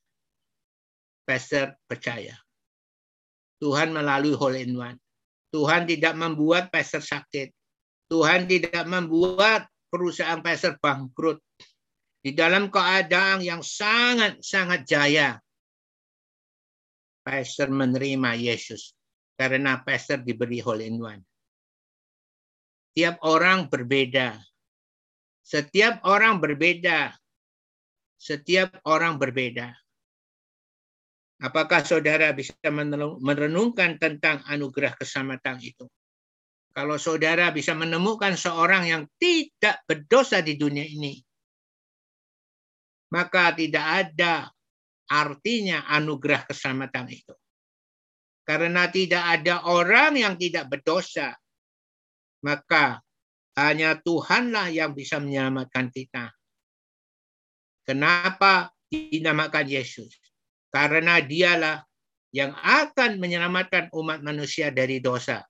Pastor 1.26 1.76
percaya. 1.84 2.38
Tuhan 3.58 3.94
melalui 3.94 4.34
whole 4.38 4.58
in 4.58 4.74
one. 4.78 4.98
Tuhan 5.52 5.84
tidak 5.84 6.16
membuat 6.16 6.72
pastor 6.72 7.04
sakit. 7.04 7.52
Tuhan 8.08 8.48
tidak 8.48 8.86
membuat 8.88 9.68
perusahaan 9.92 10.40
pastor 10.40 10.80
bangkrut. 10.80 11.42
Di 12.22 12.32
dalam 12.38 12.70
keadaan 12.70 13.42
yang 13.42 13.66
sangat-sangat 13.66 14.86
jaya, 14.86 15.42
pastor 17.26 17.70
menerima 17.70 18.30
Yesus 18.38 18.94
karena 19.34 19.82
pastor 19.82 20.22
diberi 20.22 20.62
whole 20.62 20.86
in 20.86 21.02
one. 21.02 21.22
Setiap 22.92 23.24
orang 23.24 23.72
berbeda. 23.72 24.36
Setiap 25.40 26.04
orang 26.04 26.44
berbeda. 26.44 27.16
Setiap 28.20 28.84
orang 28.84 29.16
berbeda. 29.16 29.72
Apakah 31.40 31.80
saudara 31.88 32.36
bisa 32.36 32.52
merenungkan 33.24 33.96
tentang 33.96 34.44
anugerah 34.44 34.92
keselamatan 34.92 35.64
itu? 35.64 35.88
Kalau 36.76 37.00
saudara 37.00 37.48
bisa 37.48 37.72
menemukan 37.72 38.36
seorang 38.36 38.84
yang 38.84 39.02
tidak 39.16 39.80
berdosa 39.88 40.44
di 40.44 40.60
dunia 40.60 40.84
ini, 40.84 41.16
maka 43.08 43.56
tidak 43.56 44.04
ada 44.04 44.52
artinya 45.08 45.88
anugerah 45.88 46.44
keselamatan 46.44 47.08
itu. 47.08 47.32
Karena 48.44 48.84
tidak 48.92 49.40
ada 49.40 49.64
orang 49.64 50.20
yang 50.20 50.36
tidak 50.36 50.68
berdosa 50.68 51.32
maka 52.42 53.00
hanya 53.56 53.96
Tuhanlah 54.00 54.68
yang 54.74 54.92
bisa 54.92 55.22
menyelamatkan 55.22 55.88
kita. 55.88 56.34
Kenapa 57.86 58.70
dinamakan 58.90 59.66
Yesus? 59.66 60.18
Karena 60.72 61.20
dialah 61.20 61.84
yang 62.32 62.56
akan 62.56 63.20
menyelamatkan 63.20 63.92
umat 63.92 64.24
manusia 64.24 64.72
dari 64.72 64.98
dosa 65.04 65.44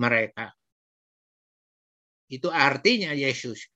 mereka. 0.00 0.54
Itu 2.28 2.48
artinya 2.48 3.12
Yesus. 3.12 3.68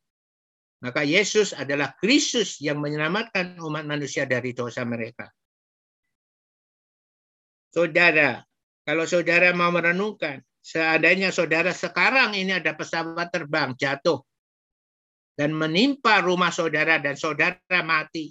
Maka 0.82 1.07
Yesus 1.07 1.55
adalah 1.55 1.95
Kristus 1.95 2.59
yang 2.59 2.82
menyelamatkan 2.82 3.61
umat 3.62 3.86
manusia 3.86 4.26
dari 4.26 4.51
dosa 4.51 4.82
mereka. 4.82 5.30
Saudara, 7.72 8.43
kalau 8.82 9.07
saudara 9.07 9.55
mau 9.55 9.70
merenungkan, 9.70 10.43
seandainya 10.62 11.34
saudara 11.34 11.74
sekarang 11.74 12.38
ini 12.38 12.54
ada 12.54 12.72
pesawat 12.72 13.28
terbang 13.34 13.74
jatuh 13.74 14.22
dan 15.34 15.50
menimpa 15.52 16.22
rumah 16.22 16.54
saudara 16.54 17.02
dan 17.02 17.18
saudara 17.18 17.82
mati, 17.82 18.30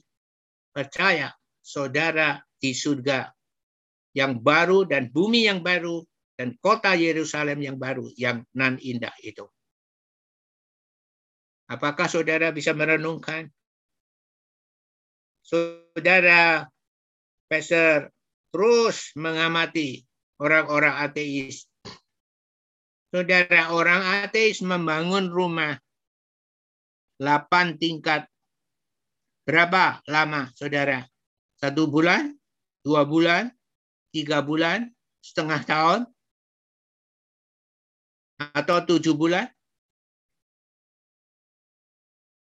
percaya 0.72 1.34
saudara 1.60 2.40
di 2.56 2.72
surga 2.72 3.28
yang 4.16 4.40
baru 4.40 4.88
dan 4.88 5.12
bumi 5.12 5.46
yang 5.52 5.60
baru 5.60 6.02
dan 6.40 6.56
kota 6.58 6.96
Yerusalem 6.96 7.60
yang 7.62 7.78
baru 7.78 8.08
yang 8.16 8.48
nan 8.56 8.80
indah 8.82 9.14
itu. 9.22 9.46
Apakah 11.72 12.12
saudara 12.12 12.52
bisa 12.52 12.76
merenungkan? 12.76 13.48
Saudara 15.42 16.68
Pastor 17.48 18.12
terus 18.52 19.16
mengamati 19.16 20.04
orang-orang 20.40 20.96
ateis 21.00 21.71
Saudara, 23.12 23.76
orang 23.76 24.24
ateis 24.24 24.64
membangun 24.64 25.28
rumah 25.28 25.76
8 27.20 27.76
tingkat. 27.76 28.24
Berapa 29.44 30.00
lama, 30.08 30.48
saudara? 30.56 31.04
Satu 31.60 31.92
bulan? 31.92 32.32
Dua 32.88 33.04
bulan? 33.04 33.52
Tiga 34.16 34.40
bulan? 34.40 34.88
Setengah 35.20 35.60
tahun? 35.68 36.02
Atau 38.56 38.80
tujuh 38.88 39.20
bulan? 39.20 39.52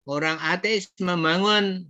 Orang 0.04 0.36
ateis 0.44 0.92
membangun 1.00 1.88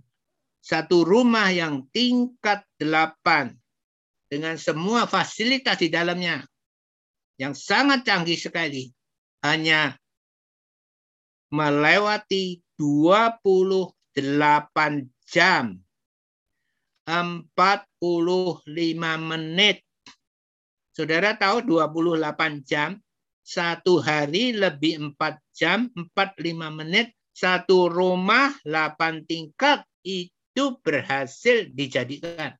satu 0.63 1.03
rumah 1.03 1.51
yang 1.51 1.91
tingkat 1.91 2.63
delapan. 2.79 3.61
dengan 4.31 4.55
semua 4.55 5.03
fasilitas 5.11 5.75
di 5.75 5.91
dalamnya 5.91 6.47
yang 7.39 7.53
sangat 7.55 8.03
canggih 8.07 8.39
sekali 8.39 8.91
hanya 9.45 9.95
melewati 11.51 12.63
28 12.79 13.93
jam 15.27 15.79
45 17.05 17.99
menit. 19.19 19.83
Saudara 20.91 21.35
tahu 21.35 21.63
28 21.63 22.63
jam, 22.67 22.99
satu 23.41 23.99
hari 24.03 24.55
lebih 24.55 25.15
4 25.15 25.39
jam, 25.55 25.87
45 25.95 26.71
menit, 26.71 27.15
satu 27.31 27.87
rumah 27.87 28.53
8 28.67 29.23
tingkat 29.27 29.83
itu 30.03 30.77
berhasil 30.83 31.67
dijadikan. 31.71 32.55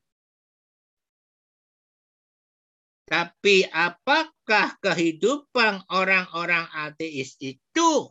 Tapi 3.11 3.67
apakah 3.67 4.79
kehidupan 4.79 5.83
orang-orang 5.91 6.63
ateis 6.71 7.35
itu 7.43 8.07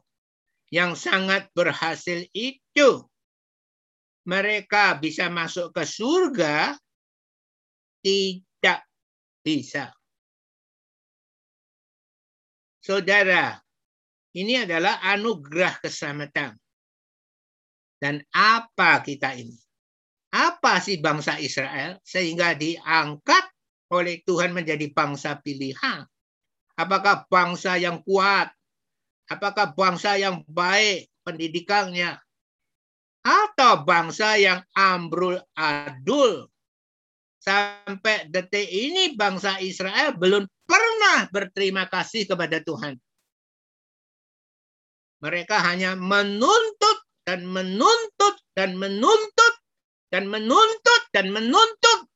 yang 0.69 0.93
sangat 0.93 1.49
berhasil 1.57 2.29
itu 2.37 3.09
mereka 4.29 5.01
bisa 5.01 5.33
masuk 5.33 5.73
ke 5.73 5.89
surga? 5.89 6.77
Tidak 8.05 8.81
bisa. 9.41 9.89
Saudara, 12.85 13.57
ini 14.37 14.69
adalah 14.69 15.01
anugerah 15.01 15.81
keselamatan. 15.81 16.61
Dan 17.97 18.21
apa 18.37 19.01
kita 19.01 19.33
ini? 19.33 19.57
Apa 20.29 20.77
sih 20.85 21.01
bangsa 21.01 21.41
Israel 21.41 21.97
sehingga 22.05 22.53
diangkat 22.53 23.49
oleh 23.91 24.23
Tuhan 24.23 24.55
menjadi 24.55 24.87
bangsa 24.95 25.39
pilihan? 25.43 26.07
Apakah 26.79 27.27
bangsa 27.29 27.77
yang 27.77 28.01
kuat? 28.07 28.49
Apakah 29.31 29.75
bangsa 29.75 30.17
yang 30.17 30.43
baik 30.47 31.11
pendidikannya? 31.27 32.19
Atau 33.21 33.85
bangsa 33.85 34.41
yang 34.41 34.65
ambrul 34.73 35.39
adul? 35.55 36.49
Sampai 37.41 38.29
detik 38.29 38.69
ini 38.69 39.17
bangsa 39.17 39.61
Israel 39.61 40.17
belum 40.17 40.45
pernah 40.65 41.29
berterima 41.33 41.89
kasih 41.89 42.29
kepada 42.29 42.61
Tuhan. 42.61 42.97
Mereka 45.21 45.57
hanya 45.61 45.97
menuntut 45.97 46.99
dan 47.29 47.45
menuntut 47.45 48.35
dan 48.57 48.77
menuntut 48.77 49.55
dan 50.09 50.27
menuntut 50.27 51.03
dan 51.13 51.27
menuntut 51.31 52.10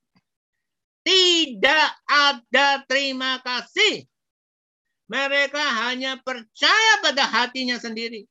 tidak 1.04 1.88
ada 2.08 2.80
terima 2.88 3.38
kasih. 3.44 4.08
Mereka 5.04 5.60
hanya 5.84 6.16
percaya 6.24 6.92
pada 7.04 7.28
hatinya 7.28 7.76
sendiri. 7.76 8.24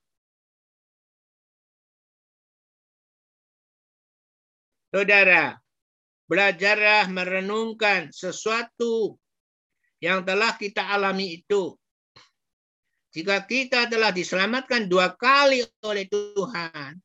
Saudara, 4.89 5.57
belajarlah 6.25 7.09
merenungkan 7.13 8.09
sesuatu 8.09 9.17
yang 10.01 10.25
telah 10.25 10.57
kita 10.57 10.85
alami 10.89 11.41
itu. 11.41 11.77
Jika 13.13 13.45
kita 13.45 13.85
telah 13.85 14.09
diselamatkan 14.09 14.89
dua 14.89 15.13
kali 15.13 15.61
oleh 15.85 16.09
Tuhan, 16.09 16.97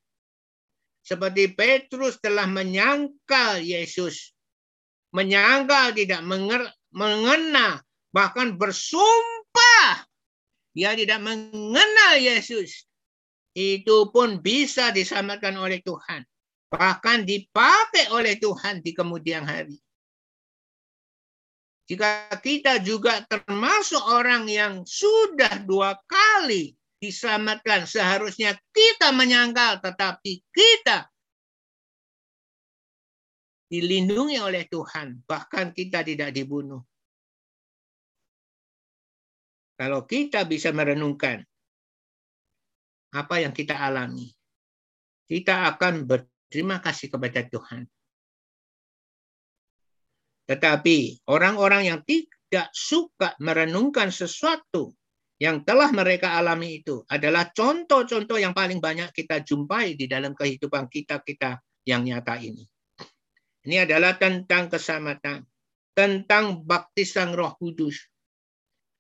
seperti 1.05 1.53
Petrus 1.53 2.17
telah 2.21 2.49
menyangkal 2.49 3.61
Yesus 3.61 4.33
menyangkal, 5.15 5.97
tidak 5.97 6.21
mengenal, 6.93 7.81
bahkan 8.13 8.57
bersumpah 8.57 10.09
dia 10.79 10.95
tidak 10.95 11.19
mengenal 11.19 12.15
Yesus. 12.23 12.87
Itu 13.51 14.15
pun 14.15 14.39
bisa 14.39 14.95
diselamatkan 14.95 15.59
oleh 15.59 15.83
Tuhan. 15.83 16.23
Bahkan 16.71 17.27
dipakai 17.27 18.15
oleh 18.15 18.39
Tuhan 18.39 18.79
di 18.87 18.95
kemudian 18.95 19.43
hari. 19.43 19.75
Jika 21.91 22.31
kita 22.39 22.79
juga 22.85 23.25
termasuk 23.27 23.99
orang 24.07 24.47
yang 24.47 24.87
sudah 24.87 25.65
dua 25.67 25.99
kali 26.07 26.79
diselamatkan, 27.03 27.89
seharusnya 27.89 28.55
kita 28.71 29.11
menyangkal, 29.11 29.83
tetapi 29.83 30.45
kita 30.55 31.11
dilindungi 33.69 34.41
oleh 34.41 34.65
Tuhan, 34.67 35.23
bahkan 35.29 35.77
kita 35.77 36.01
tidak 36.01 36.33
dibunuh. 36.33 36.81
Kalau 39.79 40.03
kita 40.09 40.43
bisa 40.49 40.75
merenungkan 40.75 41.45
apa 43.15 43.35
yang 43.39 43.55
kita 43.55 43.79
alami, 43.79 44.27
kita 45.31 45.71
akan 45.71 46.09
berterima 46.09 46.83
kasih 46.83 47.13
kepada 47.13 47.47
Tuhan. 47.47 47.87
Tetapi 50.49 51.29
orang-orang 51.29 51.93
yang 51.93 52.01
tidak 52.09 52.73
suka 52.73 53.37
merenungkan 53.39 54.09
sesuatu 54.09 54.97
yang 55.39 55.63
telah 55.63 55.93
mereka 55.95 56.35
alami 56.35 56.83
itu 56.83 57.05
adalah 57.07 57.53
contoh-contoh 57.55 58.41
yang 58.41 58.57
paling 58.57 58.83
banyak 58.83 59.15
kita 59.15 59.45
jumpai 59.47 59.95
di 59.95 60.11
dalam 60.11 60.35
kehidupan 60.35 60.91
kita-kita 60.91 61.63
yang 61.87 62.03
nyata 62.03 62.41
ini. 62.43 62.67
Ini 63.67 63.89
adalah 63.89 64.15
tentang 64.15 64.71
keselamatan, 64.71 65.43
tentang 65.97 66.63
baptisan 66.63 67.35
Roh 67.35 67.59
Kudus. 67.59 67.99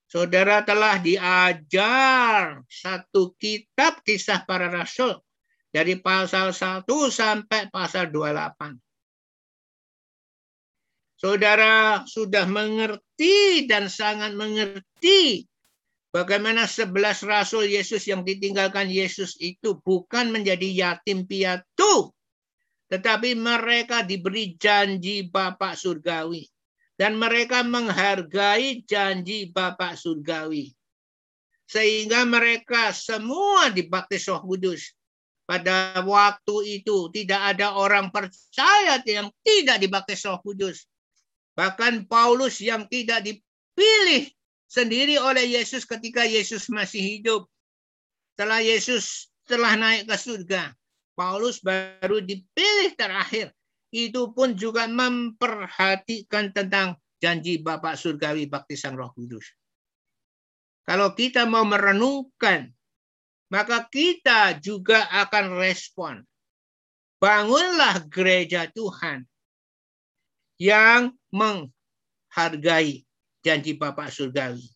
Saudara 0.08 0.64
telah 0.64 0.96
diajar 0.98 2.64
satu 2.64 3.36
kitab 3.36 4.00
kisah 4.00 4.48
para 4.48 4.72
rasul 4.72 5.20
dari 5.68 6.00
pasal 6.00 6.56
1 6.56 6.88
sampai 7.12 7.68
pasal 7.68 8.08
28. 8.08 8.80
Saudara 11.18 12.06
sudah 12.08 12.46
mengerti 12.48 13.66
dan 13.68 13.90
sangat 13.90 14.32
mengerti 14.38 15.44
bagaimana 16.14 16.64
sebelas 16.64 17.20
rasul 17.20 17.68
Yesus 17.68 18.06
yang 18.08 18.24
ditinggalkan 18.24 18.88
Yesus 18.88 19.36
itu 19.42 19.76
bukan 19.82 20.30
menjadi 20.32 20.66
yatim 20.72 21.26
piatu, 21.28 22.14
tetapi 22.88 23.36
mereka 23.36 24.00
diberi 24.00 24.56
janji 24.56 25.28
Bapak 25.28 25.76
Surgawi. 25.76 26.48
Dan 26.98 27.14
mereka 27.14 27.62
menghargai 27.62 28.82
janji 28.82 29.54
Bapak 29.54 29.94
Surgawi. 29.94 30.74
Sehingga 31.68 32.26
mereka 32.26 32.90
semua 32.90 33.70
dibaptis 33.70 34.26
roh 34.26 34.42
kudus. 34.42 34.96
Pada 35.44 36.00
waktu 36.04 36.80
itu 36.80 37.12
tidak 37.12 37.54
ada 37.54 37.76
orang 37.76 38.10
percaya 38.10 38.98
yang 39.04 39.30
tidak 39.44 39.78
dibaptis 39.78 40.24
roh 40.26 40.40
kudus. 40.42 40.88
Bahkan 41.54 42.08
Paulus 42.08 42.58
yang 42.58 42.88
tidak 42.90 43.22
dipilih 43.22 44.26
sendiri 44.66 45.20
oleh 45.20 45.58
Yesus 45.60 45.84
ketika 45.84 46.24
Yesus 46.24 46.66
masih 46.72 47.00
hidup. 47.20 47.46
Setelah 48.34 48.60
Yesus 48.64 49.28
telah 49.46 49.74
naik 49.74 50.06
ke 50.06 50.16
surga. 50.18 50.77
Paulus 51.18 51.58
baru 51.58 52.22
dipilih 52.22 52.94
terakhir. 52.94 53.50
Itu 53.90 54.30
pun 54.30 54.54
juga 54.54 54.86
memperhatikan 54.86 56.54
tentang 56.54 56.94
janji 57.18 57.58
Bapak 57.58 57.98
Surgawi 57.98 58.46
Baptisan 58.46 58.94
Roh 58.94 59.10
Kudus. 59.10 59.50
Kalau 60.86 61.18
kita 61.18 61.42
mau 61.50 61.66
merenungkan, 61.66 62.70
maka 63.50 63.82
kita 63.90 64.62
juga 64.62 65.10
akan 65.10 65.58
respon. 65.58 66.22
Bangunlah 67.18 68.06
gereja 68.06 68.70
Tuhan 68.70 69.26
yang 70.62 71.10
menghargai 71.34 73.02
janji 73.42 73.74
Bapak 73.74 74.14
Surgawi. 74.14 74.70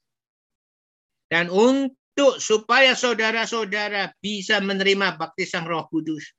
Dan 1.30 1.48
untuk 1.48 2.01
untuk 2.12 2.36
supaya 2.44 2.92
saudara-saudara 2.92 4.12
bisa 4.20 4.60
menerima 4.60 5.16
baptisan 5.16 5.64
Roh 5.64 5.88
Kudus. 5.88 6.36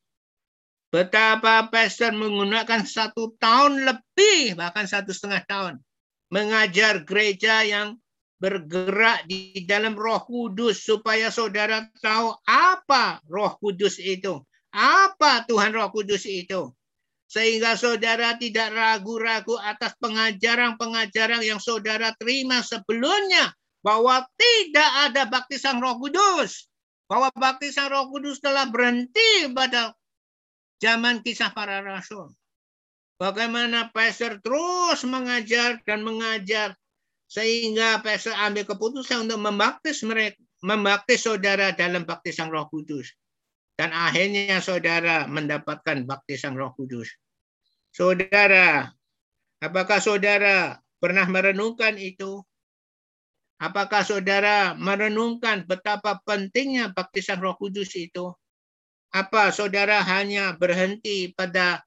Betapa 0.94 1.66
pastor 1.74 2.14
menggunakan 2.14 2.86
satu 2.86 3.34
tahun 3.42 3.82
lebih, 3.82 4.54
bahkan 4.54 4.86
satu 4.86 5.10
setengah 5.10 5.42
tahun, 5.50 5.74
mengajar 6.30 7.02
gereja 7.02 7.66
yang 7.66 7.98
bergerak 8.38 9.26
di 9.26 9.66
dalam 9.66 9.98
Roh 9.98 10.22
Kudus 10.22 10.86
supaya 10.86 11.34
saudara 11.34 11.90
tahu 11.98 12.38
apa 12.46 13.26
Roh 13.26 13.58
Kudus 13.58 13.98
itu, 13.98 14.46
apa 14.70 15.42
Tuhan 15.50 15.74
Roh 15.74 15.90
Kudus 15.90 16.30
itu. 16.30 16.70
Sehingga 17.26 17.74
saudara 17.74 18.38
tidak 18.38 18.70
ragu-ragu 18.78 19.58
atas 19.58 19.98
pengajaran-pengajaran 19.98 21.42
yang 21.42 21.58
saudara 21.58 22.14
terima 22.22 22.62
sebelumnya 22.62 23.50
bahwa 23.84 24.24
tidak 24.40 24.92
ada 25.12 25.28
baptisan 25.28 25.84
Roh 25.84 26.00
Kudus. 26.00 26.72
Bahwa 27.06 27.30
baptisan 27.36 27.92
Roh 27.92 28.08
Kudus 28.10 28.40
telah 28.40 28.66
berhenti 28.72 29.52
pada 29.52 29.92
zaman 30.80 31.20
kisah 31.22 31.52
para 31.52 31.84
rasul. 31.84 32.32
Bagaimana 33.20 33.94
pastor 33.94 34.42
terus 34.42 35.06
mengajar 35.06 35.78
dan 35.86 36.02
mengajar 36.02 36.74
sehingga 37.30 38.02
pastor 38.02 38.34
ambil 38.40 38.66
keputusan 38.66 39.30
untuk 39.30 39.40
membaptis 39.40 40.02
mereka, 40.02 40.40
membaptis 40.64 41.28
saudara 41.28 41.76
dalam 41.76 42.08
baptisan 42.08 42.50
Roh 42.50 42.66
Kudus. 42.72 43.12
Dan 43.74 43.92
akhirnya 43.92 44.64
saudara 44.64 45.28
mendapatkan 45.28 46.08
baptisan 46.08 46.56
Roh 46.56 46.72
Kudus. 46.78 47.10
Saudara, 47.94 48.90
apakah 49.62 50.00
saudara 50.02 50.78
pernah 50.98 51.26
merenungkan 51.30 52.00
itu? 52.00 52.42
Apakah 53.64 54.04
saudara 54.04 54.76
merenungkan 54.76 55.64
betapa 55.64 56.20
pentingnya 56.28 56.92
baptisan 56.92 57.40
Roh 57.40 57.56
Kudus 57.56 57.96
itu? 57.96 58.36
Apa 59.16 59.56
saudara 59.56 60.04
hanya 60.04 60.52
berhenti 60.60 61.32
pada 61.32 61.80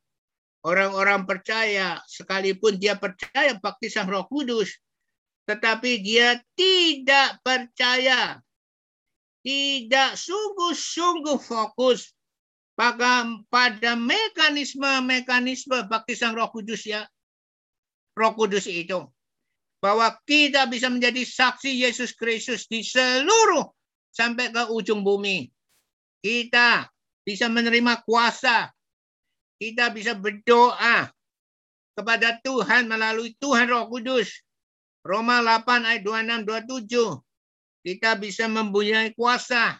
orang-orang 0.64 1.29
percaya 1.29 2.01
sekalipun 2.09 2.81
dia 2.81 2.97
percaya 2.97 3.61
baptisan 3.61 4.09
Roh 4.09 4.24
Kudus, 4.24 4.72
tetapi 5.45 6.01
dia 6.01 6.41
tidak 6.57 7.45
percaya, 7.45 8.41
tidak 9.45 10.16
sungguh-sungguh 10.16 11.37
fokus 11.45 12.16
pada 12.72 13.29
pada 13.53 14.01
mekanisme-mekanisme 14.01 15.85
baptisan 15.93 16.33
Roh 16.33 16.49
Kudus 16.49 16.89
ya. 16.89 17.05
Roh 18.16 18.33
Kudus 18.33 18.64
itu 18.64 19.12
bahwa 19.81 20.12
kita 20.24 20.64
bisa 20.66 20.89
menjadi 20.89 21.22
saksi 21.22 21.85
Yesus 21.85 22.16
Kristus 22.16 22.64
di 22.66 22.81
seluruh 22.81 23.64
sampai 24.11 24.51
ke 24.51 24.72
ujung 24.72 25.05
bumi. 25.05 25.47
Kita 26.24 26.89
bisa 27.22 27.47
menerima 27.47 28.03
kuasa. 28.03 28.72
Kita 29.57 29.89
bisa 29.93 30.12
berdoa 30.16 31.09
kepada 31.97 32.37
Tuhan 32.45 32.89
melalui 32.89 33.37
Tuhan 33.41 33.68
Roh 33.72 33.89
Kudus. 33.89 34.45
Roma 35.07 35.39
8 35.41 35.87
ayat 35.87 36.03
26 36.03 36.83
27. 36.89 37.87
Kita 37.87 38.18
bisa 38.18 38.51
mempunyai 38.51 39.14
kuasa 39.14 39.79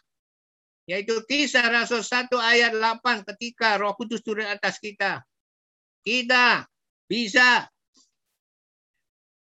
yaitu 0.87 1.19
kisah 1.27 1.67
Rasul 1.67 2.07
1 2.07 2.31
ayat 2.39 2.73
8 2.79 3.27
ketika 3.35 3.75
Roh 3.75 3.99
Kudus 3.99 4.23
turun 4.23 4.47
atas 4.47 4.79
kita. 4.79 5.27
Kita 6.07 6.63
bisa 7.11 7.67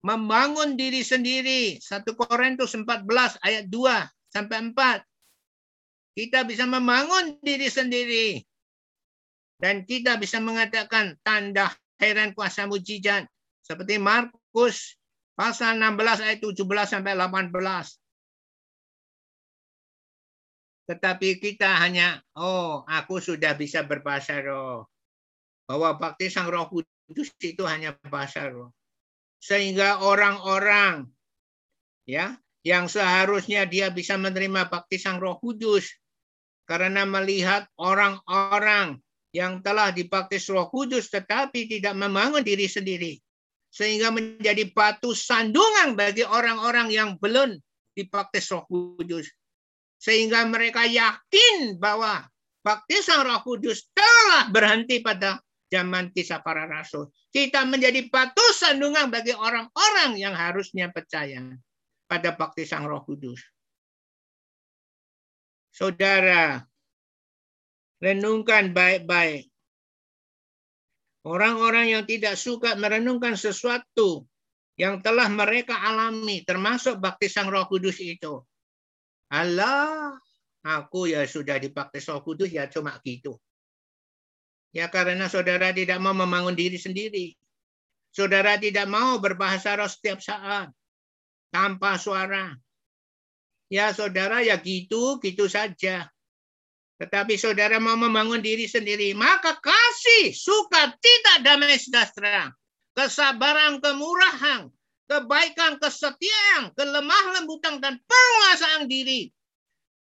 membangun 0.01 0.77
diri 0.77 1.05
sendiri. 1.05 1.77
1 1.81 2.05
Korintus 2.17 2.73
14 2.73 3.05
ayat 3.45 3.65
2 3.69 4.33
sampai 4.33 4.57
4. 4.73 5.05
Kita 6.17 6.45
bisa 6.45 6.65
membangun 6.67 7.39
diri 7.41 7.69
sendiri. 7.71 8.41
Dan 9.61 9.85
kita 9.85 10.17
bisa 10.17 10.41
mengatakan 10.41 11.21
tanda 11.21 11.69
heran 12.01 12.33
kuasa 12.33 12.65
mujizat. 12.65 13.29
Seperti 13.61 14.01
Markus 14.01 14.97
pasal 15.37 15.77
16 15.77 16.25
ayat 16.25 16.41
17 16.41 16.65
sampai 16.89 17.13
18. 17.13 17.53
Tetapi 20.91 21.39
kita 21.39 21.71
hanya, 21.79 22.19
oh 22.35 22.83
aku 22.89 23.23
sudah 23.23 23.55
bisa 23.55 23.87
berbahasa 23.87 24.43
roh. 24.43 24.89
Bahwa 25.69 25.95
baptisan 25.95 26.51
roh 26.51 26.67
kudus 26.67 27.31
itu 27.39 27.63
hanya 27.63 27.95
bahasa 28.11 28.51
roh 28.51 28.75
sehingga 29.41 30.05
orang-orang 30.05 31.09
ya 32.05 32.37
yang 32.61 32.87
seharusnya 32.87 33.65
dia 33.65 33.89
bisa 33.89 34.21
menerima 34.21 34.69
baptisan 34.69 35.17
Roh 35.17 35.41
Kudus 35.41 35.89
karena 36.69 37.09
melihat 37.09 37.65
orang-orang 37.81 39.01
yang 39.33 39.65
telah 39.65 39.91
dibaptis 39.91 40.47
Roh 40.53 40.69
Kudus 40.69 41.09
tetapi 41.09 41.67
tidak 41.67 41.97
membangun 41.97 42.45
diri 42.45 42.69
sendiri 42.69 43.17
sehingga 43.71 44.11
menjadi 44.11 44.69
batu 44.75 45.15
sandungan 45.15 45.95
bagi 45.95 46.27
orang-orang 46.27 46.91
yang 46.91 47.17
belum 47.17 47.57
dibaptis 47.95 48.51
Roh 48.51 48.67
Kudus. 48.67 49.31
Sehingga 50.01 50.43
mereka 50.49 50.85
yakin 50.89 51.79
bahwa 51.79 52.27
baptisan 52.67 53.23
Roh 53.23 53.41
Kudus 53.47 53.87
telah 53.95 54.51
berhenti 54.51 54.99
pada 55.01 55.39
zaman 55.71 56.11
kisah 56.11 56.43
para 56.43 56.67
rasul. 56.67 57.09
Kita 57.31 57.63
menjadi 57.63 58.11
batu 58.11 58.43
sandungan 58.59 59.09
bagi 59.09 59.31
orang-orang 59.33 60.19
yang 60.19 60.35
harusnya 60.35 60.91
percaya 60.91 61.39
pada 62.11 62.35
baptisan 62.35 62.85
Roh 62.85 63.07
Kudus. 63.07 63.39
Saudara, 65.71 66.59
renungkan 68.03 68.75
baik-baik. 68.75 69.47
Orang-orang 71.23 71.95
yang 71.95 72.05
tidak 72.09 72.35
suka 72.35 72.75
merenungkan 72.75 73.39
sesuatu 73.39 74.27
yang 74.75 74.99
telah 75.05 75.29
mereka 75.31 75.77
alami, 75.77 76.43
termasuk 76.43 76.99
baptisan 76.99 77.47
Roh 77.53 77.69
Kudus 77.71 78.03
itu. 78.03 78.43
Allah, 79.31 80.19
aku 80.67 81.13
ya 81.13 81.23
sudah 81.29 81.61
dibaptis 81.63 82.11
Roh 82.11 82.25
Kudus 82.27 82.51
ya 82.51 82.67
cuma 82.67 82.99
gitu. 83.07 83.39
Ya 84.71 84.87
karena 84.87 85.27
saudara 85.27 85.75
tidak 85.75 85.99
mau 85.99 86.15
membangun 86.15 86.55
diri 86.55 86.79
sendiri. 86.79 87.35
Saudara 88.11 88.59
tidak 88.59 88.87
mau 88.87 89.19
berbahasa 89.19 89.79
roh 89.79 89.91
setiap 89.91 90.23
saat. 90.23 90.71
Tanpa 91.51 91.99
suara. 91.99 92.55
Ya 93.71 93.91
saudara 93.95 94.43
ya 94.43 94.59
gitu, 94.59 95.19
gitu 95.23 95.47
saja. 95.51 96.07
Tetapi 97.01 97.35
saudara 97.39 97.81
mau 97.83 97.97
membangun 97.97 98.43
diri 98.43 98.67
sendiri. 98.67 99.15
Maka 99.17 99.59
kasih, 99.59 100.35
suka, 100.37 100.95
tidak 101.01 101.37
damai 101.43 101.79
sejahtera. 101.79 102.53
Kesabaran, 102.93 103.79
kemurahan, 103.81 104.69
kebaikan, 105.09 105.81
kesetiaan, 105.81 106.75
kelemah 106.77 107.41
lembutan, 107.41 107.79
dan 107.81 107.99
penguasaan 108.05 108.91
diri 108.91 109.31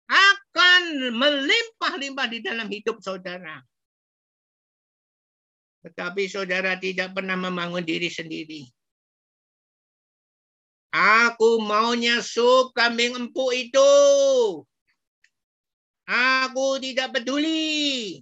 akan 0.05 1.11
melimpah-limpah 1.18 2.28
di 2.30 2.39
dalam 2.45 2.70
hidup 2.70 3.01
saudara. 3.01 3.59
Tetapi 5.86 6.25
saudara 6.25 6.73
tidak 6.81 7.13
pernah 7.13 7.38
membangun 7.38 7.86
diri 7.86 8.09
sendiri. 8.09 8.65
Aku 10.89 11.61
maunya 11.61 12.25
sup 12.25 12.73
kambing 12.73 13.13
empuk 13.13 13.53
itu. 13.53 13.93
Aku 16.09 16.81
tidak 16.81 17.13
peduli. 17.13 18.17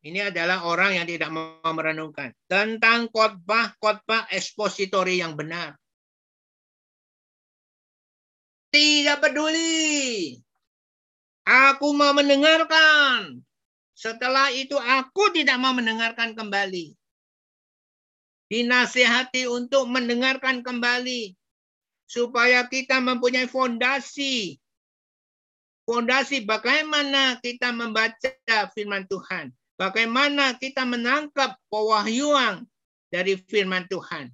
Ini 0.00 0.32
adalah 0.32 0.64
orang 0.64 0.96
yang 1.00 1.06
tidak 1.08 1.28
mau 1.32 1.72
merenungkan 1.72 2.32
tentang 2.48 3.08
khotbah-khotbah 3.12 4.32
ekspositori 4.32 5.20
yang 5.20 5.36
benar. 5.36 5.76
Tidak 8.72 9.16
peduli. 9.20 10.40
Aku 11.44 11.96
mau 11.96 12.12
mendengarkan. 12.12 13.40
Setelah 13.96 14.52
itu 14.52 14.76
aku 14.76 15.32
tidak 15.36 15.60
mau 15.60 15.72
mendengarkan 15.76 16.32
kembali. 16.36 16.96
Dinasihati 18.50 19.48
untuk 19.48 19.88
mendengarkan 19.88 20.60
kembali. 20.64 21.36
Supaya 22.08 22.66
kita 22.66 22.98
mempunyai 22.98 23.46
fondasi. 23.46 24.58
Fondasi 25.86 26.44
bagaimana 26.44 27.38
kita 27.38 27.72
membaca 27.72 28.56
firman 28.74 29.06
Tuhan. 29.06 29.54
Bagaimana 29.80 30.60
kita 30.60 30.84
menangkap 30.84 31.56
pewahyuan 31.72 32.68
dari 33.08 33.40
firman 33.48 33.88
Tuhan. 33.88 34.28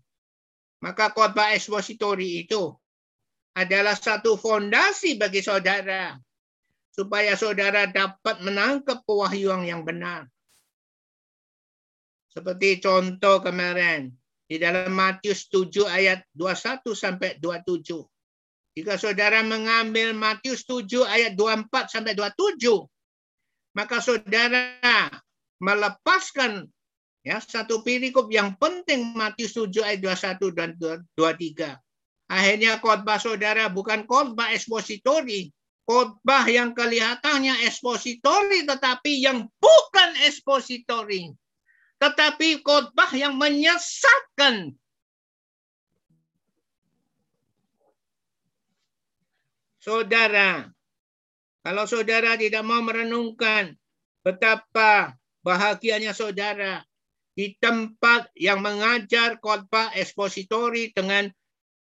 Maka 0.83 1.15
khotbah 1.15 1.55
ekspositori 1.55 2.45
itu 2.45 2.74
adalah 3.57 3.97
satu 3.97 4.37
fondasi 4.37 5.16
bagi 5.16 5.41
saudara 5.41 6.19
supaya 6.97 7.36
saudara 7.36 7.85
dapat 7.85 8.40
menangkap 8.40 9.05
pewahyuan 9.05 9.68
yang 9.68 9.85
benar. 9.85 10.24
Seperti 12.32 12.81
contoh 12.81 13.44
kemarin 13.44 14.12
di 14.48 14.56
dalam 14.56 14.97
Matius 14.97 15.44
7 15.52 15.85
ayat 15.85 16.24
21 16.32 16.97
sampai 16.97 17.36
27. 17.40 18.01
Jika 18.77 19.01
saudara 19.01 19.40
mengambil 19.40 20.12
Matius 20.12 20.64
7 20.68 21.05
ayat 21.05 21.32
24 21.36 21.93
sampai 21.93 22.12
27, 22.12 22.85
maka 23.73 24.05
saudara 24.05 25.09
melepaskan 25.60 26.68
ya 27.24 27.40
satu 27.40 27.81
perikop 27.81 28.28
yang 28.28 28.52
penting 28.60 29.16
Matius 29.16 29.56
7 29.56 29.81
ayat 29.81 30.01
21 30.05 30.52
dan 30.52 30.77
23. 31.16 31.73
Akhirnya 32.28 32.77
khotbah 32.82 33.16
saudara 33.16 33.73
bukan 33.73 34.05
khotbah 34.05 34.52
ekspositori, 34.52 35.56
khotbah 35.87 36.45
yang 36.51 36.75
kelihatannya 36.75 37.63
ekspositori 37.65 38.67
tetapi 38.67 39.23
yang 39.23 39.47
bukan 39.63 40.11
ekspositori. 40.27 41.33
Tetapi 41.97 42.61
khotbah 42.61 43.09
yang 43.15 43.39
menyesatkan. 43.39 44.75
Saudara, 49.79 50.67
kalau 51.63 51.87
saudara 51.87 52.35
tidak 52.35 52.67
mau 52.67 52.83
merenungkan 52.83 53.79
Betapa 54.27 55.15
bahagianya 55.47 56.11
saudara 56.11 56.83
di 57.39 57.55
tempat 57.63 58.27
yang 58.35 58.59
mengajar 58.59 59.39
khotbah 59.39 59.95
ekspositori 59.95 60.91
dengan 60.91 61.31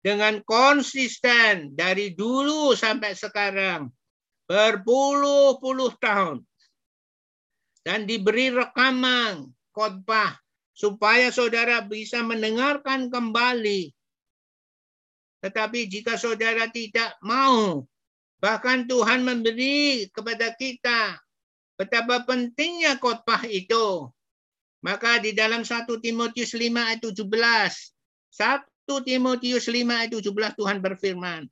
dengan 0.01 0.39
konsisten 0.45 1.73
dari 1.73 2.13
dulu 2.13 2.77
sampai 2.77 3.17
sekarang 3.17 3.89
berpuluh-puluh 4.47 5.91
tahun 5.99 6.45
dan 7.83 8.07
diberi 8.07 8.51
rekaman 8.51 9.51
khotbah 9.75 10.39
supaya 10.77 11.33
saudara 11.33 11.81
bisa 11.83 12.21
mendengarkan 12.21 13.09
kembali. 13.09 13.91
Tetapi 15.41 15.79
jika 15.89 16.17
saudara 16.17 16.69
tidak 16.69 17.17
mau, 17.21 17.85
bahkan 18.37 18.85
Tuhan 18.85 19.25
memberi 19.25 20.09
kepada 20.13 20.53
kita 20.53 21.17
betapa 21.77 22.25
pentingnya 22.25 22.97
khotbah 22.97 23.45
itu. 23.45 24.09
Maka 24.81 25.17
di 25.17 25.33
dalam 25.33 25.65
1 25.65 25.89
Timotius 25.99 26.53
5 26.53 26.61
ayat 26.77 27.01
17, 27.01 27.25
1 27.25 28.76
Timotius 28.87 29.67
5 29.67 29.83
ayat 29.91 30.11
17 30.15 30.59
Tuhan 30.59 30.79
berfirman, 30.79 31.51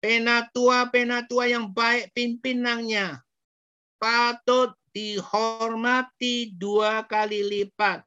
Penatua-penatua 0.00 1.44
yang 1.50 1.68
baik 1.68 2.14
pimpinannya 2.16 3.20
patut 4.00 4.72
dihormati 4.96 6.56
dua 6.56 7.04
kali 7.04 7.44
lipat. 7.44 8.00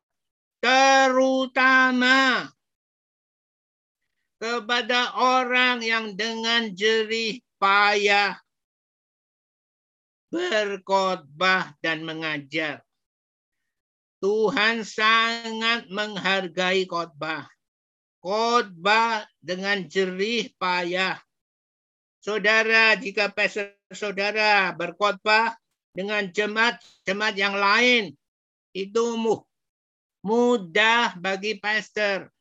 Terutama 0.57 2.49
kepada 4.41 5.14
orang 5.15 5.85
yang 5.85 6.18
dengan 6.18 6.72
jerih 6.73 7.40
payah 7.61 8.35
berkhotbah 10.34 11.77
dan 11.85 12.02
mengajar. 12.02 12.81
Tuhan 14.18 14.81
sangat 14.81 15.91
menghargai 15.94 16.90
khotbah. 16.90 17.45
Khotbah 18.24 19.28
dengan 19.44 19.84
jerih 19.84 20.48
payah. 20.56 21.20
Saudara, 22.24 22.95
jika 22.95 23.28
pastor 23.28 23.76
saudara 23.91 24.72
berkhotbah 24.72 25.60
dengan 25.91 26.32
jemaat-jemaat 26.32 27.36
yang 27.36 27.52
lain, 27.52 28.16
itu 28.72 29.04
mudah 30.24 31.20
bagi 31.20 31.60
pastor. 31.60 32.32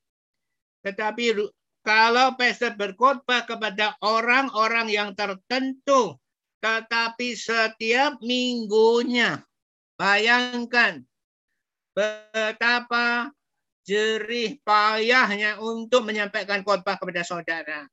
Tetapi 0.86 1.50
kalau 1.82 2.38
pastor 2.38 2.78
berkhotbah 2.78 3.42
kepada 3.42 3.98
orang-orang 4.06 4.86
yang 4.86 5.10
tertentu, 5.18 6.14
tetapi 6.62 7.34
setiap 7.34 8.22
minggunya, 8.22 9.42
bayangkan 9.98 11.02
betapa 11.90 13.34
jerih 13.82 14.58
payahnya 14.62 15.58
untuk 15.58 16.06
menyampaikan 16.06 16.62
khotbah 16.62 16.98
kepada 16.98 17.22
saudara. 17.26 17.86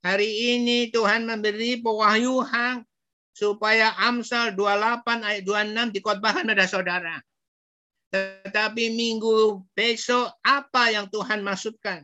Hari 0.00 0.56
ini 0.56 0.88
Tuhan 0.88 1.28
memberi 1.28 1.78
pewahyuan 1.84 2.82
supaya 3.36 3.94
Amsal 4.00 4.56
28 4.56 5.24
ayat 5.24 5.42
26 5.44 5.96
dikhotbahkan 5.96 6.44
pada 6.48 6.66
saudara. 6.66 7.16
Tetapi 8.10 8.90
minggu 8.90 9.62
besok 9.76 10.34
apa 10.42 10.90
yang 10.90 11.06
Tuhan 11.06 11.46
maksudkan? 11.46 12.02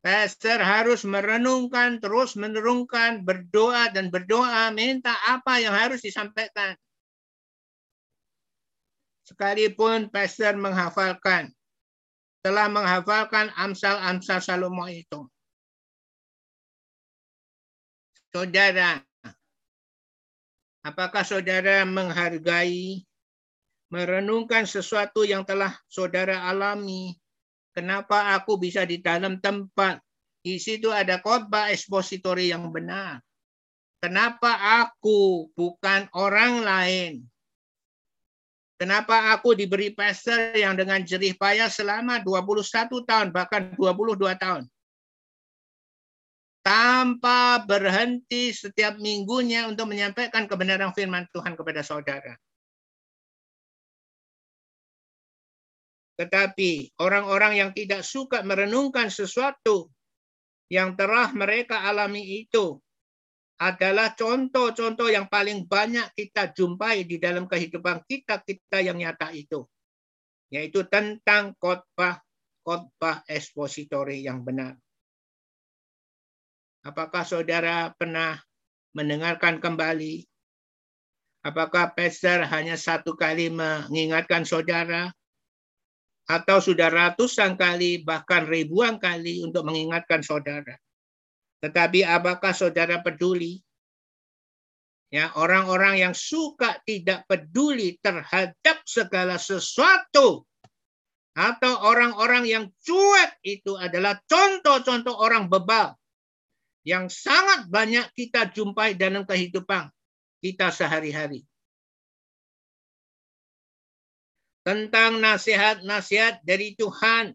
Pastor 0.00 0.64
harus 0.64 1.04
merenungkan, 1.04 2.00
terus 2.00 2.32
menerungkan, 2.32 3.20
berdoa 3.20 3.92
dan 3.92 4.08
berdoa, 4.08 4.72
minta 4.72 5.12
apa 5.28 5.60
yang 5.60 5.76
harus 5.76 6.00
disampaikan. 6.00 6.72
Sekalipun 9.30 10.10
pastor 10.10 10.58
menghafalkan, 10.58 11.54
telah 12.42 12.66
menghafalkan 12.66 13.54
amsal-amsal 13.54 14.42
Salomo 14.42 14.90
itu. 14.90 15.30
Saudara, 18.34 18.98
apakah 20.82 21.22
saudara 21.22 21.86
menghargai, 21.86 23.06
merenungkan 23.90 24.66
sesuatu 24.66 25.22
yang 25.22 25.46
telah 25.46 25.78
saudara 25.86 26.46
alami 26.46 27.14
Kenapa 27.70 28.34
aku 28.34 28.58
bisa 28.58 28.82
di 28.82 28.98
dalam 28.98 29.38
tempat? 29.38 30.02
Di 30.42 30.58
situ 30.58 30.90
ada 30.90 31.22
khotbah 31.22 31.70
ekspositori 31.70 32.50
yang 32.50 32.66
benar. 32.74 33.22
Kenapa 34.02 34.82
aku 34.82 35.52
bukan 35.54 36.08
orang 36.16 36.64
lain? 36.64 37.12
Kenapa 38.80 39.36
aku 39.36 39.52
diberi 39.52 39.92
pastor 39.92 40.56
yang 40.56 40.72
dengan 40.72 41.04
jerih 41.04 41.36
payah 41.36 41.68
selama 41.68 42.24
21 42.24 42.88
tahun, 43.04 43.28
bahkan 43.28 43.76
22 43.76 44.16
tahun? 44.40 44.64
Tanpa 46.64 47.60
berhenti 47.68 48.56
setiap 48.56 48.96
minggunya 48.96 49.68
untuk 49.68 49.84
menyampaikan 49.84 50.48
kebenaran 50.48 50.96
firman 50.96 51.28
Tuhan 51.28 51.60
kepada 51.60 51.84
saudara. 51.84 52.40
Tetapi 56.16 56.96
orang-orang 57.04 57.60
yang 57.60 57.70
tidak 57.76 58.00
suka 58.00 58.40
merenungkan 58.40 59.12
sesuatu 59.12 59.92
yang 60.72 60.96
telah 60.96 61.28
mereka 61.36 61.84
alami 61.84 62.48
itu 62.48 62.80
adalah 63.60 64.16
contoh-contoh 64.16 65.12
yang 65.12 65.28
paling 65.28 65.68
banyak 65.68 66.08
kita 66.16 66.48
jumpai 66.56 67.04
di 67.04 67.20
dalam 67.20 67.44
kehidupan 67.44 68.00
kita-kita 68.08 68.80
yang 68.80 68.96
nyata 68.96 69.28
itu. 69.36 69.68
Yaitu 70.48 70.88
tentang 70.88 71.52
khotbah 71.60 72.24
khotbah 72.64 73.20
ekspositori 73.28 74.24
yang 74.24 74.40
benar. 74.40 74.80
Apakah 76.80 77.28
saudara 77.28 77.92
pernah 77.92 78.40
mendengarkan 78.96 79.60
kembali? 79.60 80.24
Apakah 81.44 81.92
pastor 81.92 82.48
hanya 82.48 82.80
satu 82.80 83.16
kali 83.16 83.52
mengingatkan 83.52 84.48
saudara 84.48 85.12
atau 86.30 86.62
sudah 86.62 86.88
ratusan 86.88 87.58
kali 87.58 88.06
bahkan 88.06 88.46
ribuan 88.46 89.02
kali 89.02 89.42
untuk 89.42 89.66
mengingatkan 89.66 90.22
saudara. 90.22 90.78
Tetapi 91.60 92.04
apakah 92.04 92.52
saudara 92.56 93.00
peduli? 93.04 93.60
Ya, 95.10 95.34
orang-orang 95.34 95.98
yang 95.98 96.14
suka 96.14 96.78
tidak 96.86 97.26
peduli 97.26 97.98
terhadap 97.98 98.78
segala 98.86 99.36
sesuatu 99.42 100.46
atau 101.34 101.72
orang-orang 101.82 102.46
yang 102.46 102.64
cuek 102.86 103.42
itu 103.42 103.74
adalah 103.74 104.22
contoh-contoh 104.30 105.18
orang 105.18 105.50
bebal 105.50 105.98
yang 106.86 107.10
sangat 107.10 107.66
banyak 107.66 108.06
kita 108.14 108.54
jumpai 108.54 108.94
dalam 108.94 109.26
kehidupan 109.26 109.90
kita 110.38 110.70
sehari-hari. 110.70 111.42
tentang 114.60 115.18
nasihat-nasihat 115.18 116.44
dari 116.44 116.76
Tuhan. 116.76 117.32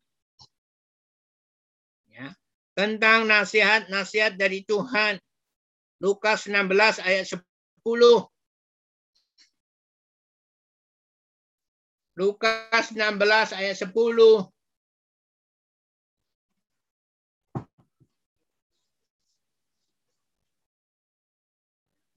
Tentang 2.75 3.23
nasihat-nasihat 3.23 4.35
dari 4.35 4.67
Tuhan. 4.67 5.15
Lukas 6.03 6.43
16 6.51 6.99
ayat 6.99 7.23
10. 7.31 7.39
Lukas 12.19 12.91
16 12.91 13.55
ayat 13.55 13.79
10. 13.79 14.51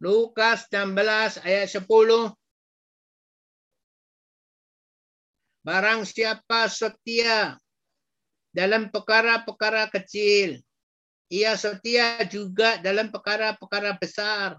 Lukas 0.03 0.67
16 0.71 1.43
ayat 1.47 1.71
10. 1.71 2.35
Barang 5.63 6.03
siapa 6.03 6.67
setia 6.67 7.59
dalam 8.59 8.91
perkara-perkara 8.91 9.87
kecil, 9.87 10.59
ia 11.31 11.55
setia 11.55 12.27
juga 12.27 12.83
dalam 12.83 13.15
perkara-perkara 13.15 13.95
besar. 13.95 14.59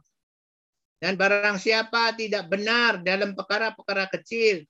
Dan 1.03 1.19
barang 1.19 1.59
siapa 1.59 2.15
tidak 2.15 2.47
benar 2.47 3.03
dalam 3.03 3.35
perkara-perkara 3.35 4.07
kecil, 4.07 4.63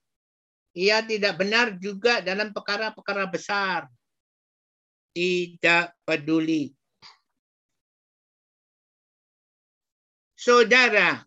ia 0.74 1.06
tidak 1.06 1.38
benar 1.38 1.78
juga 1.78 2.26
dalam 2.26 2.50
perkara-perkara 2.50 3.30
besar. 3.30 3.86
Tidak 5.14 5.94
peduli. 6.02 6.74
Saudara, 10.34 11.22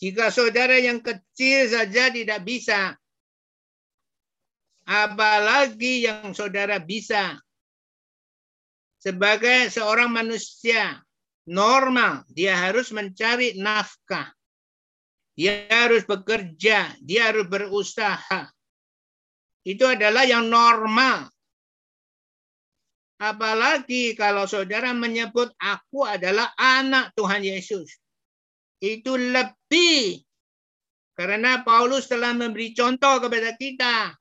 jika 0.00 0.32
saudara 0.32 0.80
yang 0.80 1.04
kecil 1.04 1.68
saja 1.68 2.08
tidak 2.08 2.40
bisa 2.40 2.96
apalagi 4.88 6.08
yang 6.08 6.32
saudara 6.32 6.80
bisa 6.80 7.36
sebagai 8.96 9.68
seorang 9.68 10.08
manusia 10.08 11.04
normal 11.44 12.24
dia 12.32 12.56
harus 12.56 12.88
mencari 12.88 13.60
nafkah 13.60 14.32
dia 15.38 15.70
harus 15.70 16.02
bekerja, 16.02 16.98
dia 16.98 17.30
harus 17.30 17.46
berusaha. 17.46 18.50
Itu 19.62 19.86
adalah 19.86 20.26
yang 20.26 20.50
normal. 20.50 21.30
Apalagi 23.22 24.18
kalau 24.18 24.50
saudara 24.50 24.90
menyebut 24.90 25.54
aku 25.62 26.02
adalah 26.02 26.50
anak 26.58 27.14
Tuhan 27.14 27.46
Yesus. 27.46 27.86
Itu 28.82 29.14
lebih. 29.14 30.26
Karena 31.14 31.62
Paulus 31.62 32.10
telah 32.10 32.34
memberi 32.34 32.74
contoh 32.74 33.22
kepada 33.22 33.54
kita. 33.54 34.18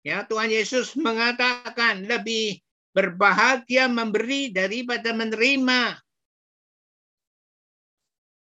Ya, 0.00 0.24
Tuhan 0.24 0.48
Yesus 0.48 0.96
mengatakan 0.96 2.08
lebih 2.08 2.64
berbahagia 2.96 3.86
memberi 3.86 4.48
daripada 4.48 5.12
menerima. 5.12 6.00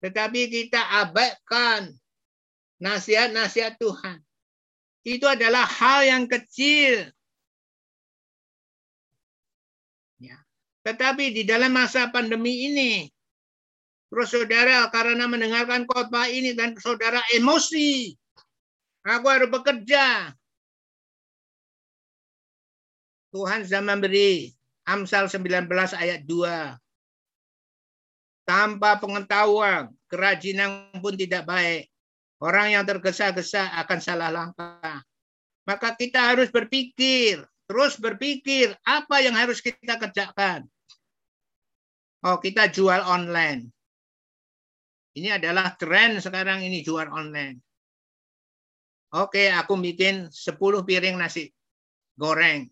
Tetapi 0.01 0.41
kita 0.49 0.81
abaikan 1.05 1.93
nasihat-nasihat 2.81 3.77
Tuhan. 3.77 4.23
Itu 5.05 5.29
adalah 5.29 5.67
hal 5.69 6.07
yang 6.09 6.25
kecil. 6.31 7.11
Ya. 10.23 10.39
Tetapi 10.87 11.37
di 11.37 11.43
dalam 11.45 11.77
masa 11.77 12.09
pandemi 12.09 12.73
ini, 12.73 13.11
terus 14.09 14.33
saudara 14.33 14.89
karena 14.89 15.29
mendengarkan 15.29 15.85
khotbah 15.85 16.31
ini 16.31 16.57
dan 16.57 16.79
saudara 16.81 17.21
emosi, 17.37 18.17
aku 19.05 19.27
harus 19.29 19.49
bekerja, 19.53 20.33
Tuhan 23.31 23.63
sudah 23.63 23.83
memberi 23.83 24.51
Amsal 24.87 25.31
19 25.31 25.71
ayat 25.95 26.27
2. 26.27 26.75
Tanpa 28.43 28.99
pengetahuan, 28.99 29.95
kerajinan 30.11 30.91
pun 30.99 31.15
tidak 31.15 31.47
baik. 31.47 31.87
Orang 32.43 32.75
yang 32.75 32.83
tergesa-gesa 32.83 33.71
akan 33.87 33.99
salah 34.03 34.35
langkah. 34.35 35.05
Maka 35.63 35.95
kita 35.95 36.35
harus 36.35 36.51
berpikir, 36.51 37.47
terus 37.71 37.95
berpikir 37.95 38.75
apa 38.83 39.23
yang 39.23 39.39
harus 39.39 39.63
kita 39.63 39.95
kerjakan. 39.95 40.67
Oh, 42.27 42.43
kita 42.43 42.67
jual 42.67 42.99
online. 43.07 43.71
Ini 45.15 45.39
adalah 45.39 45.79
tren 45.79 46.19
sekarang 46.19 46.67
ini 46.67 46.83
jual 46.83 47.07
online. 47.07 47.63
Oke, 49.15 49.51
aku 49.51 49.79
bikin 49.79 50.31
10 50.31 50.83
piring 50.83 51.19
nasi 51.19 51.51
goreng. 52.19 52.67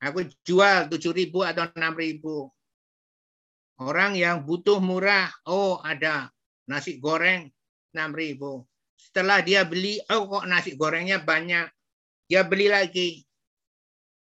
Aku 0.00 0.24
jual 0.48 0.88
tujuh 0.88 1.12
ribu 1.12 1.44
atau 1.44 1.68
enam 1.76 1.92
ribu. 1.92 2.48
Orang 3.80 4.16
yang 4.16 4.44
butuh 4.44 4.80
murah, 4.80 5.28
oh 5.48 5.80
ada 5.80 6.32
nasi 6.68 6.96
goreng 6.96 7.48
enam 7.92 8.12
ribu. 8.16 8.64
Setelah 8.96 9.40
dia 9.44 9.64
beli, 9.64 10.00
oh 10.12 10.28
kok 10.28 10.44
nasi 10.48 10.76
gorengnya 10.76 11.20
banyak. 11.20 11.68
Dia 12.28 12.44
beli 12.44 12.68
lagi. 12.68 13.24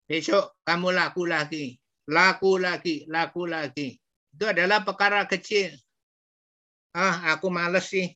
Besok 0.08 0.60
kamu 0.64 0.96
laku 0.96 1.24
lagi. 1.28 1.76
Laku 2.06 2.62
lagi, 2.62 3.04
laku 3.10 3.50
lagi. 3.50 3.98
Itu 4.30 4.46
adalah 4.52 4.86
perkara 4.86 5.26
kecil. 5.26 5.74
Ah, 6.94 7.34
aku 7.36 7.50
males 7.52 7.90
sih. 7.90 8.14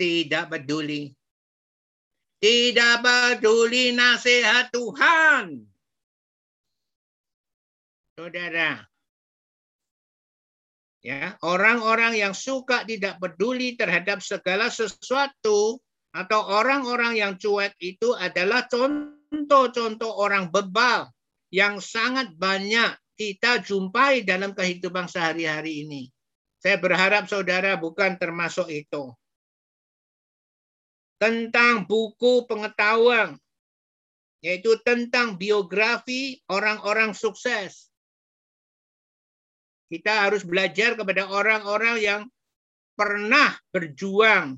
Tidak 0.00 0.48
peduli. 0.48 1.12
Tidak 2.40 3.04
peduli 3.04 3.92
nasihat 3.92 4.72
Tuhan. 4.72 5.60
Saudara, 8.16 8.80
ya 11.04 11.36
orang-orang 11.44 12.16
yang 12.16 12.32
suka 12.32 12.88
tidak 12.88 13.20
peduli 13.20 13.76
terhadap 13.76 14.24
segala 14.24 14.72
sesuatu 14.72 15.84
atau 16.16 16.40
orang-orang 16.48 17.20
yang 17.20 17.36
cuek 17.36 17.76
itu 17.76 18.16
adalah 18.16 18.64
contoh-contoh 18.72 20.08
orang 20.08 20.48
bebal 20.48 21.12
yang 21.52 21.76
sangat 21.76 22.32
banyak 22.40 22.96
kita 23.20 23.60
jumpai 23.60 24.24
dalam 24.24 24.56
kehidupan 24.56 25.12
sehari-hari 25.12 25.84
ini. 25.84 26.02
Saya 26.56 26.80
berharap 26.80 27.28
saudara 27.28 27.76
bukan 27.76 28.16
termasuk 28.16 28.68
itu 28.72 29.12
tentang 31.20 31.84
buku 31.84 32.48
pengetahuan, 32.48 33.36
yaitu 34.40 34.80
tentang 34.80 35.36
biografi 35.36 36.40
orang-orang 36.48 37.12
sukses. 37.12 37.92
Kita 39.92 40.24
harus 40.24 40.48
belajar 40.48 40.96
kepada 40.96 41.28
orang-orang 41.28 41.96
yang 42.00 42.22
pernah 42.96 43.52
berjuang, 43.68 44.56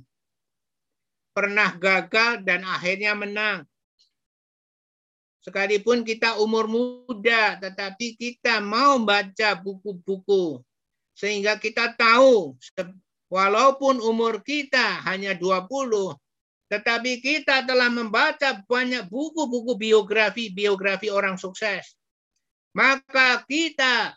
pernah 1.34 1.74
gagal, 1.74 2.46
dan 2.46 2.62
akhirnya 2.62 3.18
menang. 3.18 3.66
Sekalipun 5.42 6.06
kita 6.06 6.38
umur 6.38 6.70
muda, 6.70 7.58
tetapi 7.58 8.14
kita 8.14 8.62
mau 8.62 9.02
baca 9.02 9.58
buku-buku. 9.58 10.62
Sehingga 11.18 11.58
kita 11.58 11.98
tahu, 11.98 12.54
walaupun 13.26 13.98
umur 13.98 14.38
kita 14.46 15.02
hanya 15.02 15.34
20, 15.34 16.14
tetapi 16.72 17.20
kita 17.20 17.68
telah 17.68 17.92
membaca 17.92 18.64
banyak 18.64 19.04
buku-buku 19.12 19.76
biografi-biografi 19.76 21.12
orang 21.12 21.36
sukses. 21.36 21.92
Maka 22.72 23.44
kita 23.44 24.16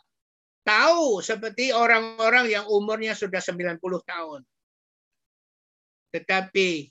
tahu 0.64 1.20
seperti 1.20 1.76
orang-orang 1.76 2.48
yang 2.48 2.64
umurnya 2.64 3.12
sudah 3.12 3.44
90 3.44 3.76
tahun. 4.08 4.40
Tetapi 6.16 6.88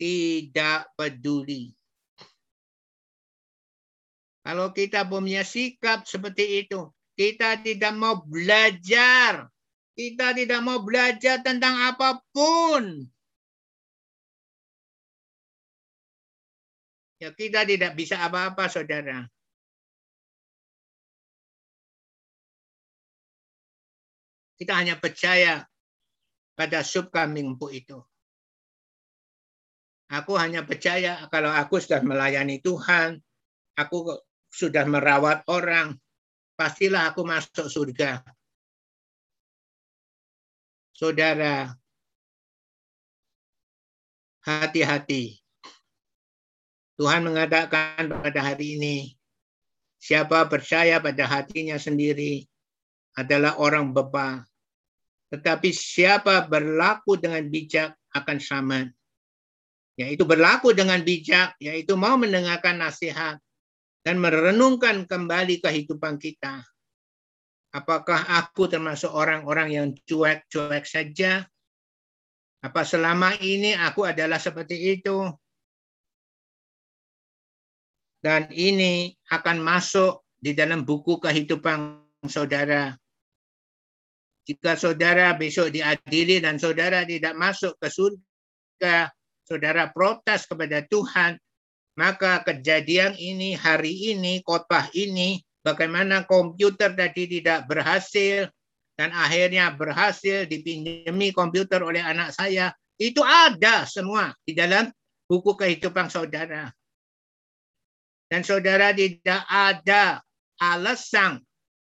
tidak 0.00 0.88
peduli. 0.96 1.68
Kalau 4.48 4.72
kita 4.72 5.04
punya 5.04 5.44
sikap 5.44 6.08
seperti 6.08 6.64
itu, 6.64 6.88
kita 7.12 7.60
tidak 7.60 7.92
mau 7.92 8.24
belajar. 8.24 9.44
Kita 9.92 10.32
tidak 10.32 10.64
mau 10.64 10.80
belajar 10.80 11.44
tentang 11.44 11.76
apa 11.84 12.16
pun. 12.32 13.12
Ya 17.22 17.30
kita 17.30 17.62
tidak 17.62 17.94
bisa 17.94 18.18
apa-apa 18.18 18.66
saudara. 18.66 19.26
Kita 24.58 24.74
hanya 24.74 24.98
percaya 24.98 25.66
pada 26.54 26.82
sup 26.86 27.10
kambing 27.10 27.54
empuk 27.54 27.74
itu. 27.74 27.98
Aku 30.10 30.38
hanya 30.38 30.62
percaya 30.62 31.26
kalau 31.30 31.50
aku 31.50 31.82
sudah 31.82 32.02
melayani 32.06 32.62
Tuhan, 32.62 33.18
aku 33.74 34.22
sudah 34.54 34.86
merawat 34.86 35.42
orang, 35.50 35.98
pastilah 36.54 37.10
aku 37.10 37.26
masuk 37.26 37.66
surga. 37.66 38.22
Saudara, 40.94 41.74
hati-hati 44.46 45.43
Tuhan 46.94 47.26
mengatakan 47.26 48.22
pada 48.22 48.40
hari 48.40 48.78
ini, 48.78 48.96
siapa 49.98 50.46
percaya 50.46 51.02
pada 51.02 51.26
hatinya 51.26 51.74
sendiri 51.74 52.46
adalah 53.18 53.58
orang 53.58 53.90
bebal. 53.90 54.46
Tetapi 55.34 55.74
siapa 55.74 56.46
berlaku 56.46 57.18
dengan 57.18 57.42
bijak 57.50 57.98
akan 58.14 58.38
selamat. 58.38 58.86
Yaitu 59.98 60.22
berlaku 60.22 60.70
dengan 60.70 61.02
bijak, 61.02 61.58
yaitu 61.58 61.98
mau 61.98 62.14
mendengarkan 62.14 62.78
nasihat 62.78 63.38
dan 64.06 64.22
merenungkan 64.22 65.06
kembali 65.06 65.58
kehidupan 65.58 66.18
kita. 66.22 66.62
Apakah 67.74 68.38
aku 68.38 68.70
termasuk 68.70 69.10
orang-orang 69.10 69.68
yang 69.74 69.86
cuek-cuek 70.06 70.86
saja? 70.86 71.42
Apa 72.62 72.86
selama 72.86 73.34
ini 73.42 73.74
aku 73.74 74.06
adalah 74.06 74.38
seperti 74.38 74.94
itu? 74.94 75.26
Dan 78.24 78.48
ini 78.56 79.12
akan 79.28 79.60
masuk 79.60 80.24
di 80.40 80.56
dalam 80.56 80.80
buku 80.80 81.20
kehidupan 81.20 82.00
saudara. 82.24 82.96
Jika 84.48 84.80
saudara 84.80 85.36
besok 85.36 85.68
diadili 85.68 86.40
dan 86.40 86.56
saudara 86.56 87.04
tidak 87.04 87.36
masuk 87.36 87.76
ke 87.76 87.92
surga, 87.92 89.12
saudara 89.44 89.92
protes 89.92 90.48
kepada 90.48 90.80
Tuhan, 90.88 91.36
maka 92.00 92.40
kejadian 92.48 93.12
ini, 93.20 93.60
hari 93.60 94.16
ini, 94.16 94.40
khotbah 94.40 94.88
ini, 94.96 95.44
bagaimana 95.60 96.24
komputer 96.24 96.96
tadi 96.96 97.28
tidak 97.28 97.68
berhasil, 97.68 98.48
dan 98.96 99.12
akhirnya 99.12 99.68
berhasil 99.76 100.48
dipinjami 100.48 101.28
komputer 101.36 101.84
oleh 101.84 102.00
anak 102.00 102.32
saya, 102.32 102.72
itu 102.96 103.20
ada 103.20 103.84
semua 103.84 104.32
di 104.48 104.56
dalam 104.56 104.88
buku 105.28 105.60
kehidupan 105.60 106.08
saudara 106.08 106.72
dan 108.34 108.42
saudara 108.42 108.90
tidak 108.90 109.46
ada 109.46 110.18
alasan 110.58 111.38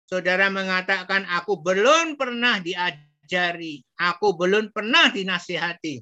saudara 0.08 0.48
mengatakan 0.48 1.28
aku 1.28 1.60
belum 1.60 2.16
pernah 2.16 2.64
diajari. 2.64 3.84
Aku 4.00 4.40
belum 4.40 4.72
pernah 4.72 5.12
dinasihati. 5.12 6.00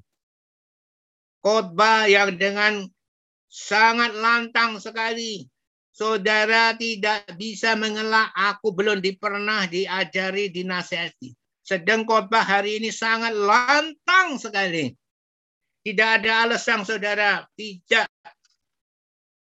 Khotbah 1.41 2.05
yang 2.05 2.37
dengan 2.37 2.85
sangat 3.49 4.13
lantang 4.13 4.77
sekali. 4.77 5.49
Saudara 5.89 6.77
tidak 6.77 7.25
bisa 7.41 7.73
mengelak, 7.73 8.29
aku 8.37 8.69
belum 8.69 9.01
pernah 9.17 9.65
diajari, 9.65 10.53
dinasihati. 10.53 11.33
Sedang 11.65 12.05
khotbah 12.05 12.45
hari 12.45 12.77
ini 12.77 12.93
sangat 12.93 13.33
lantang 13.33 14.37
sekali. 14.37 14.93
Tidak 15.81 16.09
ada 16.21 16.45
alasan 16.45 16.85
saudara 16.85 17.49
tidak 17.57 18.05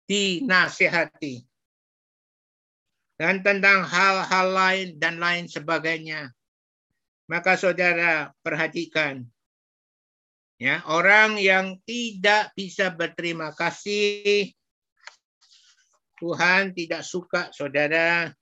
dinasihati. 0.06 1.42
Dan 3.16 3.40
tentang 3.40 3.84
hal-hal 3.86 4.46
lain 4.52 4.88
dan 5.00 5.20
lain 5.20 5.50
sebagainya. 5.50 6.30
Maka 7.26 7.58
saudara 7.58 8.30
perhatikan 8.44 9.26
Ya, 10.56 10.80
orang 10.88 11.36
yang 11.36 11.76
tidak 11.84 12.48
bisa 12.56 12.88
berterima 12.88 13.52
kasih 13.52 14.56
Tuhan 16.16 16.72
tidak 16.72 17.04
suka 17.04 17.52
saudara. 17.52 18.32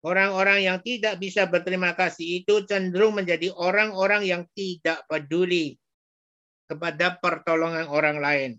Orang-orang 0.00 0.64
yang 0.64 0.78
tidak 0.80 1.20
bisa 1.20 1.44
berterima 1.44 1.92
kasih 1.92 2.40
itu 2.40 2.64
cenderung 2.64 3.20
menjadi 3.20 3.52
orang-orang 3.52 4.24
yang 4.24 4.42
tidak 4.56 5.04
peduli 5.04 5.76
kepada 6.70 7.20
pertolongan 7.20 7.84
orang 7.90 8.16
lain. 8.16 8.50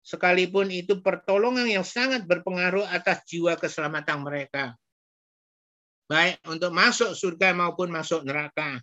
Sekalipun 0.00 0.72
itu 0.72 1.04
pertolongan 1.04 1.68
yang 1.68 1.84
sangat 1.84 2.24
berpengaruh 2.24 2.88
atas 2.88 3.20
jiwa 3.28 3.56
keselamatan 3.60 4.24
mereka. 4.24 4.72
Baik 6.10 6.42
untuk 6.48 6.74
masuk 6.74 7.14
surga 7.14 7.54
maupun 7.54 7.92
masuk 7.92 8.26
neraka. 8.26 8.80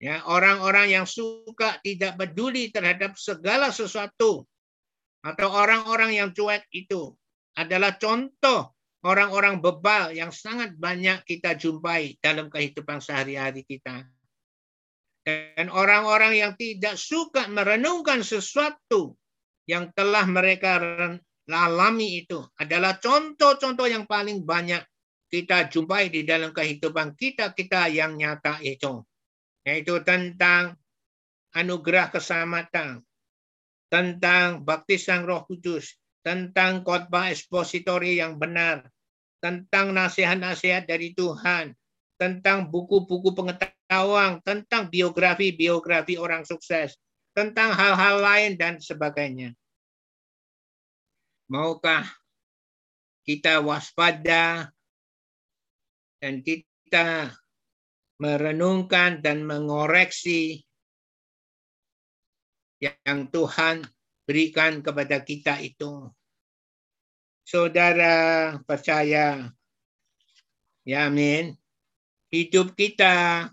Ya, 0.00 0.24
orang-orang 0.24 0.96
yang 0.96 1.04
suka 1.04 1.76
tidak 1.84 2.16
peduli 2.16 2.72
terhadap 2.72 3.20
segala 3.20 3.68
sesuatu 3.68 4.48
atau 5.20 5.48
orang-orang 5.52 6.16
yang 6.16 6.32
cuek 6.32 6.64
itu 6.72 7.12
adalah 7.52 8.00
contoh 8.00 8.72
orang-orang 9.04 9.60
bebal 9.60 10.16
yang 10.16 10.32
sangat 10.32 10.72
banyak 10.76 11.20
kita 11.28 11.52
jumpai 11.52 12.16
dalam 12.24 12.48
kehidupan 12.48 13.04
sehari-hari 13.04 13.60
kita. 13.64 14.08
Dan 15.20 15.68
orang-orang 15.68 16.32
yang 16.32 16.52
tidak 16.56 16.96
suka 16.96 17.44
merenungkan 17.52 18.24
sesuatu 18.24 19.19
yang 19.70 19.94
telah 19.94 20.26
mereka 20.26 20.82
alami 21.46 22.26
itu 22.26 22.42
adalah 22.58 22.98
contoh-contoh 22.98 23.86
yang 23.86 24.02
paling 24.10 24.42
banyak 24.42 24.82
kita 25.30 25.70
jumpai 25.70 26.10
di 26.10 26.26
dalam 26.26 26.50
kehidupan 26.50 27.14
kita-kita 27.14 27.86
yang 27.86 28.18
nyata 28.18 28.58
itu. 28.66 29.06
Yaitu 29.62 30.02
tentang 30.02 30.74
anugerah 31.54 32.10
keselamatan, 32.10 32.98
tentang 33.86 34.66
baptisan 34.66 35.22
Roh 35.22 35.46
Kudus, 35.46 35.94
tentang 36.26 36.82
khotbah 36.82 37.30
ekspositori 37.30 38.18
yang 38.18 38.42
benar, 38.42 38.90
tentang 39.38 39.94
nasihat-nasihat 39.94 40.90
dari 40.90 41.14
Tuhan, 41.14 41.78
tentang 42.18 42.66
buku-buku 42.68 43.32
pengetahuan, 43.38 44.42
tentang 44.42 44.90
biografi-biografi 44.90 46.18
orang 46.18 46.42
sukses, 46.42 46.98
tentang 47.36 47.70
hal-hal 47.72 48.16
lain 48.20 48.52
dan 48.58 48.82
sebagainya. 48.82 49.54
Maukah 51.50 52.06
kita 53.26 53.62
waspada 53.62 54.70
dan 56.22 56.42
kita 56.42 57.34
merenungkan 58.20 59.24
dan 59.24 59.42
mengoreksi 59.42 60.62
yang 62.80 63.28
Tuhan 63.32 63.84
berikan 64.28 64.84
kepada 64.84 65.24
kita 65.24 65.58
itu. 65.64 66.12
Saudara 67.44 68.54
percaya, 68.62 69.50
ya 70.86 70.98
amin, 71.10 71.56
hidup 72.30 72.78
kita, 72.78 73.48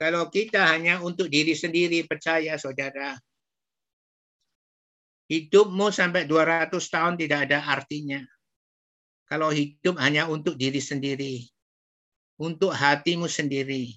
kalau 0.00 0.26
kita 0.28 0.62
hanya 0.74 1.00
untuk 1.00 1.30
diri 1.30 1.54
sendiri 1.54 2.02
percaya 2.04 2.58
saudara, 2.58 3.14
hidupmu 5.30 5.88
sampai 5.94 6.26
200 6.26 6.74
tahun 6.74 7.14
tidak 7.16 7.50
ada 7.50 7.62
artinya. 7.64 8.20
Kalau 9.24 9.48
hidup 9.48 9.96
hanya 9.98 10.28
untuk 10.28 10.54
diri 10.60 10.78
sendiri 10.78 11.48
untuk 12.38 12.74
hatimu 12.74 13.30
sendiri. 13.30 13.94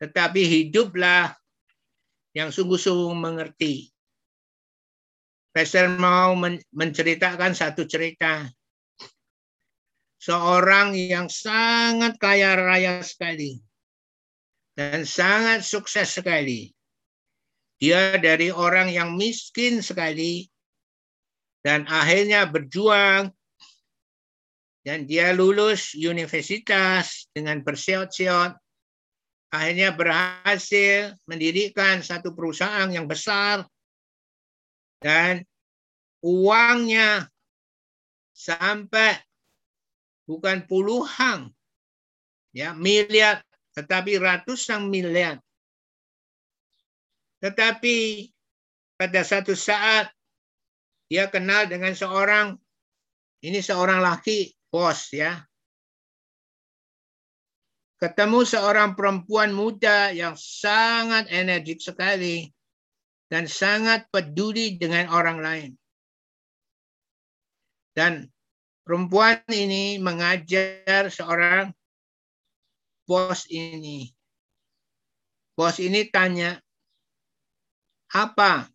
Tetapi 0.00 0.40
hiduplah 0.44 1.32
yang 2.36 2.52
sungguh-sungguh 2.52 3.16
mengerti. 3.16 3.88
Pastor 5.56 5.88
mau 5.96 6.36
menceritakan 6.76 7.56
satu 7.56 7.88
cerita. 7.88 8.44
Seorang 10.20 10.92
yang 10.92 11.32
sangat 11.32 12.20
kaya 12.20 12.52
raya 12.60 13.00
sekali. 13.00 13.56
Dan 14.76 15.08
sangat 15.08 15.64
sukses 15.64 16.12
sekali. 16.12 16.68
Dia 17.80 18.20
dari 18.20 18.52
orang 18.52 18.92
yang 18.92 19.16
miskin 19.16 19.80
sekali. 19.80 20.44
Dan 21.64 21.88
akhirnya 21.88 22.46
berjuang 22.46 23.32
dan 24.86 25.02
dia 25.02 25.34
lulus 25.34 25.98
universitas 25.98 27.26
dengan 27.34 27.58
berseot-seot. 27.58 28.54
Akhirnya 29.50 29.90
berhasil 29.90 31.18
mendirikan 31.26 32.06
satu 32.06 32.30
perusahaan 32.30 32.86
yang 32.86 33.10
besar. 33.10 33.66
Dan 35.02 35.42
uangnya 36.22 37.26
sampai 38.30 39.18
bukan 40.22 40.62
puluhan 40.70 41.50
ya 42.54 42.70
miliar 42.78 43.42
tetapi 43.76 44.16
ratusan 44.16 44.88
miliar. 44.88 45.36
Tetapi 47.44 48.26
pada 48.96 49.20
satu 49.20 49.52
saat 49.52 50.08
dia 51.12 51.28
kenal 51.28 51.68
dengan 51.68 51.92
seorang 51.92 52.56
ini 53.44 53.60
seorang 53.60 54.00
laki 54.00 54.56
bos 54.72 55.12
ya. 55.12 55.44
Ketemu 58.00 58.44
seorang 58.44 58.96
perempuan 58.96 59.52
muda 59.52 60.12
yang 60.12 60.36
sangat 60.36 61.28
energik 61.32 61.80
sekali 61.80 62.48
dan 63.28 63.48
sangat 63.48 64.08
peduli 64.08 64.76
dengan 64.76 65.08
orang 65.12 65.38
lain. 65.40 65.70
Dan 67.96 68.28
perempuan 68.84 69.40
ini 69.48 69.96
mengajar 69.96 71.08
seorang 71.08 71.72
bos 73.06 73.46
ini. 73.48 74.10
Bos 75.56 75.80
ini 75.80 76.04
tanya, 76.12 76.60
apa 78.12 78.68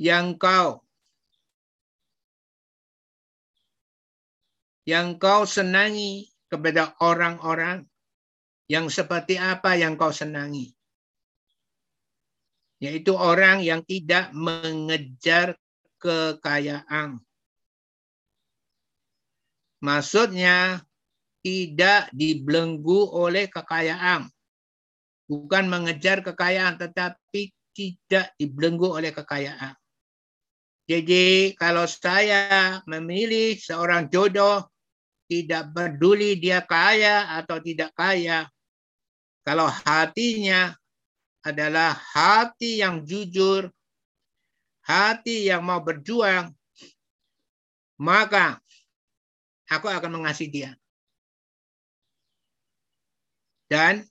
yang 0.00 0.34
kau 0.34 0.82
yang 4.84 5.16
kau 5.16 5.48
senangi 5.48 6.28
kepada 6.50 6.92
orang-orang 7.00 7.88
yang 8.68 8.88
seperti 8.88 9.36
apa 9.40 9.76
yang 9.76 9.96
kau 9.96 10.12
senangi. 10.12 10.72
Yaitu 12.80 13.16
orang 13.16 13.64
yang 13.64 13.80
tidak 13.84 14.28
mengejar 14.36 15.56
kekayaan. 15.96 17.20
Maksudnya 19.80 20.84
tidak 21.44 22.08
dibelenggu 22.16 23.12
oleh 23.12 23.52
kekayaan. 23.52 24.24
Bukan 25.28 25.68
mengejar 25.68 26.24
kekayaan, 26.24 26.80
tetapi 26.80 27.52
tidak 27.76 28.32
dibelenggu 28.40 28.88
oleh 28.88 29.12
kekayaan. 29.12 29.76
Jadi 30.84 31.52
kalau 31.56 31.88
saya 31.88 32.80
memilih 32.84 33.56
seorang 33.56 34.08
jodoh 34.12 34.68
tidak 35.24 35.72
peduli 35.72 36.36
dia 36.36 36.60
kaya 36.60 37.40
atau 37.40 37.56
tidak 37.60 37.92
kaya. 37.96 38.48
Kalau 39.44 39.68
hatinya 39.68 40.76
adalah 41.44 41.92
hati 41.92 42.80
yang 42.84 43.04
jujur, 43.04 43.68
hati 44.84 45.48
yang 45.48 45.64
mau 45.64 45.80
berjuang, 45.80 46.52
maka 48.00 48.60
aku 49.68 49.88
akan 49.88 50.20
mengasihi 50.20 50.52
dia. 50.52 50.70
Dan 53.74 54.06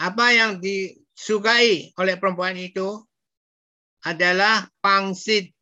apa 0.00 0.26
yang 0.32 0.56
disukai 0.64 1.92
oleh 2.00 2.16
perempuan 2.16 2.56
itu 2.56 3.04
adalah 4.08 4.64
pangsit 4.80 5.52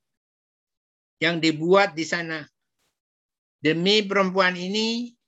yang 1.18 1.42
dibuat 1.42 1.98
di 1.98 2.06
sana 2.06 2.46
demi 3.58 4.06
perempuan 4.06 4.54
ini 4.54 5.18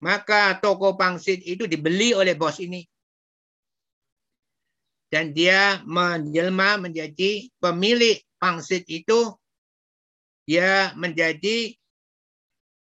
Maka 0.00 0.56
toko 0.64 0.96
pangsit 0.96 1.44
itu 1.44 1.68
dibeli 1.68 2.16
oleh 2.16 2.32
bos 2.32 2.56
ini. 2.56 2.80
Dan 5.12 5.36
dia 5.36 5.84
menjelma 5.84 6.80
menjadi 6.80 7.52
pemilik 7.60 8.16
pangsit 8.40 8.88
itu. 8.88 9.36
Dia 10.48 10.96
menjadi 10.96 11.76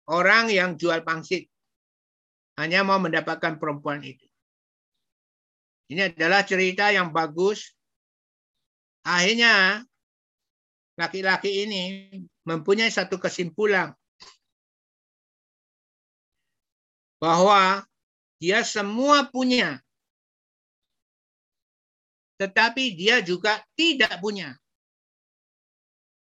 orang 0.06 0.55
yang 0.55 0.78
jual 0.78 1.02
pangsit. 1.02 1.51
Hanya 2.60 2.84
mau 2.84 3.00
mendapatkan 3.00 3.56
perempuan 3.56 4.04
itu. 4.04 4.28
Ini 5.92 6.12
adalah 6.12 6.44
cerita 6.44 6.88
yang 6.92 7.12
bagus. 7.12 7.72
Akhirnya 9.04 9.84
laki-laki 10.96 11.68
ini 11.68 11.82
mempunyai 12.44 12.92
satu 12.92 13.18
kesimpulan 13.18 13.92
bahwa 17.22 17.86
dia 18.42 18.66
semua 18.66 19.28
punya. 19.30 19.78
Tetapi 22.40 22.98
dia 22.98 23.22
juga 23.22 23.62
tidak 23.78 24.18
punya. 24.18 24.58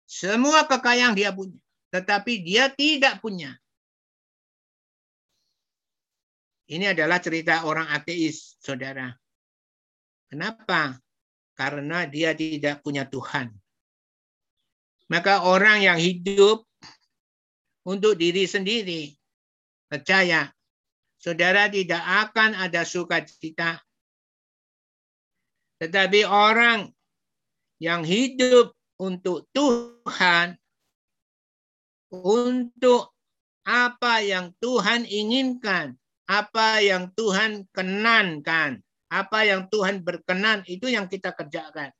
Semua 0.03 0.67
kekayaan 0.67 1.15
dia 1.15 1.31
punya. 1.31 1.55
Tetapi 1.95 2.33
dia 2.43 2.67
tidak 2.67 3.23
punya. 3.23 3.55
Ini 6.71 6.95
adalah 6.95 7.19
cerita 7.19 7.67
orang 7.67 7.91
ateis, 7.91 8.55
saudara. 8.63 9.11
Kenapa? 10.31 10.95
Karena 11.51 12.07
dia 12.07 12.31
tidak 12.31 12.79
punya 12.79 13.03
Tuhan. 13.03 13.51
Maka 15.11 15.43
orang 15.43 15.83
yang 15.83 15.99
hidup 15.99 16.63
untuk 17.83 18.15
diri 18.15 18.47
sendiri, 18.47 19.11
percaya 19.91 20.47
saudara 21.19 21.67
tidak 21.67 21.99
akan 21.99 22.55
ada 22.55 22.87
sukacita. 22.87 23.83
Tetapi 25.83 26.23
orang 26.23 26.87
yang 27.83 28.07
hidup 28.07 28.71
untuk 28.95 29.51
Tuhan, 29.51 30.55
untuk 32.15 33.11
apa 33.67 34.23
yang 34.23 34.55
Tuhan 34.63 35.03
inginkan, 35.03 35.99
apa 36.31 36.79
yang 36.79 37.11
Tuhan 37.11 37.67
kenankan, 37.75 38.79
apa 39.11 39.39
yang 39.43 39.67
Tuhan 39.67 39.99
berkenan, 39.99 40.63
itu 40.63 40.87
yang 40.87 41.11
kita 41.11 41.35
kerjakan. 41.35 41.91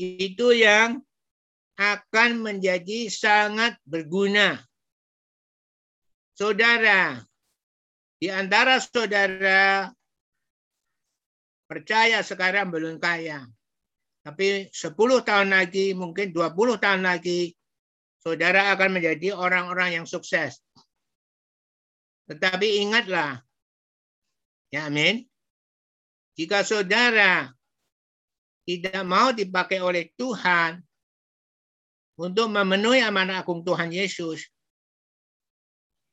Itu 0.00 0.56
yang 0.56 1.04
akan 1.76 2.40
menjadi 2.40 3.12
sangat 3.12 3.76
berguna 3.84 4.56
saudara, 6.32 7.20
di 8.16 8.32
antara 8.32 8.80
saudara 8.80 9.92
percaya 11.68 12.24
sekarang 12.24 12.72
belum 12.72 12.96
kaya. 12.96 13.44
Tapi 14.24 14.72
10 14.72 15.20
tahun 15.20 15.52
lagi, 15.52 15.92
mungkin 15.92 16.32
20 16.32 16.80
tahun 16.80 17.04
lagi, 17.04 17.52
saudara 18.24 18.72
akan 18.72 18.96
menjadi 18.98 19.36
orang-orang 19.36 20.00
yang 20.00 20.06
sukses. 20.08 20.65
Tetapi 22.26 22.82
ingatlah, 22.82 23.38
ya 24.74 24.90
amin, 24.90 25.22
jika 26.34 26.66
saudara 26.66 27.48
tidak 28.66 29.02
mau 29.06 29.30
dipakai 29.30 29.78
oleh 29.78 30.10
Tuhan 30.18 30.82
untuk 32.18 32.50
memenuhi 32.50 32.98
amanah 32.98 33.46
agung 33.46 33.62
Tuhan 33.62 33.94
Yesus, 33.94 34.42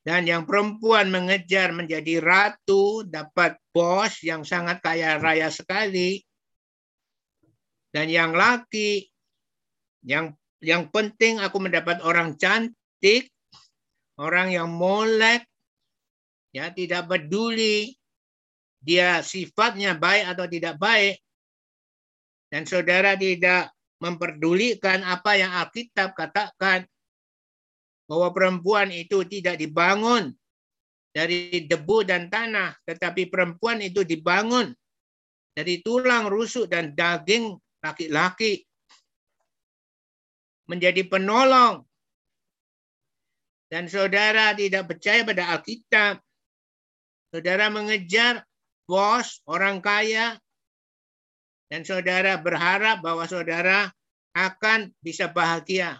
dan 0.03 0.27
yang 0.27 0.43
perempuan 0.43 1.07
mengejar 1.07 1.71
menjadi 1.71 2.19
ratu, 2.19 3.07
dapat 3.07 3.55
bos 3.71 4.19
yang 4.19 4.43
sangat 4.43 4.83
kaya 4.83 5.15
raya 5.15 5.47
sekali. 5.47 6.19
Dan 7.87 8.11
yang 8.11 8.35
laki, 8.35 9.07
yang 10.03 10.35
yang 10.59 10.91
penting 10.91 11.39
aku 11.39 11.55
mendapat 11.55 12.03
orang 12.03 12.35
cantik, 12.35 13.31
orang 14.19 14.51
yang 14.51 14.67
molek, 14.67 15.47
ya 16.53 16.69
tidak 16.69 17.09
peduli 17.09 17.97
dia 18.83 19.23
sifatnya 19.23 19.95
baik 19.95 20.35
atau 20.35 20.45
tidak 20.45 20.75
baik. 20.77 21.17
Dan 22.51 22.69
saudara 22.69 23.17
tidak 23.17 23.73
memperdulikan 23.97 25.01
apa 25.01 25.39
yang 25.39 25.49
Alkitab 25.49 26.13
katakan 26.13 26.85
bahwa 28.05 28.29
perempuan 28.35 28.91
itu 28.93 29.25
tidak 29.25 29.57
dibangun 29.57 30.35
dari 31.15 31.65
debu 31.65 32.03
dan 32.05 32.27
tanah, 32.27 32.75
tetapi 32.83 33.31
perempuan 33.31 33.79
itu 33.81 34.03
dibangun 34.03 34.69
dari 35.55 35.79
tulang 35.81 36.29
rusuk 36.29 36.69
dan 36.69 36.91
daging 36.93 37.57
laki-laki 37.81 38.67
menjadi 40.67 41.07
penolong. 41.07 41.87
Dan 43.71 43.89
saudara 43.89 44.53
tidak 44.53 44.93
percaya 44.93 45.25
pada 45.25 45.57
Alkitab. 45.57 46.21
Saudara 47.33 47.65
mengejar 47.73 48.45
bos, 48.85 49.41
orang 49.49 49.81
kaya, 49.81 50.37
dan 51.65 51.81
saudara 51.81 52.37
berharap 52.37 53.01
bahwa 53.01 53.25
saudara 53.25 53.89
akan 54.37 54.93
bisa 55.01 55.25
bahagia. 55.25 55.97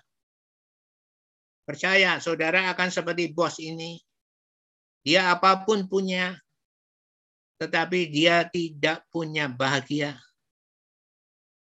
Percaya 1.66 2.22
saudara 2.22 2.70
akan 2.70 2.94
seperti 2.94 3.34
bos 3.34 3.58
ini. 3.58 3.98
Dia 5.02 5.34
apa 5.34 5.66
pun 5.66 5.90
punya, 5.90 6.38
tetapi 7.58 8.14
dia 8.14 8.46
tidak 8.46 9.02
punya 9.10 9.50
bahagia. 9.50 10.22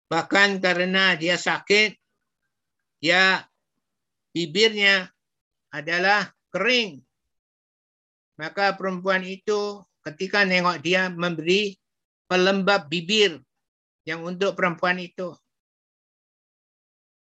Bahkan 0.07 0.63
karena 0.63 1.19
dia 1.19 1.35
sakit, 1.35 1.91
dia 3.03 3.43
bibirnya 4.31 5.11
adalah 5.75 6.31
kering. 6.55 7.06
Maka 8.37 8.77
perempuan 8.77 9.25
itu 9.25 9.81
ketika 10.05 10.45
nengok 10.45 10.79
dia 10.85 11.09
memberi 11.09 11.73
pelembab 12.29 12.85
bibir 12.87 13.41
yang 14.07 14.23
untuk 14.23 14.53
perempuan 14.55 15.01
itu. 15.01 15.33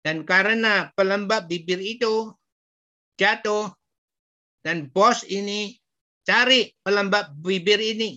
Dan 0.00 0.24
karena 0.24 0.88
pelembab 0.96 1.44
bibir 1.44 1.76
itu 1.76 2.32
jatuh 3.20 3.68
dan 4.64 4.88
bos 4.88 5.26
ini 5.28 5.76
cari 6.24 6.72
pelembab 6.80 7.36
bibir 7.36 7.76
ini. 7.76 8.16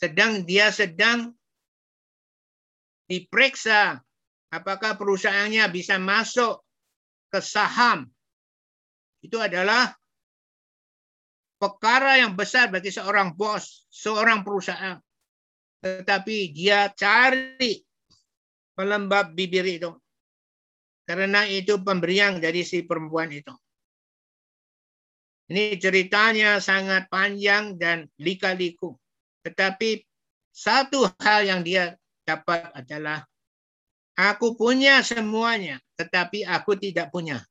Sedang 0.00 0.48
dia 0.48 0.72
sedang 0.72 1.36
diperiksa 3.10 4.00
apakah 4.48 4.96
perusahaannya 4.96 5.68
bisa 5.68 6.00
masuk 6.00 6.64
ke 7.28 7.44
saham. 7.44 8.08
Itu 9.20 9.36
adalah 9.36 9.99
perkara 11.60 12.16
yang 12.16 12.32
besar 12.32 12.72
bagi 12.72 12.88
seorang 12.88 13.36
bos, 13.36 13.84
seorang 13.92 14.40
perusahaan. 14.40 14.96
Tetapi 15.84 16.56
dia 16.56 16.88
cari 16.96 17.84
pelembab 18.72 19.36
bibir 19.36 19.68
itu. 19.68 19.92
Karena 21.04 21.44
itu 21.44 21.76
pemberian 21.84 22.40
dari 22.40 22.64
si 22.64 22.80
perempuan 22.80 23.28
itu. 23.28 23.52
Ini 25.50 25.76
ceritanya 25.76 26.62
sangat 26.62 27.10
panjang 27.12 27.76
dan 27.76 28.06
lika-liku. 28.16 28.94
Tetapi 29.42 29.98
satu 30.54 31.10
hal 31.18 31.44
yang 31.44 31.60
dia 31.66 31.98
dapat 32.22 32.70
adalah 32.70 33.26
aku 34.14 34.54
punya 34.54 35.02
semuanya, 35.02 35.82
tetapi 35.98 36.46
aku 36.46 36.78
tidak 36.78 37.10
punya. 37.10 37.42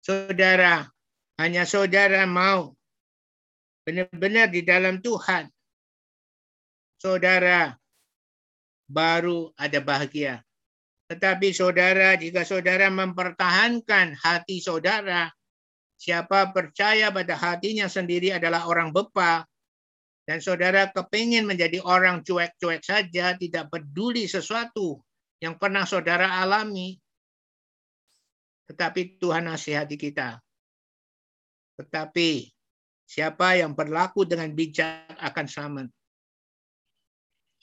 Saudara, 0.00 0.88
hanya 1.36 1.68
saudara 1.68 2.24
mau 2.24 2.72
benar-benar 3.84 4.50
di 4.50 4.64
dalam 4.66 4.98
Tuhan. 4.98 5.48
Saudara 6.96 7.76
baru 8.88 9.52
ada 9.54 9.78
bahagia. 9.84 10.40
Tetapi 11.06 11.54
saudara, 11.54 12.18
jika 12.18 12.42
saudara 12.42 12.90
mempertahankan 12.90 14.18
hati 14.18 14.58
saudara, 14.58 15.30
Siapa 15.96 16.52
percaya 16.52 17.08
pada 17.08 17.34
hatinya 17.40 17.88
sendiri 17.88 18.28
adalah 18.28 18.68
orang 18.68 18.92
bepa, 18.92 19.48
dan 20.28 20.44
saudara 20.44 20.92
kepingin 20.92 21.48
menjadi 21.48 21.80
orang 21.80 22.20
cuek-cuek 22.20 22.84
saja, 22.84 23.32
tidak 23.40 23.72
peduli 23.72 24.28
sesuatu 24.28 25.00
yang 25.40 25.56
pernah 25.56 25.88
saudara 25.88 26.36
alami, 26.44 27.00
tetapi 28.68 29.16
Tuhan 29.16 29.48
nasihati 29.48 29.96
kita. 29.96 30.36
Tetapi 31.76 32.48
siapa 33.04 33.60
yang 33.60 33.76
berlaku 33.76 34.24
dengan 34.24 34.50
bijak 34.52 35.12
akan 35.20 35.46
selamat. 35.46 35.86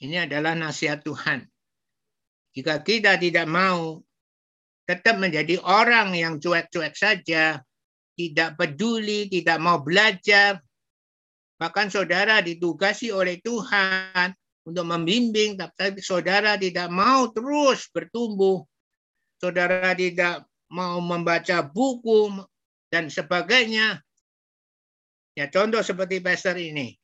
Ini 0.02 0.26
adalah 0.26 0.54
nasihat 0.58 1.02
Tuhan. 1.02 1.46
Jika 2.54 2.82
kita 2.82 3.18
tidak 3.18 3.50
mau 3.50 3.98
tetap 4.86 5.18
menjadi 5.18 5.58
orang 5.64 6.14
yang 6.14 6.38
cuek-cuek 6.38 6.94
saja, 6.94 7.58
tidak 8.14 8.54
peduli, 8.54 9.26
tidak 9.26 9.58
mau 9.58 9.82
belajar. 9.82 10.62
Bahkan 11.58 11.90
saudara 11.90 12.38
ditugasi 12.44 13.10
oleh 13.10 13.42
Tuhan 13.42 14.30
untuk 14.66 14.86
membimbing, 14.86 15.58
tapi 15.58 15.98
saudara 15.98 16.54
tidak 16.54 16.90
mau 16.90 17.30
terus 17.34 17.90
bertumbuh. 17.90 18.62
Saudara 19.42 19.92
tidak 19.98 20.46
mau 20.70 21.02
membaca 21.02 21.62
buku 21.62 22.44
dan 22.94 23.10
sebagainya. 23.10 23.98
Ya, 25.34 25.50
contoh 25.50 25.82
seperti 25.82 26.22
pastor 26.22 26.54
ini. 26.54 26.94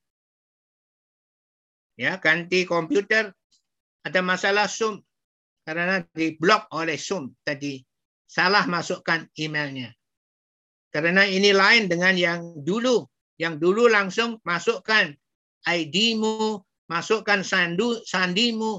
Ya, 1.99 2.23
ganti 2.23 2.63
komputer 2.63 3.35
ada 4.07 4.21
masalah 4.23 4.71
Zoom 4.71 5.03
karena 5.67 6.07
diblok 6.15 6.71
oleh 6.71 6.95
Zoom 6.95 7.35
tadi 7.43 7.83
salah 8.31 8.71
masukkan 8.71 9.27
emailnya. 9.35 9.91
Karena 10.95 11.27
ini 11.27 11.51
lain 11.51 11.91
dengan 11.91 12.15
yang 12.15 12.63
dulu. 12.63 13.03
Yang 13.35 13.59
dulu 13.59 13.91
langsung 13.91 14.39
masukkan 14.47 15.11
ID-mu, 15.67 16.63
masukkan 16.87 17.43
sandu, 17.43 17.99
sandimu. 18.07 18.79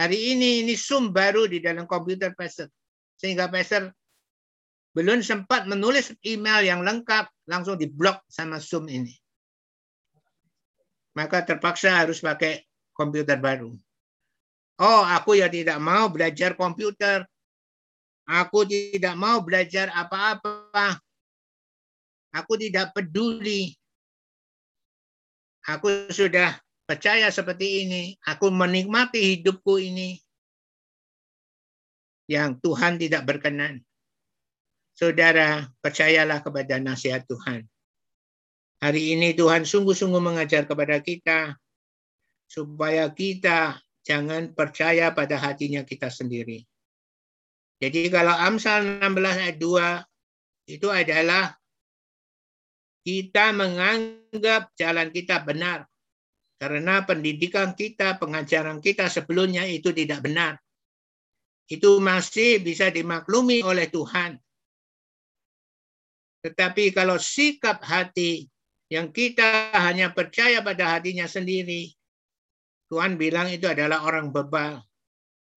Hari 0.00 0.32
ini 0.32 0.64
ini 0.64 0.74
Zoom 0.80 1.12
baru 1.12 1.44
di 1.44 1.60
dalam 1.60 1.84
komputer 1.84 2.32
Pastor. 2.32 2.72
Sehingga 3.20 3.52
Pastor 3.52 3.92
belum 4.90 5.22
sempat 5.22 5.70
menulis 5.70 6.10
email 6.26 6.66
yang 6.66 6.82
lengkap, 6.82 7.30
langsung 7.46 7.78
diblok 7.78 8.26
sama 8.26 8.58
Zoom 8.58 8.90
ini. 8.90 9.14
Maka 11.14 11.46
terpaksa 11.46 11.94
harus 11.94 12.18
pakai 12.18 12.66
komputer 12.90 13.38
baru. 13.38 13.70
Oh, 14.80 15.02
aku 15.04 15.38
ya 15.38 15.46
tidak 15.46 15.78
mau 15.78 16.08
belajar 16.10 16.56
komputer. 16.56 17.22
Aku 18.24 18.62
tidak 18.64 19.14
mau 19.18 19.42
belajar 19.42 19.90
apa-apa. 19.92 20.98
Aku 22.30 22.54
tidak 22.54 22.94
peduli. 22.94 23.74
Aku 25.66 26.08
sudah 26.08 26.56
percaya 26.86 27.28
seperti 27.28 27.86
ini. 27.86 28.02
Aku 28.24 28.48
menikmati 28.48 29.38
hidupku 29.38 29.82
ini. 29.82 30.16
Yang 32.30 32.62
Tuhan 32.62 32.96
tidak 32.96 33.26
berkenan. 33.26 33.82
Saudara, 35.00 35.64
percayalah 35.80 36.44
kepada 36.44 36.76
nasihat 36.76 37.24
Tuhan. 37.24 37.64
Hari 38.84 39.16
ini 39.16 39.32
Tuhan 39.32 39.64
sungguh-sungguh 39.64 40.20
mengajar 40.20 40.68
kepada 40.68 41.00
kita 41.00 41.56
supaya 42.44 43.08
kita 43.08 43.80
jangan 44.04 44.52
percaya 44.52 45.08
pada 45.16 45.40
hatinya 45.40 45.88
kita 45.88 46.12
sendiri. 46.12 46.68
Jadi 47.80 48.12
kalau 48.12 48.36
Amsal 48.36 49.00
16 49.00 49.40
ayat 49.40 49.56
2 49.56 50.76
itu 50.76 50.92
adalah 50.92 51.56
kita 53.00 53.56
menganggap 53.56 54.68
jalan 54.76 55.08
kita 55.16 55.40
benar. 55.48 55.88
Karena 56.60 57.08
pendidikan 57.08 57.72
kita, 57.72 58.20
pengajaran 58.20 58.84
kita 58.84 59.08
sebelumnya 59.08 59.64
itu 59.64 59.96
tidak 59.96 60.20
benar. 60.20 60.60
Itu 61.64 62.04
masih 62.04 62.60
bisa 62.60 62.92
dimaklumi 62.92 63.64
oleh 63.64 63.88
Tuhan. 63.88 64.36
Tetapi 66.40 66.96
kalau 66.96 67.20
sikap 67.20 67.84
hati 67.84 68.48
yang 68.88 69.12
kita 69.12 69.70
hanya 69.76 70.10
percaya 70.10 70.64
pada 70.64 70.96
hatinya 70.96 71.28
sendiri, 71.28 71.92
Tuhan 72.90 73.20
bilang 73.20 73.46
itu 73.52 73.70
adalah 73.70 74.02
orang 74.02 74.32
bebal. 74.34 74.82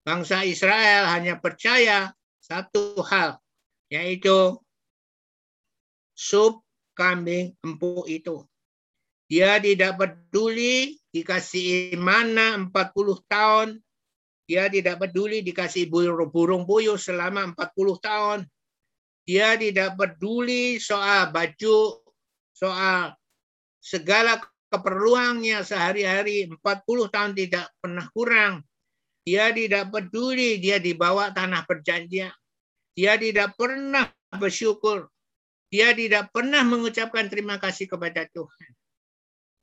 Bangsa 0.04 0.44
Israel 0.44 1.08
hanya 1.10 1.40
percaya 1.40 2.12
satu 2.44 3.00
hal, 3.08 3.40
yaitu 3.88 4.60
sup 6.12 6.62
kambing 6.94 7.56
empuk 7.64 8.06
itu. 8.06 8.44
Dia 9.32 9.58
tidak 9.58 9.98
peduli 9.98 11.00
dikasih 11.10 11.98
mana 11.98 12.60
40 12.60 13.24
tahun. 13.26 13.82
Dia 14.46 14.68
tidak 14.68 15.02
peduli 15.02 15.40
dikasih 15.42 15.88
burung 15.90 16.68
puyuh 16.68 17.00
selama 17.00 17.56
40 17.56 17.98
tahun. 17.98 18.40
Dia 19.24 19.56
tidak 19.56 19.96
peduli 19.96 20.84
soal 20.84 21.32
baju, 21.32 22.04
soal 22.52 23.16
segala 23.80 24.40
keperluannya 24.68 25.64
sehari-hari 25.64 26.50
40 26.50 27.14
tahun 27.14 27.32
tidak 27.38 27.66
pernah 27.80 28.06
kurang. 28.12 28.54
Dia 29.24 29.56
tidak 29.56 29.88
peduli 29.94 30.60
dia 30.60 30.84
dibawa 30.84 31.32
tanah 31.32 31.64
perjanjian. 31.64 32.36
Dia 32.94 33.16
tidak 33.16 33.56
pernah 33.56 34.12
bersyukur. 34.36 35.08
Dia 35.74 35.96
tidak 35.96 36.30
pernah 36.30 36.62
mengucapkan 36.62 37.26
terima 37.32 37.58
kasih 37.58 37.90
kepada 37.90 38.30
Tuhan. 38.30 38.70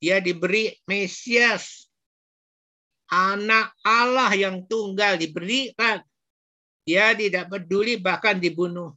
Dia 0.00 0.18
diberi 0.18 0.72
Mesias, 0.88 1.86
anak 3.12 3.76
Allah 3.84 4.32
yang 4.32 4.64
tunggal 4.64 5.20
diberikan. 5.20 6.00
Dia 6.82 7.12
tidak 7.14 7.52
peduli 7.52 8.00
bahkan 8.00 8.40
dibunuh. 8.40 8.96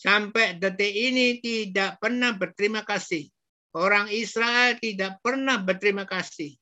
Sampai 0.00 0.56
detik 0.56 0.96
ini 0.96 1.44
tidak 1.44 2.00
pernah 2.00 2.32
berterima 2.32 2.80
kasih. 2.88 3.28
Orang 3.76 4.08
Israel 4.08 4.80
tidak 4.80 5.20
pernah 5.20 5.60
berterima 5.60 6.08
kasih. 6.08 6.56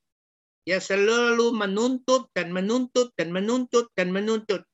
Dia 0.67 0.83
selalu 0.83 1.55
menuntut 1.55 2.35
dan 2.35 2.51
menuntut 2.51 3.15
dan 3.15 3.31
menuntut 3.31 3.95
dan 3.95 4.11
menuntut. 4.11 4.67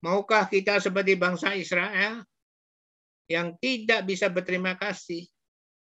Maukah 0.00 0.48
kita 0.48 0.80
seperti 0.80 1.20
bangsa 1.20 1.52
Israel 1.52 2.24
yang 3.28 3.60
tidak 3.60 4.08
bisa 4.08 4.32
berterima 4.32 4.80
kasih, 4.80 5.28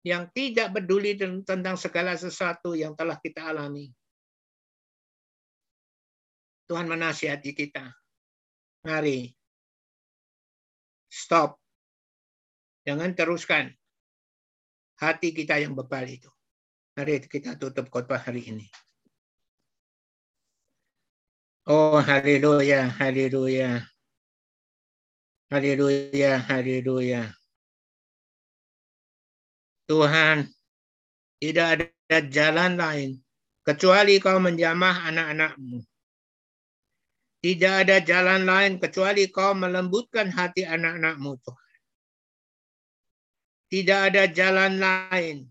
yang 0.07 0.31
tidak 0.31 0.79
peduli 0.79 1.19
tentang 1.19 1.75
segala 1.75 2.15
sesuatu 2.15 2.79
yang 2.79 2.95
telah 2.95 3.19
kita 3.19 3.51
alami? 3.51 3.91
Tuhan 6.71 6.87
menasihati 6.87 7.51
kita. 7.51 7.91
Mari. 8.87 9.44
Stop. 11.15 11.63
Jangan 12.83 13.15
teruskan. 13.15 13.71
Hati 14.99 15.31
kita 15.31 15.63
yang 15.63 15.79
bebal 15.79 16.11
itu. 16.11 16.27
Mari 16.99 17.23
kita 17.23 17.55
tutup 17.55 17.87
khotbah 17.87 18.19
hari 18.19 18.43
ini. 18.51 18.67
Oh, 21.71 22.03
haleluya, 22.03 22.91
haleluya. 22.99 23.87
Haleluya, 25.55 26.43
haleluya. 26.51 27.31
Tuhan, 29.87 30.51
tidak 31.39 31.67
ada 31.79 32.19
jalan 32.27 32.73
lain 32.75 33.11
kecuali 33.63 34.19
kau 34.19 34.43
menjamah 34.43 35.09
anak-anakmu. 35.15 35.79
Tidak 37.45 37.75
ada 37.85 38.01
jalan 38.01 38.49
lain 38.49 38.81
kecuali 38.81 39.29
kau 39.29 39.53
melembutkan 39.53 40.33
hati 40.33 40.65
anak-anakmu, 40.65 41.37
Tuhan. 41.45 41.73
Tidak 43.69 44.01
ada 44.09 44.25
jalan 44.33 44.81
lain 44.81 45.45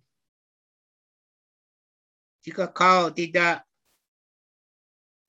jika 2.43 2.67
kau 2.73 3.13
tidak 3.13 3.63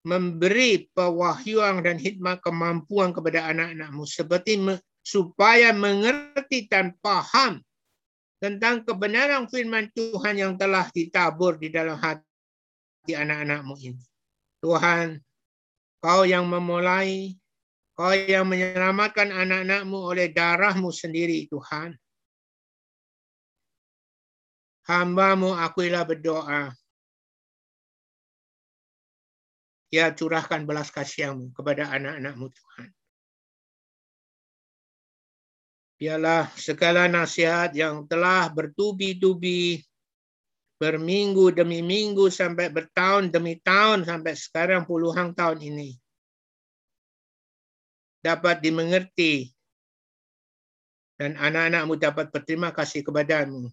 memberi 0.04 0.90
pewahyuan 0.92 1.80
dan 1.80 1.96
hikmat 1.96 2.42
kemampuan 2.42 3.14
kepada 3.14 3.48
anak-anakmu 3.54 4.04
seperti 4.04 4.60
supaya 5.00 5.72
mengerti 5.72 6.68
dan 6.68 6.92
paham 7.00 7.62
tentang 8.42 8.84
kebenaran 8.84 9.48
firman 9.48 9.88
Tuhan 9.96 10.36
yang 10.36 10.52
telah 10.60 10.90
ditabur 10.92 11.56
di 11.56 11.72
dalam 11.72 11.96
hati 11.96 13.12
anak-anakmu 13.12 13.74
ini. 13.80 14.04
Tuhan, 14.60 15.16
kau 16.04 16.28
yang 16.28 16.44
memulai, 16.44 17.32
kau 17.96 18.12
yang 18.12 18.44
menyelamatkan 18.44 19.32
anak-anakmu 19.32 19.96
oleh 19.96 20.28
darahmu 20.28 20.92
sendiri, 20.92 21.48
Tuhan. 21.48 21.96
Hambamu 24.84 25.56
akulah 25.56 26.04
berdoa 26.04 26.76
ya 29.94 30.10
curahkan 30.10 30.66
belas 30.66 30.90
kasihanmu 30.90 31.54
kepada 31.56 31.86
anak-anakmu 31.94 32.50
Tuhan. 32.50 32.88
Biarlah 35.94 36.50
segala 36.58 37.06
nasihat 37.06 37.70
yang 37.72 38.04
telah 38.10 38.50
bertubi-tubi, 38.50 39.78
berminggu 40.78 41.54
demi 41.54 41.80
minggu, 41.80 42.28
sampai 42.28 42.70
bertahun 42.70 43.30
demi 43.30 43.58
tahun, 43.62 44.04
sampai 44.04 44.34
sekarang 44.34 44.84
puluhan 44.84 45.32
tahun 45.32 45.62
ini, 45.62 45.94
dapat 48.24 48.64
dimengerti 48.64 49.52
dan 51.20 51.38
anak-anakmu 51.38 51.94
dapat 52.00 52.32
berterima 52.34 52.74
kasih 52.74 53.06
kepadamu 53.06 53.70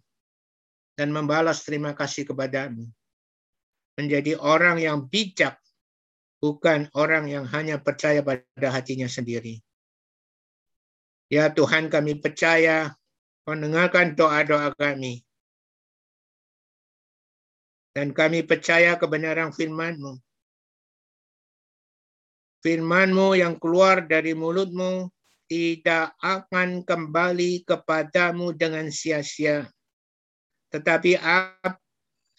dan 0.99 1.09
membalas 1.09 1.65
terima 1.65 1.95
kasih 1.97 2.27
kepadamu. 2.27 2.85
Menjadi 3.97 4.37
orang 4.39 4.77
yang 4.79 5.09
bijak 5.09 5.57
bukan 6.41 6.89
orang 6.97 7.29
yang 7.29 7.45
hanya 7.49 7.77
percaya 7.77 8.21
pada 8.25 8.69
hatinya 8.69 9.05
sendiri. 9.05 9.61
Ya 11.31 11.47
Tuhan 11.47 11.87
kami 11.87 12.19
percaya 12.19 12.91
kau 13.47 13.55
dengarkan 13.55 14.19
doa-doa 14.19 14.75
kami. 14.75 15.23
Dan 17.91 18.15
kami 18.15 18.47
percaya 18.47 18.95
kebenaran 18.95 19.51
firman-Mu. 19.51 20.15
Firman-Mu 22.63 23.35
yang 23.35 23.59
keluar 23.59 24.07
dari 24.07 24.31
mulutmu 24.31 25.11
tidak 25.51 26.15
akan 26.23 26.87
kembali 26.87 27.67
kepadamu 27.67 28.55
dengan 28.55 28.87
sia-sia. 28.87 29.67
Tetapi 30.71 31.19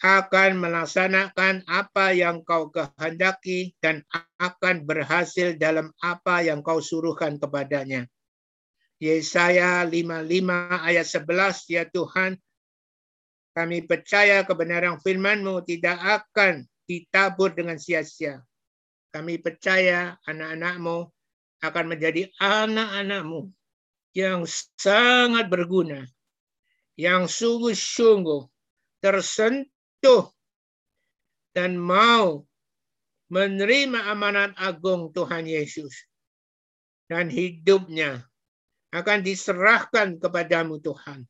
akan 0.01 0.51
melaksanakan 0.57 1.69
apa 1.69 2.17
yang 2.17 2.41
kau 2.41 2.73
kehendaki 2.73 3.77
dan 3.77 4.01
akan 4.41 4.89
berhasil 4.89 5.53
dalam 5.61 5.93
apa 6.01 6.41
yang 6.41 6.65
kau 6.65 6.81
suruhkan 6.81 7.37
kepadanya. 7.37 8.09
Yesaya 8.97 9.85
55 9.85 10.23
ayat 10.81 11.05
11, 11.05 11.69
ya 11.69 11.83
Tuhan, 11.85 12.41
kami 13.53 13.85
percaya 13.85 14.41
kebenaran 14.41 14.97
firman-Mu 14.97 15.61
tidak 15.69 16.01
akan 16.01 16.65
ditabur 16.89 17.53
dengan 17.53 17.77
sia-sia. 17.77 18.41
Kami 19.13 19.37
percaya 19.37 20.17
anak-anak-Mu 20.25 21.05
akan 21.61 21.85
menjadi 21.85 22.33
anak-anak-Mu 22.41 23.53
yang 24.17 24.45
sangat 24.77 25.49
berguna, 25.53 26.01
yang 26.97 27.29
sungguh-sungguh 27.29 28.49
tersentuh 29.05 30.33
dan 31.53 31.77
mau 31.77 32.41
menerima 33.29 34.09
amanat 34.09 34.57
agung 34.57 35.13
Tuhan 35.13 35.45
Yesus. 35.45 35.93
Dan 37.05 37.29
hidupnya 37.29 38.25
akan 38.89 39.21
diserahkan 39.21 40.17
kepadamu 40.17 40.81
Tuhan. 40.81 41.29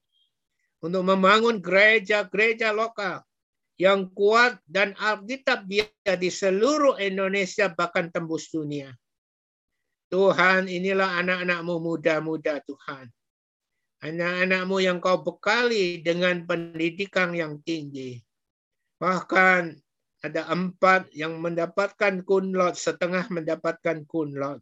Untuk 0.84 1.08
membangun 1.08 1.64
gereja-gereja 1.64 2.76
lokal 2.76 3.24
yang 3.80 4.12
kuat 4.12 4.60
dan 4.68 4.92
Alkitab 5.00 5.64
dia 5.66 5.88
di 6.20 6.28
seluruh 6.28 7.00
Indonesia 7.00 7.72
bahkan 7.72 8.12
tembus 8.12 8.52
dunia. 8.52 8.92
Tuhan 10.12 10.68
inilah 10.68 11.24
anak-anakmu 11.24 11.76
muda-muda 11.80 12.60
Tuhan. 12.68 13.08
Anak-anakmu 14.04 14.78
yang 14.84 15.00
kau 15.00 15.24
bekali 15.24 16.04
dengan 16.04 16.44
pendidikan 16.44 17.32
yang 17.32 17.64
tinggi. 17.64 18.20
Bahkan 19.00 19.74
ada 20.22 20.52
empat 20.52 21.08
yang 21.16 21.40
mendapatkan 21.40 22.22
kunlot, 22.28 22.76
setengah 22.76 23.26
mendapatkan 23.32 24.04
kunlot. 24.04 24.60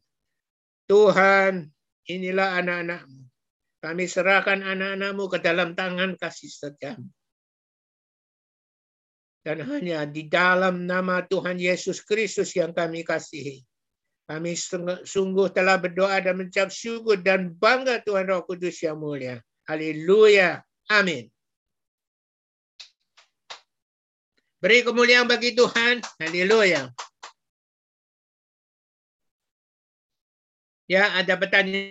Tuhan, 0.86 1.74
Inilah 2.10 2.60
anak-anakmu. 2.60 3.31
Kami 3.82 4.06
serahkan 4.06 4.62
anak-anakmu 4.62 5.26
ke 5.26 5.38
dalam 5.42 5.74
tangan 5.74 6.14
kasih 6.14 6.54
setiamu. 6.54 7.10
Dan 9.42 9.66
hanya 9.66 10.06
di 10.06 10.30
dalam 10.30 10.86
nama 10.86 11.26
Tuhan 11.26 11.58
Yesus 11.58 12.06
Kristus 12.06 12.54
yang 12.54 12.78
kami 12.78 13.02
kasihi. 13.02 13.66
Kami 14.30 14.54
sungguh 15.02 15.50
telah 15.50 15.82
berdoa 15.82 16.22
dan 16.22 16.38
mencap 16.38 16.70
syukur 16.70 17.18
dan 17.18 17.50
bangga 17.58 18.06
Tuhan 18.06 18.30
Roh 18.30 18.46
Kudus 18.46 18.78
yang 18.86 19.02
mulia. 19.02 19.42
Haleluya. 19.66 20.62
Amin. 20.94 21.26
Beri 24.62 24.86
kemuliaan 24.86 25.26
bagi 25.26 25.58
Tuhan. 25.58 26.06
Haleluya. 26.22 26.94
Ya, 30.86 31.18
ada 31.18 31.34
pertanyaan. 31.34 31.90